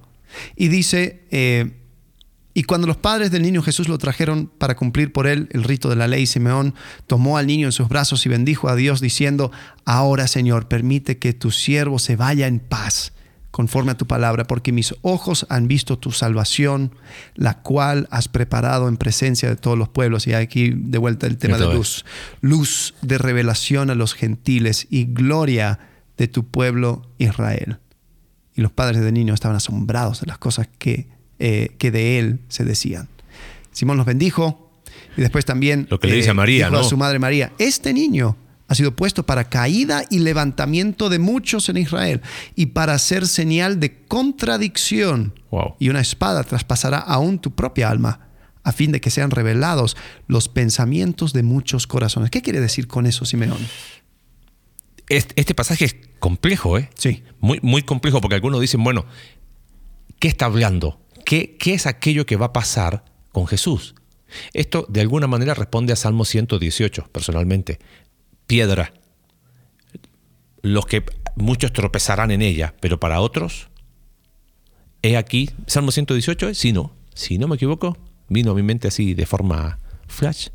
Y 0.56 0.68
dice, 0.68 1.22
eh, 1.30 1.72
y 2.54 2.64
cuando 2.64 2.86
los 2.86 2.96
padres 2.96 3.30
del 3.30 3.42
niño 3.42 3.62
Jesús 3.62 3.88
lo 3.88 3.98
trajeron 3.98 4.46
para 4.46 4.74
cumplir 4.74 5.12
por 5.12 5.26
él 5.26 5.48
el 5.52 5.64
rito 5.64 5.88
de 5.88 5.96
la 5.96 6.08
ley, 6.08 6.26
Simeón 6.26 6.74
tomó 7.06 7.38
al 7.38 7.46
niño 7.46 7.68
en 7.68 7.72
sus 7.72 7.88
brazos 7.88 8.26
y 8.26 8.28
bendijo 8.28 8.68
a 8.68 8.74
Dios 8.74 9.00
diciendo, 9.00 9.52
ahora 9.84 10.26
Señor, 10.26 10.66
permite 10.66 11.18
que 11.18 11.32
tu 11.32 11.50
siervo 11.50 11.98
se 11.98 12.16
vaya 12.16 12.46
en 12.46 12.58
paz 12.58 13.12
conforme 13.50 13.92
a 13.92 13.96
tu 13.96 14.06
palabra, 14.06 14.46
porque 14.46 14.72
mis 14.72 14.94
ojos 15.02 15.46
han 15.48 15.68
visto 15.68 15.98
tu 15.98 16.12
salvación, 16.12 16.94
la 17.34 17.62
cual 17.62 18.06
has 18.10 18.28
preparado 18.28 18.88
en 18.88 18.96
presencia 18.96 19.48
de 19.48 19.56
todos 19.56 19.78
los 19.78 19.88
pueblos. 19.88 20.26
Y 20.26 20.34
aquí 20.34 20.72
de 20.74 20.98
vuelta 20.98 21.26
el 21.26 21.38
tema 21.38 21.58
de 21.58 21.72
luz. 21.72 22.04
Luz 22.40 22.94
de 23.02 23.18
revelación 23.18 23.90
a 23.90 23.94
los 23.94 24.14
gentiles 24.14 24.86
y 24.90 25.04
gloria 25.06 25.80
de 26.16 26.28
tu 26.28 26.44
pueblo 26.46 27.02
Israel. 27.18 27.78
Y 28.54 28.60
los 28.60 28.72
padres 28.72 29.02
del 29.02 29.14
niño 29.14 29.34
estaban 29.34 29.56
asombrados 29.56 30.20
de 30.20 30.26
las 30.26 30.38
cosas 30.38 30.68
que, 30.78 31.08
eh, 31.38 31.74
que 31.78 31.90
de 31.90 32.18
él 32.18 32.40
se 32.48 32.64
decían. 32.64 33.08
Simón 33.72 33.96
los 33.96 34.06
bendijo 34.06 34.72
Y 35.16 35.20
después 35.20 35.44
también... 35.44 35.86
Lo 35.90 36.00
que 36.00 36.08
le 36.08 36.16
dice 36.16 36.30
a 36.30 36.34
María, 36.34 36.66
dijo 36.66 36.76
¿no? 36.76 36.84
a 36.84 36.88
su 36.88 36.96
madre 36.96 37.18
María, 37.18 37.52
este 37.58 37.92
niño 37.92 38.36
ha 38.68 38.74
sido 38.74 38.94
puesto 38.94 39.24
para 39.24 39.48
caída 39.48 40.04
y 40.10 40.20
levantamiento 40.20 41.08
de 41.08 41.18
muchos 41.18 41.68
en 41.70 41.78
Israel 41.78 42.20
y 42.54 42.66
para 42.66 42.98
ser 42.98 43.26
señal 43.26 43.80
de 43.80 44.04
contradicción. 44.04 45.34
Wow. 45.50 45.74
Y 45.78 45.88
una 45.88 46.00
espada 46.00 46.44
traspasará 46.44 46.98
aún 46.98 47.38
tu 47.38 47.54
propia 47.54 47.88
alma 47.90 48.28
a 48.62 48.72
fin 48.72 48.92
de 48.92 49.00
que 49.00 49.10
sean 49.10 49.30
revelados 49.30 49.96
los 50.26 50.48
pensamientos 50.48 51.32
de 51.32 51.42
muchos 51.42 51.86
corazones. 51.86 52.30
¿Qué 52.30 52.42
quiere 52.42 52.60
decir 52.60 52.86
con 52.86 53.06
eso, 53.06 53.24
Simeón? 53.24 53.66
Este, 55.08 55.40
este 55.40 55.54
pasaje 55.54 55.86
es 55.86 55.96
complejo, 56.18 56.76
¿eh? 56.76 56.90
Sí. 56.94 57.22
Muy, 57.40 57.60
muy 57.62 57.82
complejo 57.82 58.20
porque 58.20 58.34
algunos 58.34 58.60
dicen, 58.60 58.84
bueno, 58.84 59.06
¿qué 60.18 60.28
está 60.28 60.44
hablando? 60.44 61.00
¿Qué, 61.24 61.56
¿Qué 61.58 61.72
es 61.72 61.86
aquello 61.86 62.26
que 62.26 62.36
va 62.36 62.46
a 62.46 62.52
pasar 62.52 63.04
con 63.32 63.46
Jesús? 63.46 63.94
Esto 64.52 64.84
de 64.90 65.00
alguna 65.00 65.26
manera 65.26 65.54
responde 65.54 65.94
a 65.94 65.96
Salmo 65.96 66.26
118, 66.26 67.08
personalmente. 67.10 67.78
Piedra. 68.48 68.92
Los 70.62 70.86
que 70.86 71.04
muchos 71.36 71.72
tropezarán 71.72 72.32
en 72.32 72.42
ella, 72.42 72.74
pero 72.80 72.98
para 72.98 73.20
otros, 73.20 73.68
he 75.02 75.16
aquí, 75.16 75.50
Salmo 75.68 75.92
118, 75.92 76.54
si 76.54 76.72
no, 76.72 76.92
si 77.14 77.38
no 77.38 77.46
me 77.46 77.54
equivoco, 77.54 77.96
vino 78.28 78.50
a 78.50 78.54
mi 78.54 78.62
mente 78.64 78.88
así 78.88 79.14
de 79.14 79.24
forma 79.26 79.78
flash. 80.08 80.48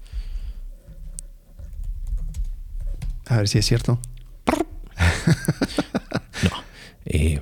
A 3.28 3.38
ver 3.38 3.48
si 3.48 3.60
es 3.60 3.66
cierto. 3.66 4.00
No. 6.44 6.50
Eh, 7.06 7.42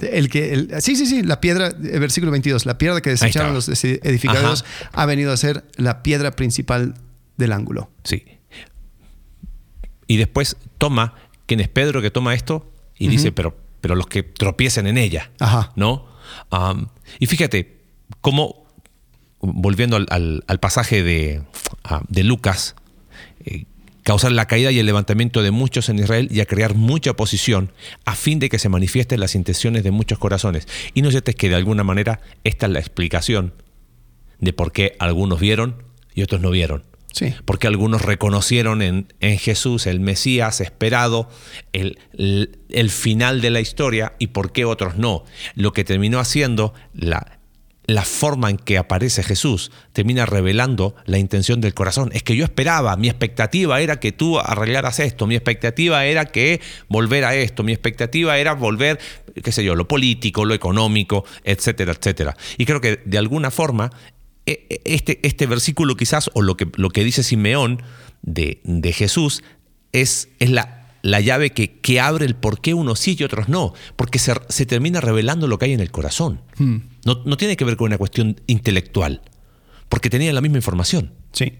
El 0.00 0.28
que, 0.28 0.52
el- 0.52 0.82
sí, 0.82 0.96
sí, 0.96 1.06
sí, 1.06 1.22
la 1.22 1.40
piedra, 1.40 1.68
el 1.68 2.00
versículo 2.00 2.32
22, 2.32 2.66
la 2.66 2.78
piedra 2.78 3.00
que 3.00 3.10
desecharon 3.10 3.54
los 3.54 3.68
edificadores 3.68 4.62
Ajá. 4.62 4.90
ha 4.92 5.06
venido 5.06 5.32
a 5.32 5.36
ser 5.36 5.64
la 5.76 6.02
piedra 6.02 6.32
principal 6.32 6.94
del 7.36 7.52
ángulo. 7.52 7.90
Sí. 8.04 8.24
Y 10.08 10.16
después 10.16 10.56
toma, 10.78 11.14
¿quién 11.46 11.60
es 11.60 11.68
Pedro 11.68 12.02
que 12.02 12.10
toma 12.10 12.34
esto? 12.34 12.72
Y 12.98 13.06
dice, 13.08 13.30
pero, 13.30 13.56
pero 13.80 13.94
los 13.94 14.06
que 14.08 14.24
tropiecen 14.24 14.88
en 14.88 14.98
ella. 14.98 15.30
Ajá. 15.38 15.70
¿No? 15.76 16.06
Am, 16.50 16.88
y 17.20 17.26
fíjate 17.26 17.78
cómo, 18.20 18.66
volviendo 19.40 19.94
al, 19.96 20.06
al- 20.10 20.42
al 20.48 20.58
pasaje 20.60 21.02
de, 21.04 21.42
ah, 21.84 22.02
de 22.08 22.24
Lucas, 22.24 22.74
eh, 23.44 23.66
causar 24.02 24.32
la 24.32 24.46
caída 24.46 24.72
y 24.72 24.78
el 24.78 24.86
levantamiento 24.86 25.42
de 25.42 25.50
muchos 25.50 25.88
en 25.90 25.98
Israel 25.98 26.28
y 26.32 26.40
a 26.40 26.46
crear 26.46 26.74
mucha 26.74 27.10
oposición 27.12 27.70
a 28.06 28.14
fin 28.16 28.38
de 28.38 28.48
que 28.48 28.58
se 28.58 28.68
manifiesten 28.70 29.20
las 29.20 29.34
intenciones 29.34 29.84
de 29.84 29.90
muchos 29.90 30.18
corazones. 30.18 30.66
Y 30.94 31.02
no 31.02 31.10
sé 31.10 31.18
si 31.24 31.30
es 31.30 31.36
que 31.36 31.48
de 31.50 31.54
alguna 31.56 31.84
manera 31.84 32.20
esta 32.42 32.66
es 32.66 32.72
la 32.72 32.78
explicación 32.80 33.52
de 34.40 34.52
por 34.54 34.72
qué 34.72 34.96
algunos 34.98 35.38
vieron 35.40 35.82
y 36.14 36.22
otros 36.22 36.40
no 36.40 36.50
vieron. 36.50 36.84
Sí. 37.12 37.34
Porque 37.44 37.66
algunos 37.66 38.02
reconocieron 38.02 38.82
en, 38.82 39.08
Jesús 39.20 39.86
el 39.86 40.00
Mesías 40.00 40.60
esperado, 40.60 41.28
el, 41.72 42.90
final 42.90 43.40
de 43.40 43.50
la 43.50 43.60
historia, 43.60 44.14
y 44.18 44.28
por 44.28 44.52
qué 44.52 44.64
otros 44.64 44.96
no. 44.96 45.24
Lo 45.54 45.72
que 45.72 45.84
terminó 45.84 46.20
haciendo 46.20 46.74
la, 46.92 47.38
la 47.86 48.04
forma 48.04 48.50
en 48.50 48.58
que 48.58 48.76
aparece 48.76 49.22
Jesús, 49.22 49.72
termina 49.92 50.26
revelando 50.26 50.94
la 51.06 51.18
intención 51.18 51.60
del 51.60 51.74
corazón. 51.74 52.10
Es 52.12 52.22
que 52.22 52.36
yo 52.36 52.44
esperaba, 52.44 52.96
mi 52.96 53.08
expectativa 53.08 53.80
era 53.80 53.98
que 53.98 54.12
tú 54.12 54.38
arreglaras 54.38 55.00
esto, 55.00 55.26
mi 55.26 55.34
expectativa 55.34 56.04
era 56.04 56.26
que 56.26 56.60
volver 56.88 57.24
a 57.24 57.34
esto, 57.34 57.62
mi 57.62 57.72
expectativa 57.72 58.36
era 58.38 58.52
volver, 58.52 59.00
qué 59.42 59.52
sé 59.52 59.64
yo, 59.64 59.74
lo 59.74 59.88
político, 59.88 60.44
lo 60.44 60.54
económico, 60.54 61.24
etcétera, 61.44 61.92
etcétera. 61.92 62.36
Y 62.58 62.66
creo 62.66 62.82
que 62.82 63.00
de 63.04 63.18
alguna 63.18 63.50
forma 63.50 63.90
este, 64.84 65.20
este 65.26 65.46
versículo 65.46 65.96
quizás, 65.96 66.30
o 66.34 66.42
lo 66.42 66.56
que, 66.56 66.66
lo 66.76 66.90
que 66.90 67.04
dice 67.04 67.22
Simeón 67.22 67.82
de, 68.22 68.60
de 68.64 68.92
Jesús, 68.92 69.42
es, 69.92 70.28
es 70.38 70.50
la, 70.50 70.86
la 71.02 71.20
llave 71.20 71.50
que, 71.50 71.78
que 71.80 72.00
abre 72.00 72.26
el 72.26 72.34
por 72.36 72.60
qué 72.60 72.74
unos 72.74 72.98
sí 73.00 73.16
y 73.18 73.24
otros 73.24 73.48
no, 73.48 73.72
porque 73.96 74.18
se, 74.18 74.34
se 74.48 74.66
termina 74.66 75.00
revelando 75.00 75.46
lo 75.46 75.58
que 75.58 75.66
hay 75.66 75.72
en 75.72 75.80
el 75.80 75.90
corazón. 75.90 76.40
No, 76.58 77.22
no 77.24 77.36
tiene 77.36 77.56
que 77.56 77.64
ver 77.64 77.76
con 77.76 77.86
una 77.86 77.98
cuestión 77.98 78.40
intelectual, 78.46 79.22
porque 79.88 80.10
tenían 80.10 80.34
la 80.34 80.40
misma 80.40 80.58
información. 80.58 81.12
Sí. 81.32 81.54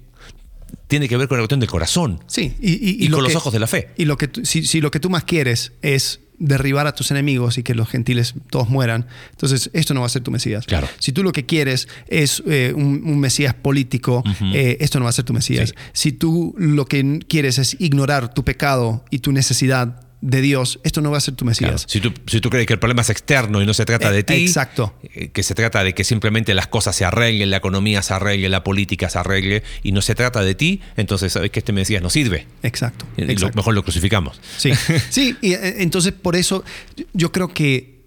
Tiene 0.87 1.09
que 1.09 1.17
ver 1.17 1.29
con 1.29 1.39
la 1.39 1.43
cuestión 1.43 1.61
del 1.61 1.69
corazón 1.71 2.21
Sí. 2.27 2.55
Y, 2.61 2.73
y- 2.73 2.91
y 3.01 3.05
y 3.05 3.09
lo 3.09 3.17
con 3.19 3.25
los 3.25 3.33
que- 3.33 3.39
ojos 3.39 3.53
de 3.53 3.59
la 3.59 3.67
fe. 3.67 3.91
Y 3.97 4.05
lo 4.05 4.17
que 4.19 4.29
tú- 4.29 4.45
si, 4.45 4.67
si 4.67 4.81
lo 4.81 4.91
que 4.91 5.01
tú 5.01 5.09
más 5.11 5.25
quieres 5.25 5.73
es 5.83 6.21
derribar 6.39 6.87
a 6.87 6.95
tus 6.95 7.11
enemigos 7.11 7.59
y 7.59 7.63
que 7.63 7.75
los 7.75 7.89
gentiles 7.89 8.35
todos 8.51 8.69
mueran, 8.69 9.07
entonces 9.31 9.71
esto 9.73 9.95
no 9.95 10.01
va 10.01 10.07
a 10.07 10.11
ser 10.11 10.23
tu 10.23 10.31
Mesías. 10.31 10.67
Claro. 10.67 10.89
Si 10.99 11.13
tú 11.13 11.23
lo 11.23 11.33
que 11.33 11.47
quieres 11.47 11.89
es 12.09 12.43
eh, 12.47 12.73
un, 12.75 13.03
un 13.05 13.19
Mesías 13.21 13.55
político, 13.55 14.23
eh, 14.55 14.77
esto 14.81 14.99
no 14.99 15.05
va 15.05 15.11
a 15.11 15.13
ser 15.13 15.25
tu 15.25 15.33
Mesías. 15.33 15.71
Sí. 15.71 15.75
Si 15.93 16.13
tú 16.13 16.55
lo 16.59 16.87
que 16.87 17.21
quieres 17.29 17.59
es 17.59 17.77
ignorar 17.81 18.33
tu 18.35 18.45
pecado 18.45 19.05
y 19.11 19.19
tu 19.19 19.33
necesidad 19.33 20.08
de 20.21 20.41
Dios, 20.41 20.81
esto 20.83 21.01
no 21.01 21.13
va 21.13 21.19
a 21.19 21.21
ser 21.21 21.35
tu 21.35 21.45
Claro, 21.45 21.73
Mesías. 21.73 21.85
Si, 21.89 22.01
tú, 22.01 22.13
si 22.27 22.41
tú 22.41 22.51
crees 22.51 22.67
que 22.67 22.73
el 22.73 22.79
problema 22.81 23.03
es 23.03 23.11
externo 23.11 23.63
y 23.63 23.67
no 23.67 23.73
se 23.73 23.85
trata 23.85 24.11
Eh, 24.11 24.15
de 24.15 24.23
ti, 24.25 24.35
exacto. 24.35 24.93
eh, 25.15 25.29
que 25.29 25.43
se 25.45 25.55
trata 25.55 25.85
de 25.85 25.95
que 25.95 26.03
simplemente 26.03 26.55
las 26.55 26.67
cosas 26.67 26.97
se 26.97 27.05
arreglen, 27.05 27.51
la 27.51 27.59
economía 27.59 28.03
se 28.03 28.15
arregle, 28.15 28.49
la 28.49 28.65
política 28.65 29.09
se 29.09 29.19
arregle, 29.19 29.63
y 29.85 29.93
no 29.93 30.03
se 30.03 30.15
trata 30.17 30.41
de 30.43 30.55
ti, 30.57 30.81
entonces 30.97 31.33
sabes 31.33 31.51
que 31.53 31.61
este 31.61 31.73
Mesías 31.73 32.03
no 32.03 32.11
sirve. 32.11 32.47
Exacto. 32.65 33.07
Lo- 33.17 33.31
exacto. 33.31 33.57
mejor 33.57 33.75
lo 33.75 33.83
crucificamos. 33.85 34.41
Sí, 34.57 34.73
sí, 35.11 35.37
y 35.41 35.53
eh, 35.53 35.77
entonces 35.83 36.13
por 36.13 36.35
eso 36.35 36.65
yo 37.13 37.31
creo 37.31 37.49
que 37.55 37.99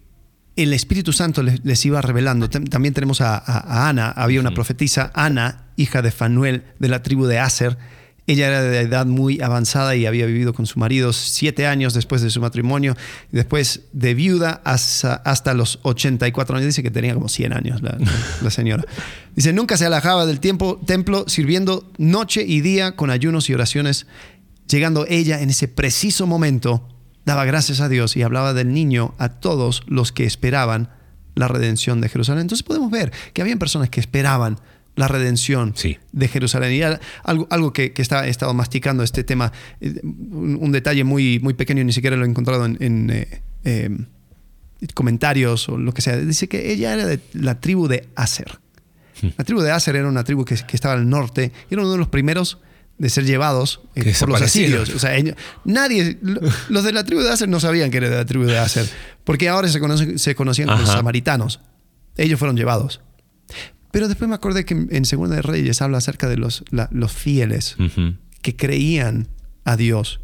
el 0.57 0.73
Espíritu 0.73 1.13
Santo 1.13 1.41
les, 1.43 1.63
les 1.63 1.85
iba 1.85 2.01
revelando. 2.01 2.49
Tam- 2.49 2.67
También 2.69 2.93
tenemos 2.93 3.21
a, 3.21 3.35
a- 3.37 3.85
a 3.85 3.87
Ana, 3.89 4.09
había 4.09 4.41
una 4.41 4.51
profetisa, 4.51 5.11
Ana, 5.15 5.69
hija 5.77 6.01
de 6.01 6.11
Fanuel, 6.11 6.63
de 6.77 6.89
la 6.89 7.01
tribu 7.03 7.25
de 7.25 7.39
Aser. 7.39 7.77
Ella 8.31 8.47
era 8.47 8.61
de 8.61 8.79
edad 8.79 9.05
muy 9.05 9.41
avanzada 9.41 9.95
y 9.95 10.05
había 10.05 10.25
vivido 10.25 10.53
con 10.53 10.65
su 10.65 10.79
marido 10.79 11.13
siete 11.13 11.67
años 11.67 11.93
después 11.93 12.21
de 12.21 12.29
su 12.29 12.41
matrimonio. 12.41 12.95
Después 13.31 13.81
de 13.93 14.13
viuda 14.13 14.61
hasta, 14.63 15.15
hasta 15.15 15.53
los 15.53 15.79
84 15.83 16.55
años. 16.55 16.67
Dice 16.67 16.83
que 16.83 16.91
tenía 16.91 17.13
como 17.13 17.29
100 17.29 17.53
años 17.53 17.81
la, 17.81 17.97
la 18.41 18.49
señora. 18.49 18.83
Dice, 19.35 19.53
nunca 19.53 19.77
se 19.77 19.85
alejaba 19.85 20.25
del 20.25 20.39
tiempo, 20.39 20.79
templo 20.85 21.25
sirviendo 21.27 21.89
noche 21.97 22.43
y 22.45 22.61
día 22.61 22.95
con 22.95 23.09
ayunos 23.09 23.49
y 23.49 23.53
oraciones 23.53 24.07
Llegando 24.71 25.05
ella 25.09 25.41
en 25.41 25.49
ese 25.49 25.67
preciso 25.67 26.27
momento, 26.27 26.87
daba 27.25 27.43
gracias 27.43 27.81
a 27.81 27.89
Dios 27.89 28.15
y 28.15 28.23
hablaba 28.23 28.53
del 28.53 28.73
niño 28.73 29.15
a 29.17 29.27
todos 29.27 29.83
los 29.85 30.13
que 30.13 30.23
esperaban 30.23 30.89
la 31.35 31.49
redención 31.49 31.99
de 31.99 32.07
Jerusalén. 32.07 32.43
Entonces 32.43 32.63
podemos 32.63 32.89
ver 32.89 33.11
que 33.33 33.41
habían 33.41 33.59
personas 33.59 33.89
que 33.89 33.99
esperaban 33.99 34.61
la 34.95 35.07
redención 35.07 35.73
Sí. 35.75 35.97
de 36.11 36.27
Jerusalén. 36.27 36.73
Y 36.73 36.81
al- 36.81 36.99
algo, 37.23 37.47
algo 37.49 37.73
que, 37.73 37.93
que 37.93 38.01
está, 38.01 38.27
he 38.27 38.29
estado 38.29 38.53
masticando 38.53 39.03
este 39.03 39.23
tema, 39.23 39.51
eh, 39.79 39.99
un, 40.03 40.57
un 40.61 40.71
detalle 40.71 41.03
muy, 41.03 41.39
muy 41.39 41.53
pequeño, 41.53 41.83
ni 41.83 41.93
siquiera 41.93 42.15
lo 42.17 42.25
he 42.25 42.29
encontrado 42.29 42.65
en, 42.65 42.77
en, 42.81 43.09
eh, 43.09 43.41
eh, 43.63 43.89
comentarios 44.93 45.69
o 45.69 45.77
lo 45.77 45.93
que 45.93 46.01
sea. 46.01 46.17
Dice 46.17 46.47
que 46.47 46.71
ella 46.71 46.93
era 46.93 47.05
de 47.05 47.19
la 47.33 47.59
tribu 47.59 47.87
de 47.87 48.07
Aser. 48.15 48.59
La 49.37 49.43
tribu 49.43 49.61
de 49.61 49.69
Aser 49.71 49.95
era 49.95 50.07
una 50.07 50.23
tribu 50.23 50.43
que, 50.45 50.55
que 50.55 50.75
estaba 50.75 50.95
al 50.95 51.07
norte, 51.07 51.51
era 51.69 51.81
uno 51.81 51.91
de 51.91 51.97
los 51.99 52.07
primeros 52.07 52.57
de 52.97 53.09
ser 53.09 53.23
llevados 53.25 53.81
eh, 53.95 54.13
por 54.19 54.29
los 54.29 54.41
asirios. 54.41 54.89
O 54.89 54.99
sea, 54.99 55.15
ellos- 55.15 55.35
nadie, 55.63 56.17
lo- 56.21 56.41
los 56.69 56.83
de 56.83 56.91
la 56.91 57.03
tribu 57.03 57.21
de 57.21 57.29
Aser 57.31 57.47
no 57.47 57.59
sabían 57.59 57.91
que 57.91 57.97
era 57.97 58.09
de 58.09 58.15
la 58.15 58.25
tribu 58.25 58.45
de 58.45 58.57
Aser, 58.57 58.87
porque 59.23 59.47
ahora 59.47 59.67
se, 59.67 59.79
conoce- 59.79 60.17
se 60.17 60.33
conocían 60.35 60.67
como 60.69 60.81
Ajá. 60.83 60.93
samaritanos. 60.93 61.59
Ellos 62.17 62.39
fueron 62.39 62.57
llevados. 62.57 63.01
Pero 63.91 64.07
después 64.07 64.27
me 64.29 64.35
acordé 64.35 64.65
que 64.65 64.73
en 64.89 65.05
Segunda 65.05 65.35
de 65.35 65.41
Reyes 65.41 65.81
habla 65.81 65.97
acerca 65.97 66.27
de 66.29 66.37
los, 66.37 66.63
la- 66.71 66.89
los 66.91 67.11
fieles 67.11 67.75
que 68.41 68.55
creían 68.55 69.27
a 69.65 69.75
Dios. 69.77 70.21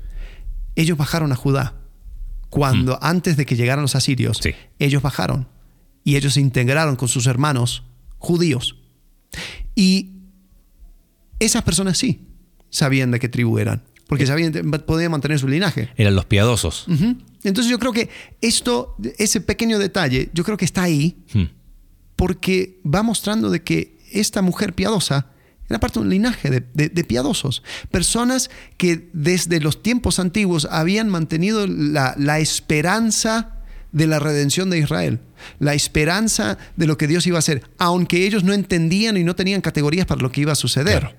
Ellos 0.76 0.98
bajaron 0.98 1.32
a 1.32 1.36
Judá. 1.36 1.74
Cuando 2.50 2.98
antes 3.04 3.36
de 3.36 3.46
que 3.46 3.56
llegaran 3.58 3.82
los 3.82 3.96
asirios, 3.96 4.40
Sí. 4.42 4.52
ellos 4.80 5.02
bajaron 5.02 5.48
y 6.04 6.16
ellos 6.16 6.36
se 6.36 6.40
integraron 6.42 6.96
con 6.96 7.10
sus 7.10 7.28
hermanos 7.28 7.84
judíos. 8.20 8.78
Y 9.76 10.14
esas 11.40 11.64
personas 11.64 11.98
sí 11.98 12.22
sabían 12.70 13.12
de 13.12 13.20
qué 13.20 13.30
tribu 13.30 13.60
eran, 13.60 13.84
porque 14.08 14.26
sabían, 14.26 14.54
podían 14.86 15.12
mantener 15.12 15.40
su 15.40 15.48
linaje. 15.48 15.90
Eran 15.98 16.16
los 16.16 16.26
piadosos. 16.26 16.86
Entonces 17.44 17.70
yo 17.70 17.80
creo 17.80 17.92
que 17.94 18.10
esto, 18.42 18.96
ese 19.18 19.42
pequeño 19.42 19.78
detalle, 19.78 20.30
yo 20.34 20.44
creo 20.44 20.58
que 20.58 20.66
está 20.66 20.84
ahí 20.84 21.18
Hmm. 21.34 21.44
Porque 22.18 22.80
va 22.86 23.02
mostrando 23.04 23.50
de 23.50 23.64
que 23.64 23.98
esta 24.12 24.42
mujer 24.42 24.74
piadosa 24.74 25.28
era 25.70 25.80
parte 25.80 26.00
de 26.00 26.06
un 26.06 26.10
linaje 26.10 26.50
de, 26.50 26.64
de- 26.74 26.90
de 26.90 27.04
piadosos. 27.04 27.62
Personas 27.92 28.50
que 28.78 29.10
desde 29.14 29.60
los 29.60 29.82
tiempos 29.84 30.20
antiguos 30.20 30.68
habían 30.72 31.10
mantenido 31.10 31.68
la, 31.68 32.14
la 32.18 32.40
esperanza 32.40 33.54
de 33.92 34.08
la 34.08 34.20
redención 34.20 34.70
de 34.70 34.80
Israel, 34.80 35.20
la 35.60 35.74
esperanza 35.74 36.58
de 36.76 36.88
lo 36.88 36.98
que 36.98 37.08
Dios 37.08 37.26
iba 37.28 37.38
a 37.38 37.40
hacer, 37.40 37.64
aunque 37.78 38.26
ellos 38.26 38.44
no 38.44 38.54
entendían 38.54 39.18
y 39.18 39.24
no 39.24 39.36
tenían 39.36 39.62
categorías 39.62 40.06
para 40.06 40.22
lo 40.22 40.32
que 40.32 40.42
iba 40.42 40.52
a 40.54 40.56
suceder. 40.56 41.00
Claro. 41.02 41.16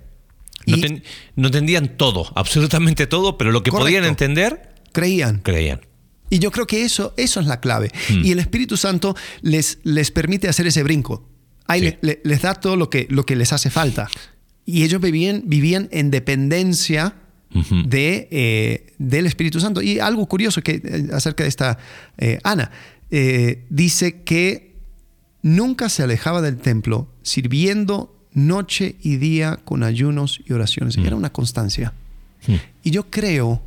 No, 0.66 0.76
Y 0.76 0.80
ten- 0.80 1.02
no 1.36 1.48
entendían 1.48 1.96
todo, 1.96 2.30
absolutamente 2.34 3.06
todo, 3.06 3.38
pero 3.38 3.52
lo 3.52 3.62
que 3.62 3.70
Correcto. 3.70 3.86
podían 3.86 4.04
entender, 4.04 4.74
creían. 4.92 5.40
creían. 5.42 5.80
Y 6.30 6.38
yo 6.40 6.50
creo 6.50 6.66
que 6.66 6.84
eso, 6.84 7.14
eso 7.16 7.40
es 7.40 7.46
la 7.46 7.60
clave. 7.60 7.90
Y 8.10 8.32
el 8.32 8.38
Espíritu 8.38 8.76
Santo 8.76 9.16
les, 9.42 9.78
les 9.84 10.10
permite 10.10 10.48
hacer 10.48 10.66
ese 10.66 10.82
brinco. 10.82 11.28
Ahí 11.66 11.80
Sí. 11.80 11.86
le- 11.86 11.98
le- 12.02 12.20
les 12.24 12.42
da 12.42 12.54
todo 12.54 12.76
lo 12.76 12.90
que, 12.90 13.06
lo 13.10 13.24
que 13.24 13.36
les 13.36 13.52
hace 13.52 13.70
falta. 13.70 14.08
y 14.66 14.84
ellos 14.84 15.00
vivían, 15.00 15.44
vivían 15.46 15.88
en 15.92 16.10
dependencia 16.10 17.14
de, 17.86 18.28
eh, 18.30 18.92
del 18.98 19.24
Espíritu 19.26 19.58
Santo. 19.60 19.80
Y 19.80 19.98
algo 19.98 20.26
curioso 20.28 20.60
que, 20.62 20.82
eh, 20.84 21.08
acerca 21.14 21.42
de 21.44 21.48
esta 21.48 21.78
eh, 22.18 22.38
Ana, 22.44 22.70
dice 23.70 24.22
que 24.24 24.74
nunca 25.42 25.88
se 25.88 26.02
alejaba 26.02 26.42
del 26.42 26.58
templo 26.58 27.08
sirviendo 27.22 28.14
noche 28.34 28.96
y 29.00 29.16
día 29.16 29.58
con 29.64 29.82
ayunos 29.82 30.40
y 30.46 30.52
oraciones. 30.52 30.98
Era 30.98 31.16
una 31.16 31.32
constancia. 31.32 31.94
Y 32.84 32.90
yo 32.90 33.08
creo 33.10 33.62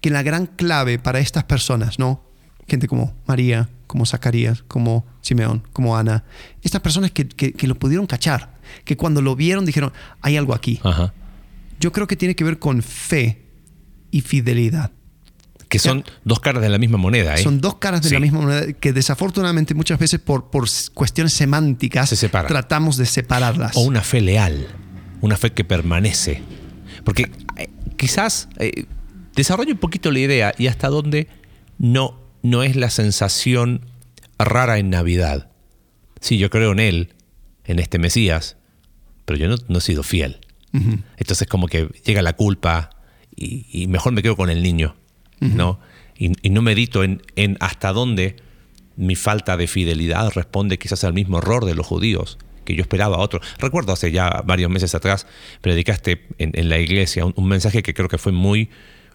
que 0.00 0.10
la 0.10 0.22
gran 0.22 0.46
clave 0.46 0.98
para 0.98 1.18
estas 1.20 1.44
personas, 1.44 1.98
¿no? 1.98 2.24
Gente 2.66 2.88
como 2.88 3.14
María, 3.26 3.68
como 3.86 4.06
Zacarías, 4.06 4.62
como 4.62 5.06
Simeón, 5.20 5.62
como 5.72 5.96
Ana, 5.96 6.24
estas 6.62 6.80
personas 6.80 7.10
que, 7.10 7.28
que, 7.28 7.66
lo 7.66 7.74
pudieron 7.74 8.06
cachar, 8.06 8.54
que 8.84 8.96
cuando 8.96 9.20
lo 9.22 9.36
vieron 9.36 9.66
dijeron, 9.66 9.92
hay 10.20 10.36
algo 10.36 10.54
aquí. 10.54 10.80
Yo 11.80 11.92
creo 11.92 12.06
que 12.06 12.16
tiene 12.16 12.34
que 12.34 12.44
ver 12.44 12.58
con 12.58 12.82
fe 12.82 13.42
y 14.10 14.20
fidelidad. 14.22 14.92
Que 15.68 15.78
son 15.78 16.04
dos 16.24 16.40
caras 16.40 16.62
de 16.62 16.68
la 16.68 16.78
misma 16.78 16.98
moneda. 16.98 17.34
¿eh? 17.34 17.42
Son 17.42 17.60
dos 17.60 17.76
caras 17.76 18.02
de 18.02 18.10
la 18.10 18.20
misma 18.20 18.42
moneda 18.42 18.72
que 18.74 18.92
desafortunadamente 18.92 19.74
muchas 19.74 19.98
veces 19.98 20.20
por, 20.20 20.50
por 20.50 20.68
cuestiones 20.94 21.32
semánticas 21.32 22.14
tratamos 22.46 22.96
de 22.96 23.06
separarlas. 23.06 23.76
O 23.76 23.80
una 23.80 24.02
fe 24.02 24.20
leal, 24.20 24.68
una 25.20 25.36
fe 25.36 25.52
que 25.52 25.64
permanece. 25.64 26.42
Porque 27.04 27.30
eh, 27.56 27.68
quizás 27.96 28.48
eh, 28.58 28.86
desarrolle 29.34 29.72
un 29.72 29.78
poquito 29.78 30.10
la 30.10 30.18
idea 30.18 30.54
y 30.58 30.66
hasta 30.66 30.88
dónde 30.88 31.28
no, 31.78 32.20
no 32.42 32.62
es 32.62 32.76
la 32.76 32.90
sensación 32.90 33.86
rara 34.38 34.78
en 34.78 34.90
Navidad. 34.90 35.50
Sí, 36.20 36.38
yo 36.38 36.50
creo 36.50 36.72
en 36.72 36.80
Él, 36.80 37.14
en 37.64 37.78
este 37.78 37.98
Mesías, 37.98 38.56
pero 39.24 39.38
yo 39.38 39.48
no, 39.68 39.78
he 39.78 39.80
sido 39.80 40.02
fiel. 40.02 40.40
Entonces 41.16 41.46
como 41.46 41.68
que 41.68 41.86
llega 42.04 42.20
la 42.20 42.32
culpa 42.32 42.90
y, 43.36 43.86
mejor 43.86 44.12
me 44.12 44.22
quedo 44.22 44.36
con 44.36 44.50
el 44.50 44.60
niño, 44.60 44.96
¿no? 45.38 45.78
Y, 46.16 46.30
no 46.50 46.62
medito 46.62 47.04
en, 47.04 47.22
en, 47.36 47.56
hasta 47.60 47.92
dónde 47.92 48.36
mi 48.96 49.14
falta 49.14 49.56
de 49.56 49.66
fidelidad 49.68 50.32
responde 50.32 50.78
quizás 50.78 51.04
al 51.04 51.12
mismo 51.12 51.38
error 51.38 51.64
de 51.64 51.74
los 51.74 51.86
judíos 51.86 52.38
que 52.64 52.74
yo 52.74 52.82
esperaba 52.82 53.16
a 53.16 53.20
otro. 53.20 53.40
Recuerdo 53.58 53.92
hace 53.92 54.10
ya 54.10 54.42
varios 54.44 54.70
meses 54.70 54.94
atrás, 54.94 55.26
predicaste 55.60 56.26
en, 56.38 56.68
la 56.68 56.78
iglesia 56.78 57.24
un, 57.24 57.48
mensaje 57.48 57.82
que 57.82 57.94
creo 57.94 58.08
que 58.08 58.18
fue 58.18 58.32
muy, 58.32 58.70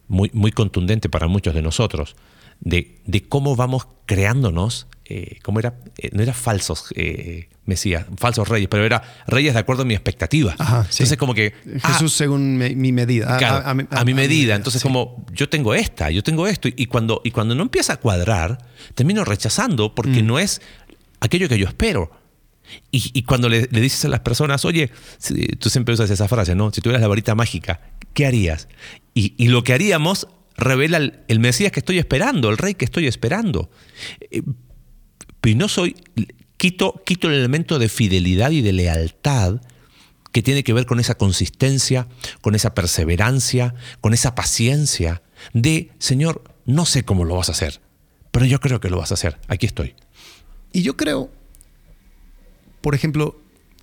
muy, 0.09 0.29
muy 0.33 0.51
contundente 0.51 1.07
para 1.07 1.27
muchos 1.27 1.53
de 1.55 1.61
nosotros, 1.61 2.17
de, 2.59 2.99
de 3.05 3.23
cómo 3.27 3.55
vamos 3.55 3.87
creándonos 4.05 4.87
eh, 5.11 5.39
¿cómo 5.41 5.57
era? 5.57 5.73
Eh, 5.97 6.11
no 6.13 6.21
era 6.21 6.33
falsos 6.33 6.93
eh, 6.95 7.49
Mesías, 7.65 8.05
falsos 8.17 8.47
reyes, 8.47 8.69
pero 8.69 8.85
era 8.85 9.01
reyes 9.25 9.55
de 9.55 9.59
acuerdo 9.59 9.81
a 9.81 9.85
mi 9.85 9.95
expectativa. 9.95 10.51
Entonces 10.51 11.17
como 11.17 11.33
que... 11.33 11.53
Ah, 11.81 11.93
Jesús 11.93 12.13
según 12.13 12.59
mi, 12.59 12.91
medida. 12.91 13.37
a, 13.65 13.73
mi, 13.73 14.13
medida. 14.13 14.53
Entonces 14.53 14.83
como 14.83 15.25
yo 15.33 15.49
tengo 15.49 15.73
esta, 15.73 16.11
yo 16.11 16.21
tengo 16.21 16.47
esto, 16.47 16.67
y 16.67 16.85
cuando, 16.85 17.21
y 17.23 17.31
cuando 17.31 17.55
no 17.55 17.63
empieza 17.63 17.93
a 17.93 17.97
cuadrar, 17.97 18.59
termino 18.93 19.25
rechazando 19.25 19.95
porque 19.95 20.21
mm. 20.21 20.27
no 20.27 20.37
es 20.37 20.61
aquello 21.21 21.49
que 21.49 21.57
yo 21.57 21.67
espero. 21.67 22.11
Y, 22.91 23.23
cuando 23.23 23.49
le, 23.49 23.65
dices 23.65 24.05
a 24.05 24.09
las 24.09 24.19
personas, 24.19 24.63
oye, 24.63 24.91
tú 25.57 25.71
siempre 25.71 25.95
usas 25.95 26.11
esa 26.11 26.27
frase, 26.27 26.53
¿no? 26.53 26.71
Si 26.71 26.81
tuvieras 26.81 27.01
la 27.01 27.07
varita 27.07 27.33
mágica, 27.33 27.81
¿qué 28.13 28.25
harías? 28.25 28.67
Y, 29.13 29.49
lo 29.49 29.63
que 29.63 29.73
haríamos 29.73 30.27
revela 30.55 30.97
el, 30.97 31.19
el, 31.27 31.39
Mesías 31.39 31.73
que 31.73 31.81
estoy 31.81 31.99
esperando, 31.99 32.49
el 32.49 32.57
rey 32.57 32.73
que 32.73 32.85
estoy 32.85 33.05
esperando 33.05 33.69
pero 35.41 35.57
no 35.57 35.67
soy, 35.67 35.95
quito, 36.57 37.01
quito 37.05 37.27
el 37.27 37.35
elemento 37.35 37.79
de 37.79 37.89
fidelidad 37.89 38.51
y 38.51 38.61
de 38.61 38.73
lealtad 38.73 39.61
que 40.31 40.43
tiene 40.43 40.63
que 40.63 40.73
ver 40.73 40.85
con 40.85 40.99
esa 40.99 41.15
consistencia, 41.15 42.07
con 42.41 42.55
esa 42.55 42.73
perseverancia, 42.73 43.73
con 44.01 44.13
esa 44.13 44.35
paciencia 44.35 45.23
de, 45.53 45.91
Señor, 45.97 46.43
no 46.65 46.85
sé 46.85 47.03
cómo 47.03 47.25
lo 47.25 47.35
vas 47.35 47.49
a 47.49 47.53
hacer, 47.53 47.81
pero 48.31 48.45
yo 48.45 48.59
creo 48.59 48.79
que 48.79 48.89
lo 48.89 48.97
vas 48.97 49.11
a 49.11 49.15
hacer, 49.15 49.39
aquí 49.47 49.65
estoy. 49.65 49.95
Y 50.71 50.83
yo 50.83 50.95
creo, 50.95 51.31
por 52.81 52.93
ejemplo, 52.93 53.41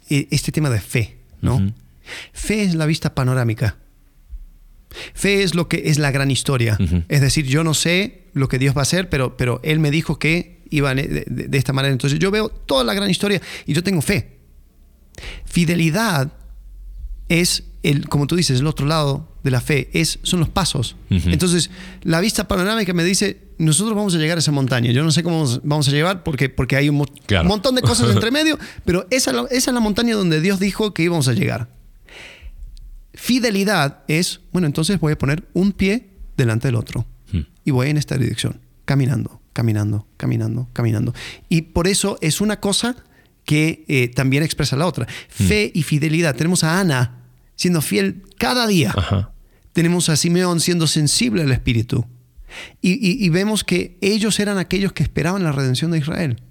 e, 0.08 0.28
este 0.30 0.52
tema 0.52 0.70
de 0.70 0.80
fe, 0.80 1.18
¿no? 1.40 1.72
Fe 2.32 2.62
es 2.62 2.74
la 2.76 2.86
vista 2.86 3.14
panorámica. 3.14 3.76
Fe 5.14 5.42
es 5.42 5.54
lo 5.54 5.68
que 5.68 5.84
es 5.86 5.98
la 5.98 6.10
gran 6.10 6.30
historia. 6.30 6.78
Es 7.08 7.20
decir, 7.20 7.46
yo 7.46 7.64
no 7.64 7.74
sé 7.74 8.22
lo 8.32 8.48
que 8.48 8.58
Dios 8.58 8.76
va 8.76 8.80
a 8.80 8.82
hacer, 8.82 9.08
pero, 9.08 9.36
pero 9.36 9.60
Él 9.62 9.78
me 9.78 9.90
dijo 9.90 10.18
que 10.18 10.60
iban 10.70 10.96
de, 10.96 11.24
de, 11.26 11.58
esta 11.58 11.72
manera. 11.72 11.92
Entonces 11.92 12.18
yo 12.18 12.30
veo 12.30 12.48
toda 12.48 12.84
la 12.84 12.94
gran 12.94 13.10
historia 13.10 13.40
y 13.66 13.72
yo 13.72 13.82
tengo 13.82 14.02
fe. 14.02 14.38
Fidelidad 15.44 16.32
es 17.28 17.64
el, 17.82 18.08
como 18.08 18.26
tú 18.26 18.36
dices, 18.36 18.60
el 18.60 18.66
otro 18.66 18.86
lado 18.86 19.28
de 19.42 19.50
la 19.50 19.60
fe, 19.60 19.88
es, 19.92 20.18
son 20.22 20.40
los 20.40 20.48
pasos. 20.48 20.96
Entonces, 21.08 21.70
la 22.02 22.20
vista 22.20 22.48
panorámica 22.48 22.92
me 22.92 23.04
dice, 23.04 23.38
nosotros 23.58 23.94
vamos 23.94 24.14
a 24.14 24.18
llegar 24.18 24.38
a 24.38 24.40
esa 24.40 24.50
montaña. 24.50 24.90
Yo 24.90 25.04
no 25.04 25.12
sé 25.12 25.22
cómo 25.22 25.46
vamos 25.62 25.86
a 25.86 25.92
llegar 25.92 26.24
porque, 26.24 26.48
porque 26.48 26.74
hay 26.74 26.88
un, 26.88 26.96
montón 27.44 27.74
de 27.76 27.82
cosas 27.82 28.10
entre 28.14 28.32
medio, 28.32 28.58
pero 28.84 29.06
esa, 29.10 29.30
esa 29.50 29.70
es 29.70 29.74
la 29.74 29.80
montaña 29.80 30.16
donde 30.16 30.40
Dios 30.40 30.58
dijo 30.58 30.92
que 30.92 31.04
íbamos 31.04 31.28
a 31.28 31.32
llegar. 31.32 31.68
Fidelidad 33.16 34.04
es, 34.06 34.40
bueno, 34.52 34.68
entonces 34.68 35.00
voy 35.00 35.14
a 35.14 35.18
poner 35.18 35.48
un 35.52 35.72
pie 35.72 36.10
delante 36.36 36.68
del 36.68 36.76
otro 36.76 37.04
y 37.64 37.72
voy 37.72 37.90
en 37.90 37.96
esta 37.96 38.16
dirección, 38.16 38.60
caminando 38.84 39.40
caminando, 39.56 40.06
caminando, 40.18 40.68
caminando. 40.74 41.14
Y 41.48 41.62
por 41.62 41.88
eso 41.88 42.18
es 42.20 42.42
una 42.42 42.60
cosa 42.60 42.94
que 43.46 43.86
eh, 43.88 44.08
también 44.08 44.42
expresa 44.42 44.76
la 44.76 44.86
otra. 44.86 45.06
Fe 45.30 45.72
y 45.74 45.82
fidelidad. 45.82 46.36
Tenemos 46.36 46.62
a 46.62 46.78
Ana 46.78 47.22
siendo 47.54 47.80
fiel 47.80 48.22
cada 48.36 48.66
día. 48.66 48.94
Tenemos 49.72 50.10
a 50.10 50.16
Simeón 50.16 50.60
siendo 50.60 50.86
sensible 50.86 51.42
al 51.42 51.52
Espíritu. 51.52 52.04
Y, 52.82 53.30
vemos 53.30 53.64
que 53.64 53.96
ellos 54.02 54.38
eran 54.40 54.58
aquellos 54.58 54.92
que 54.92 55.02
esperaban 55.02 55.42
la 55.42 55.52
redención 55.52 55.90
de 55.90 55.98
Israel. 55.98 56.42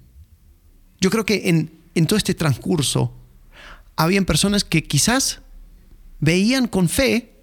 Yo 1.00 1.10
creo 1.10 1.24
que 1.24 1.48
en, 1.48 1.70
en 1.94 2.06
todo 2.06 2.16
este 2.16 2.34
transcurso 2.34 3.16
habían 3.94 4.24
personas 4.24 4.64
que 4.64 4.82
quizás 4.82 5.42
veían 6.20 6.68
con 6.68 6.88
fe, 6.88 7.42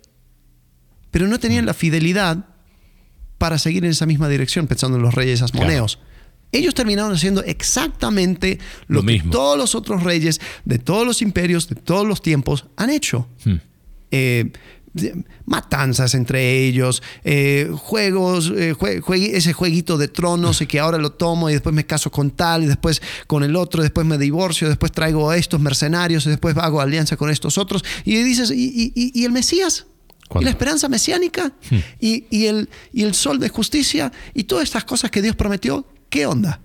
pero 1.12 1.28
no 1.28 1.40
tenían 1.40 1.66
la 1.66 1.74
fidelidad 1.74 2.46
para 3.38 3.58
seguir 3.58 3.84
en 3.84 3.92
esa 3.92 4.06
misma 4.06 4.30
dirección, 4.30 4.68
pensando 4.68 4.98
en 4.98 5.04
los 5.04 5.14
reyes 5.14 5.42
asmoneos. 5.42 6.00
Ellos 6.52 6.76
terminaron 6.76 7.14
haciendo 7.14 7.44
exactamente 7.44 8.60
lo, 8.88 9.04
que 9.04 9.22
todos 9.32 9.58
los 9.58 9.74
otros 9.76 10.04
reyes 10.04 10.40
de 10.66 10.78
todos 10.78 11.06
los 11.06 11.22
imperios, 11.22 11.68
de 11.68 11.76
todos 11.76 12.08
los 12.08 12.22
tiempos, 12.22 12.68
han 12.78 12.90
hecho. 12.90 13.28
Hmm. 13.44 13.56
Eh, 14.12 14.52
matanzas 15.46 16.14
entre 16.14 16.66
ellos, 16.66 17.02
eh, 17.24 17.70
juegos, 17.76 18.52
eh, 18.56 18.76
ese 19.34 19.54
jueguito 19.54 19.98
de 19.98 20.08
tronos 20.08 20.62
y 20.62 20.68
que 20.68 20.80
ahora 20.80 20.98
lo 20.98 21.12
tomo 21.12 21.50
y 21.50 21.54
después 21.54 21.74
me 21.74 21.86
caso 21.86 22.12
con 22.12 22.32
tal 22.32 22.64
y 22.64 22.68
después 22.68 23.02
con 23.28 23.44
el 23.44 23.56
otro, 23.56 23.82
después 23.82 24.06
me 24.06 24.18
divorcio, 24.18 24.68
después 24.68 24.92
traigo 24.92 25.30
a 25.30 25.38
estos 25.38 25.60
mercenarios 25.60 26.26
y 26.26 26.30
después 26.30 26.56
hago 26.58 26.82
alianza 26.82 27.18
con 27.18 27.30
estos 27.30 27.58
otros. 27.58 27.84
Y 28.06 28.16
dices, 28.24 28.52
y 28.54 29.26
el 29.26 29.32
Mesías? 29.32 29.88
y 30.42 30.44
la 30.44 30.50
esperanza 30.50 30.90
mesiánica 30.90 31.54
hmm. 31.70 31.78
y, 32.00 32.46
el, 32.46 32.70
y 32.92 33.04
el 33.04 33.14
sol 33.14 33.40
de 33.40 33.50
justicia 33.50 34.12
y 34.34 34.44
todas 34.44 34.64
estas 34.64 34.84
cosas 34.84 35.12
que 35.12 35.22
Dios 35.22 35.36
prometió, 35.36 35.86
¿qué 36.10 36.26
onda? 36.26 36.60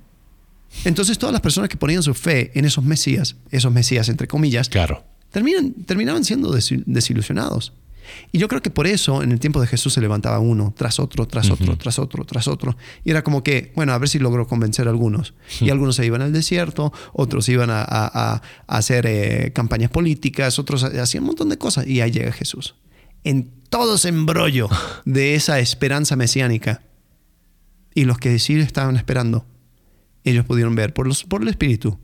Entonces 0.84 1.18
todas 1.18 1.32
las 1.32 1.40
personas 1.40 1.68
que 1.68 1.76
ponían 1.76 2.02
su 2.02 2.14
fe 2.14 2.52
en 2.54 2.64
esos 2.64 2.84
mesías, 2.84 3.36
esos 3.50 3.72
mesías 3.72 4.08
entre 4.08 4.28
comillas, 4.28 4.68
claro. 4.68 5.04
terminan, 5.30 5.72
terminaban 5.72 6.24
siendo 6.24 6.52
desilusionados. 6.52 7.72
Y 8.32 8.38
yo 8.38 8.48
creo 8.48 8.62
que 8.62 8.70
por 8.70 8.86
eso 8.86 9.22
en 9.22 9.32
el 9.32 9.40
tiempo 9.40 9.60
de 9.60 9.66
Jesús 9.66 9.92
se 9.92 10.00
levantaba 10.00 10.38
uno 10.38 10.74
tras 10.76 10.98
otro, 10.98 11.26
tras 11.26 11.50
otro, 11.50 11.76
tras 11.76 11.98
otro, 11.98 12.24
tras 12.24 12.48
otro. 12.48 12.76
Y 13.04 13.10
era 13.10 13.22
como 13.22 13.42
que, 13.42 13.72
bueno, 13.76 13.92
a 13.92 13.98
ver 13.98 14.08
si 14.08 14.18
logró 14.18 14.46
convencer 14.46 14.86
a 14.86 14.90
algunos. 14.90 15.34
Y 15.60 15.70
algunos 15.70 15.96
se 15.96 16.06
iban 16.06 16.22
al 16.22 16.32
desierto, 16.32 16.92
otros 17.12 17.48
iban 17.48 17.70
a, 17.70 18.42
hacer 18.66 19.06
eh, 19.06 19.52
campañas 19.54 19.90
políticas, 19.90 20.58
otros 20.58 20.84
hacían 20.84 21.24
un 21.24 21.28
montón 21.28 21.48
de 21.48 21.58
cosas. 21.58 21.86
Y 21.86 22.00
ahí 22.00 22.10
llega 22.10 22.32
Jesús 22.32 22.74
en 23.24 23.50
todo 23.68 23.96
ese 23.96 24.08
embrollo 24.08 24.68
de 25.04 25.34
esa 25.34 25.58
esperanza 25.58 26.16
mesiánica. 26.16 26.82
Y 27.94 28.04
los 28.04 28.18
que 28.18 28.38
sí 28.38 28.58
estaban 28.58 28.96
esperando, 28.96 29.46
ellos 30.24 30.44
pudieron 30.44 30.74
ver 30.74 30.94
por, 30.94 31.06
los, 31.06 31.24
por 31.24 31.42
el 31.42 31.48
Espíritu. 31.48 31.98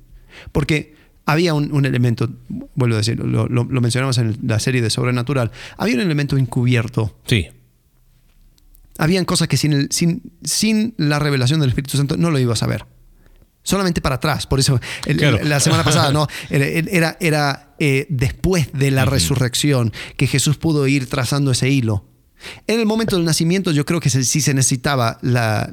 Porque 0.51 0.95
había 1.27 1.55
un, 1.55 1.85
elemento, 1.85 2.29
vuelvo 2.75 2.97
a 2.97 2.99
decir, 2.99 3.19
lo, 3.19 3.65
mencionamos 3.65 4.19
en 4.19 4.39
la 4.43 4.59
serie 4.59 4.83
de 4.83 4.91
Sobrenatural, 4.91 5.51
había 5.79 5.95
un 5.95 6.03
elemento 6.03 6.37
encubierto. 6.37 7.19
Sí. 7.27 7.49
Habían 8.99 9.25
cosas 9.25 9.49
que 9.49 9.57
sin, 9.57 9.91
sin, 9.91 10.23
sin 10.43 10.95
la 10.99 11.19
revelación 11.19 11.61
del 11.61 11.71
Espíritu 11.71 11.97
Santo 11.97 12.17
no 12.17 12.31
lo 12.31 12.39
ibas 12.39 12.63
a 12.63 12.67
ver 12.67 12.87
solamente 13.65 14.01
para 14.01 14.17
atrás. 14.17 14.47
Por 14.47 14.61
eso 14.61 14.79
la 15.07 15.59
semana 15.59 15.83
pasada, 15.83 16.13
¿no? 16.13 16.29
Era, 16.51 17.17
era 17.19 17.75
eh, 17.79 18.07
después 18.11 18.69
de 18.73 18.91
la 18.91 19.07
resurrección 19.07 19.93
que 20.17 20.27
Jesús 20.27 20.59
pudo 20.59 20.87
ir 20.87 21.09
trazando 21.09 21.51
ese 21.51 21.71
hilo. 21.71 22.05
En 22.67 22.79
el 22.79 22.85
momento 22.85 23.17
del 23.17 23.25
nacimiento 23.25 23.73
yo 23.73 23.87
creo 23.87 24.01
que 24.01 24.11
sí 24.11 24.41
se 24.43 24.53
necesitaba 24.53 25.19
la, 25.23 25.71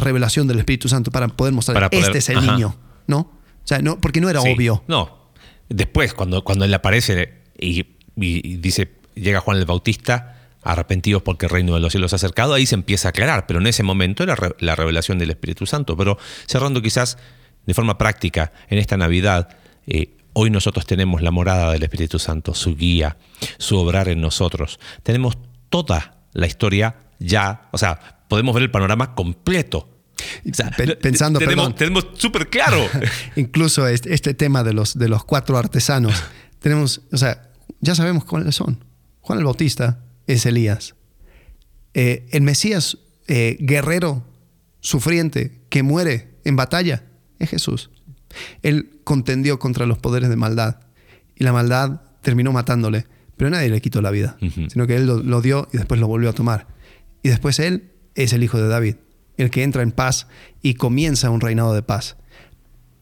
revelación 0.00 0.46
del 0.46 0.60
Espíritu 0.60 0.88
Santo 0.88 1.10
para 1.10 1.26
poder 1.28 1.52
mostrar, 1.52 1.88
este 1.90 2.18
es 2.18 2.28
el 2.28 2.46
niño, 2.46 2.76
¿no? 3.08 3.41
O 3.64 3.66
sea, 3.66 3.78
no, 3.80 4.00
porque 4.00 4.20
no 4.20 4.28
era 4.28 4.40
obvio. 4.40 4.82
No, 4.88 5.30
después, 5.68 6.14
cuando, 6.14 6.42
cuando 6.44 6.64
él 6.64 6.74
aparece 6.74 7.42
y, 7.58 7.86
y 8.16 8.56
dice, 8.56 8.92
llega 9.14 9.40
Juan 9.40 9.58
el 9.58 9.64
Bautista, 9.64 10.38
arrepentidos 10.62 11.22
porque 11.22 11.46
el 11.46 11.50
reino 11.50 11.74
de 11.74 11.80
los 11.80 11.92
cielos 11.92 12.10
se 12.10 12.16
ha 12.16 12.18
acercado, 12.18 12.54
ahí 12.54 12.66
se 12.66 12.74
empieza 12.74 13.08
a 13.08 13.10
aclarar, 13.10 13.46
pero 13.46 13.60
en 13.60 13.66
ese 13.66 13.82
momento 13.82 14.22
era 14.22 14.36
la 14.58 14.76
revelación 14.76 15.18
del 15.18 15.30
Espíritu 15.30 15.66
Santo. 15.66 15.96
Pero 15.96 16.18
cerrando 16.46 16.82
quizás 16.82 17.18
de 17.66 17.74
forma 17.74 17.98
práctica 17.98 18.52
en 18.68 18.78
esta 18.78 18.96
Navidad, 18.96 19.56
eh, 19.86 20.16
hoy 20.32 20.50
nosotros 20.50 20.86
tenemos 20.86 21.22
la 21.22 21.30
morada 21.30 21.72
del 21.72 21.82
Espíritu 21.82 22.18
Santo, 22.18 22.54
su 22.54 22.76
guía, 22.76 23.16
su 23.58 23.78
obrar 23.78 24.08
en 24.08 24.20
nosotros. 24.20 24.78
Tenemos 25.02 25.38
toda 25.68 26.24
la 26.32 26.46
historia 26.46 26.96
ya, 27.18 27.68
o 27.72 27.78
sea, 27.78 28.24
podemos 28.28 28.54
ver 28.54 28.64
el 28.64 28.70
panorama 28.70 29.14
completo. 29.14 29.88
Pensando, 31.00 31.38
tenemos, 31.38 31.74
tenemos 31.74 32.06
súper 32.14 32.48
claro. 32.48 32.84
Incluso 33.36 33.86
este, 33.86 34.12
este, 34.12 34.34
tema 34.34 34.64
de 34.64 34.72
los, 34.72 34.98
de 34.98 35.08
los 35.08 35.24
cuatro 35.24 35.56
artesanos, 35.56 36.22
tenemos, 36.58 37.02
o 37.12 37.16
sea, 37.16 37.50
ya 37.80 37.94
sabemos 37.94 38.24
cuáles 38.24 38.54
son. 38.54 38.84
Juan 39.20 39.38
el 39.38 39.44
Bautista 39.44 40.00
es 40.26 40.46
Elías. 40.46 40.94
Eh, 41.94 42.26
el 42.32 42.42
Mesías 42.42 42.98
eh, 43.28 43.56
guerrero, 43.60 44.24
sufriente, 44.80 45.60
que 45.68 45.82
muere 45.82 46.34
en 46.44 46.56
batalla, 46.56 47.04
es 47.38 47.50
Jesús. 47.50 47.90
Él 48.62 49.00
contendió 49.04 49.58
contra 49.58 49.86
los 49.86 49.98
poderes 49.98 50.28
de 50.28 50.36
maldad 50.36 50.80
y 51.36 51.44
la 51.44 51.52
maldad 51.52 52.02
terminó 52.22 52.52
matándole, 52.52 53.06
pero 53.36 53.50
nadie 53.50 53.68
le 53.68 53.80
quitó 53.80 54.00
la 54.00 54.10
vida, 54.10 54.36
sino 54.68 54.86
que 54.86 54.96
él 54.96 55.06
lo, 55.06 55.40
dio 55.40 55.68
y 55.72 55.76
después 55.76 56.00
lo 56.00 56.06
volvió 56.06 56.30
a 56.30 56.32
tomar. 56.32 56.66
Y 57.22 57.28
después 57.28 57.58
él 57.58 57.90
es 58.14 58.32
el 58.32 58.42
hijo 58.42 58.58
de 58.58 58.68
David, 58.68 58.96
el 59.36 59.50
que 59.50 59.62
entra 59.62 59.82
en 59.82 59.92
paz 59.92 60.26
y 60.62 60.74
comienza 60.74 61.30
un 61.30 61.40
reinado 61.40 61.74
de 61.74 61.82
paz. 61.82 62.16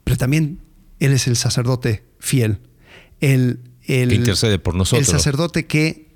Pero 0.04 0.16
también 0.16 0.60
él 0.98 1.12
es 1.12 1.26
el 1.26 1.36
sacerdote 1.36 2.04
fiel, 2.18 2.60
el, 3.20 3.60
el, 3.84 4.12
intercede 4.12 4.58
por 4.58 4.74
nosotros. 4.74 5.08
El 5.08 5.14
sacerdote 5.14 5.66
que 5.66 6.10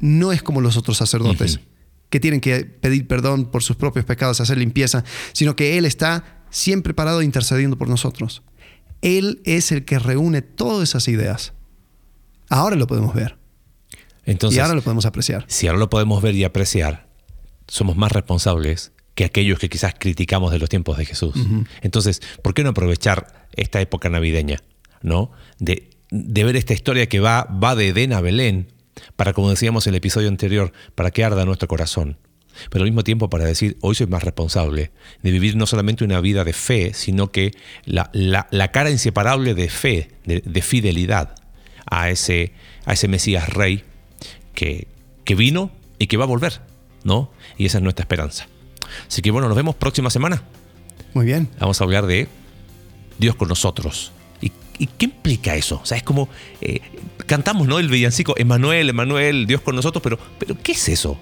no 0.00 0.32
es 0.32 0.42
como 0.42 0.60
los 0.60 0.76
otros 0.76 0.96
sacerdotes, 0.96 1.60
que 2.10 2.20
tienen 2.20 2.40
que 2.40 2.64
pedir 2.64 3.06
perdón 3.06 3.46
por 3.46 3.62
sus 3.62 3.76
propios 3.76 4.04
pecados, 4.04 4.40
hacer 4.40 4.58
limpieza, 4.58 5.04
sino 5.32 5.56
que 5.56 5.78
él 5.78 5.84
está 5.84 6.44
siempre 6.50 6.94
parado 6.94 7.22
intercediendo 7.22 7.76
por 7.76 7.88
nosotros. 7.88 8.42
Él 9.02 9.40
es 9.44 9.72
el 9.72 9.84
que 9.84 9.98
reúne 9.98 10.42
todas 10.42 10.88
esas 10.88 11.08
ideas. 11.08 11.52
Ahora 12.48 12.76
lo 12.76 12.86
podemos 12.86 13.14
ver. 13.14 13.36
Entonces, 14.24 14.58
y 14.58 14.60
ahora 14.60 14.74
lo 14.74 14.82
podemos 14.82 15.06
apreciar. 15.06 15.44
Si 15.48 15.66
ahora 15.66 15.78
lo 15.78 15.90
podemos 15.90 16.22
ver 16.22 16.34
y 16.34 16.44
apreciar, 16.44 17.08
somos 17.68 17.96
más 17.96 18.12
responsables 18.12 18.92
que 19.16 19.24
aquellos 19.24 19.58
que 19.58 19.68
quizás 19.68 19.94
criticamos 19.98 20.52
de 20.52 20.60
los 20.60 20.68
tiempos 20.68 20.98
de 20.98 21.06
Jesús. 21.06 21.34
Entonces, 21.80 22.22
¿por 22.42 22.54
qué 22.54 22.62
no 22.62 22.70
aprovechar 22.70 23.48
esta 23.56 23.80
época 23.80 24.08
navideña? 24.08 24.62
¿no? 25.02 25.32
De, 25.58 25.88
ver 26.10 26.54
esta 26.54 26.74
historia 26.74 27.08
que 27.08 27.18
va, 27.18 27.44
va 27.44 27.74
de 27.74 27.88
Edén 27.88 28.12
a 28.12 28.20
Belén, 28.20 28.72
para, 29.16 29.32
como 29.32 29.50
decíamos 29.50 29.86
en 29.86 29.94
el 29.94 29.98
episodio 29.98 30.28
anterior, 30.28 30.72
para 30.94 31.10
que 31.10 31.24
arda 31.24 31.44
nuestro 31.44 31.66
corazón 31.66 32.18
pero 32.70 32.84
al 32.84 32.90
mismo 32.90 33.04
tiempo 33.04 33.28
para 33.28 33.44
decir, 33.44 33.76
hoy 33.82 33.94
soy 33.94 34.06
más 34.06 34.24
responsable 34.24 34.90
de 35.22 35.30
vivir 35.30 35.56
no 35.56 35.66
solamente 35.66 36.04
una 36.04 36.22
vida 36.22 36.42
de 36.42 36.54
fe, 36.54 36.94
sino 36.94 37.30
que 37.30 37.52
la, 37.84 38.08
cara 38.72 38.90
inseparable 38.90 39.52
de 39.52 39.68
fe, 39.68 40.10
de, 40.24 40.62
fidelidad 40.62 41.34
a 41.84 42.08
ese, 42.08 42.52
a 42.86 42.94
ese 42.94 43.08
Mesías 43.08 43.50
Rey 43.50 43.84
que, 44.54 44.88
que 45.24 45.34
vino 45.34 45.70
y 45.98 46.06
que 46.06 46.16
va 46.16 46.24
a 46.24 46.28
volver, 46.28 46.62
¿no? 47.04 47.30
Y 47.58 47.66
esa 47.66 47.76
es 47.76 47.84
nuestra 47.84 48.04
esperanza. 48.04 48.48
Así 49.06 49.22
que 49.22 49.30
bueno, 49.30 49.48
nos 49.48 49.56
vemos 49.56 49.74
próxima 49.74 50.10
semana. 50.10 50.42
Muy 51.14 51.26
bien. 51.26 51.48
Vamos 51.58 51.80
a 51.80 51.84
hablar 51.84 52.06
de 52.06 52.28
Dios 53.18 53.34
con 53.36 53.48
nosotros. 53.48 54.12
¿Y, 54.78 54.86
qué 54.98 55.06
implica 55.06 55.56
eso? 55.56 55.80
O 55.82 55.86
sea, 55.86 55.96
es 55.96 56.02
como 56.02 56.28
eh, 56.60 56.80
cantamos, 57.24 57.66
¿no? 57.66 57.78
El 57.78 57.88
villancico, 57.88 58.34
Emanuel, 58.36 58.90
Emanuel, 58.90 59.46
Dios 59.46 59.62
con 59.62 59.74
nosotros, 59.74 60.02
pero, 60.02 60.18
pero 60.38 60.54
¿qué 60.62 60.72
es 60.72 60.88
eso? 60.90 61.18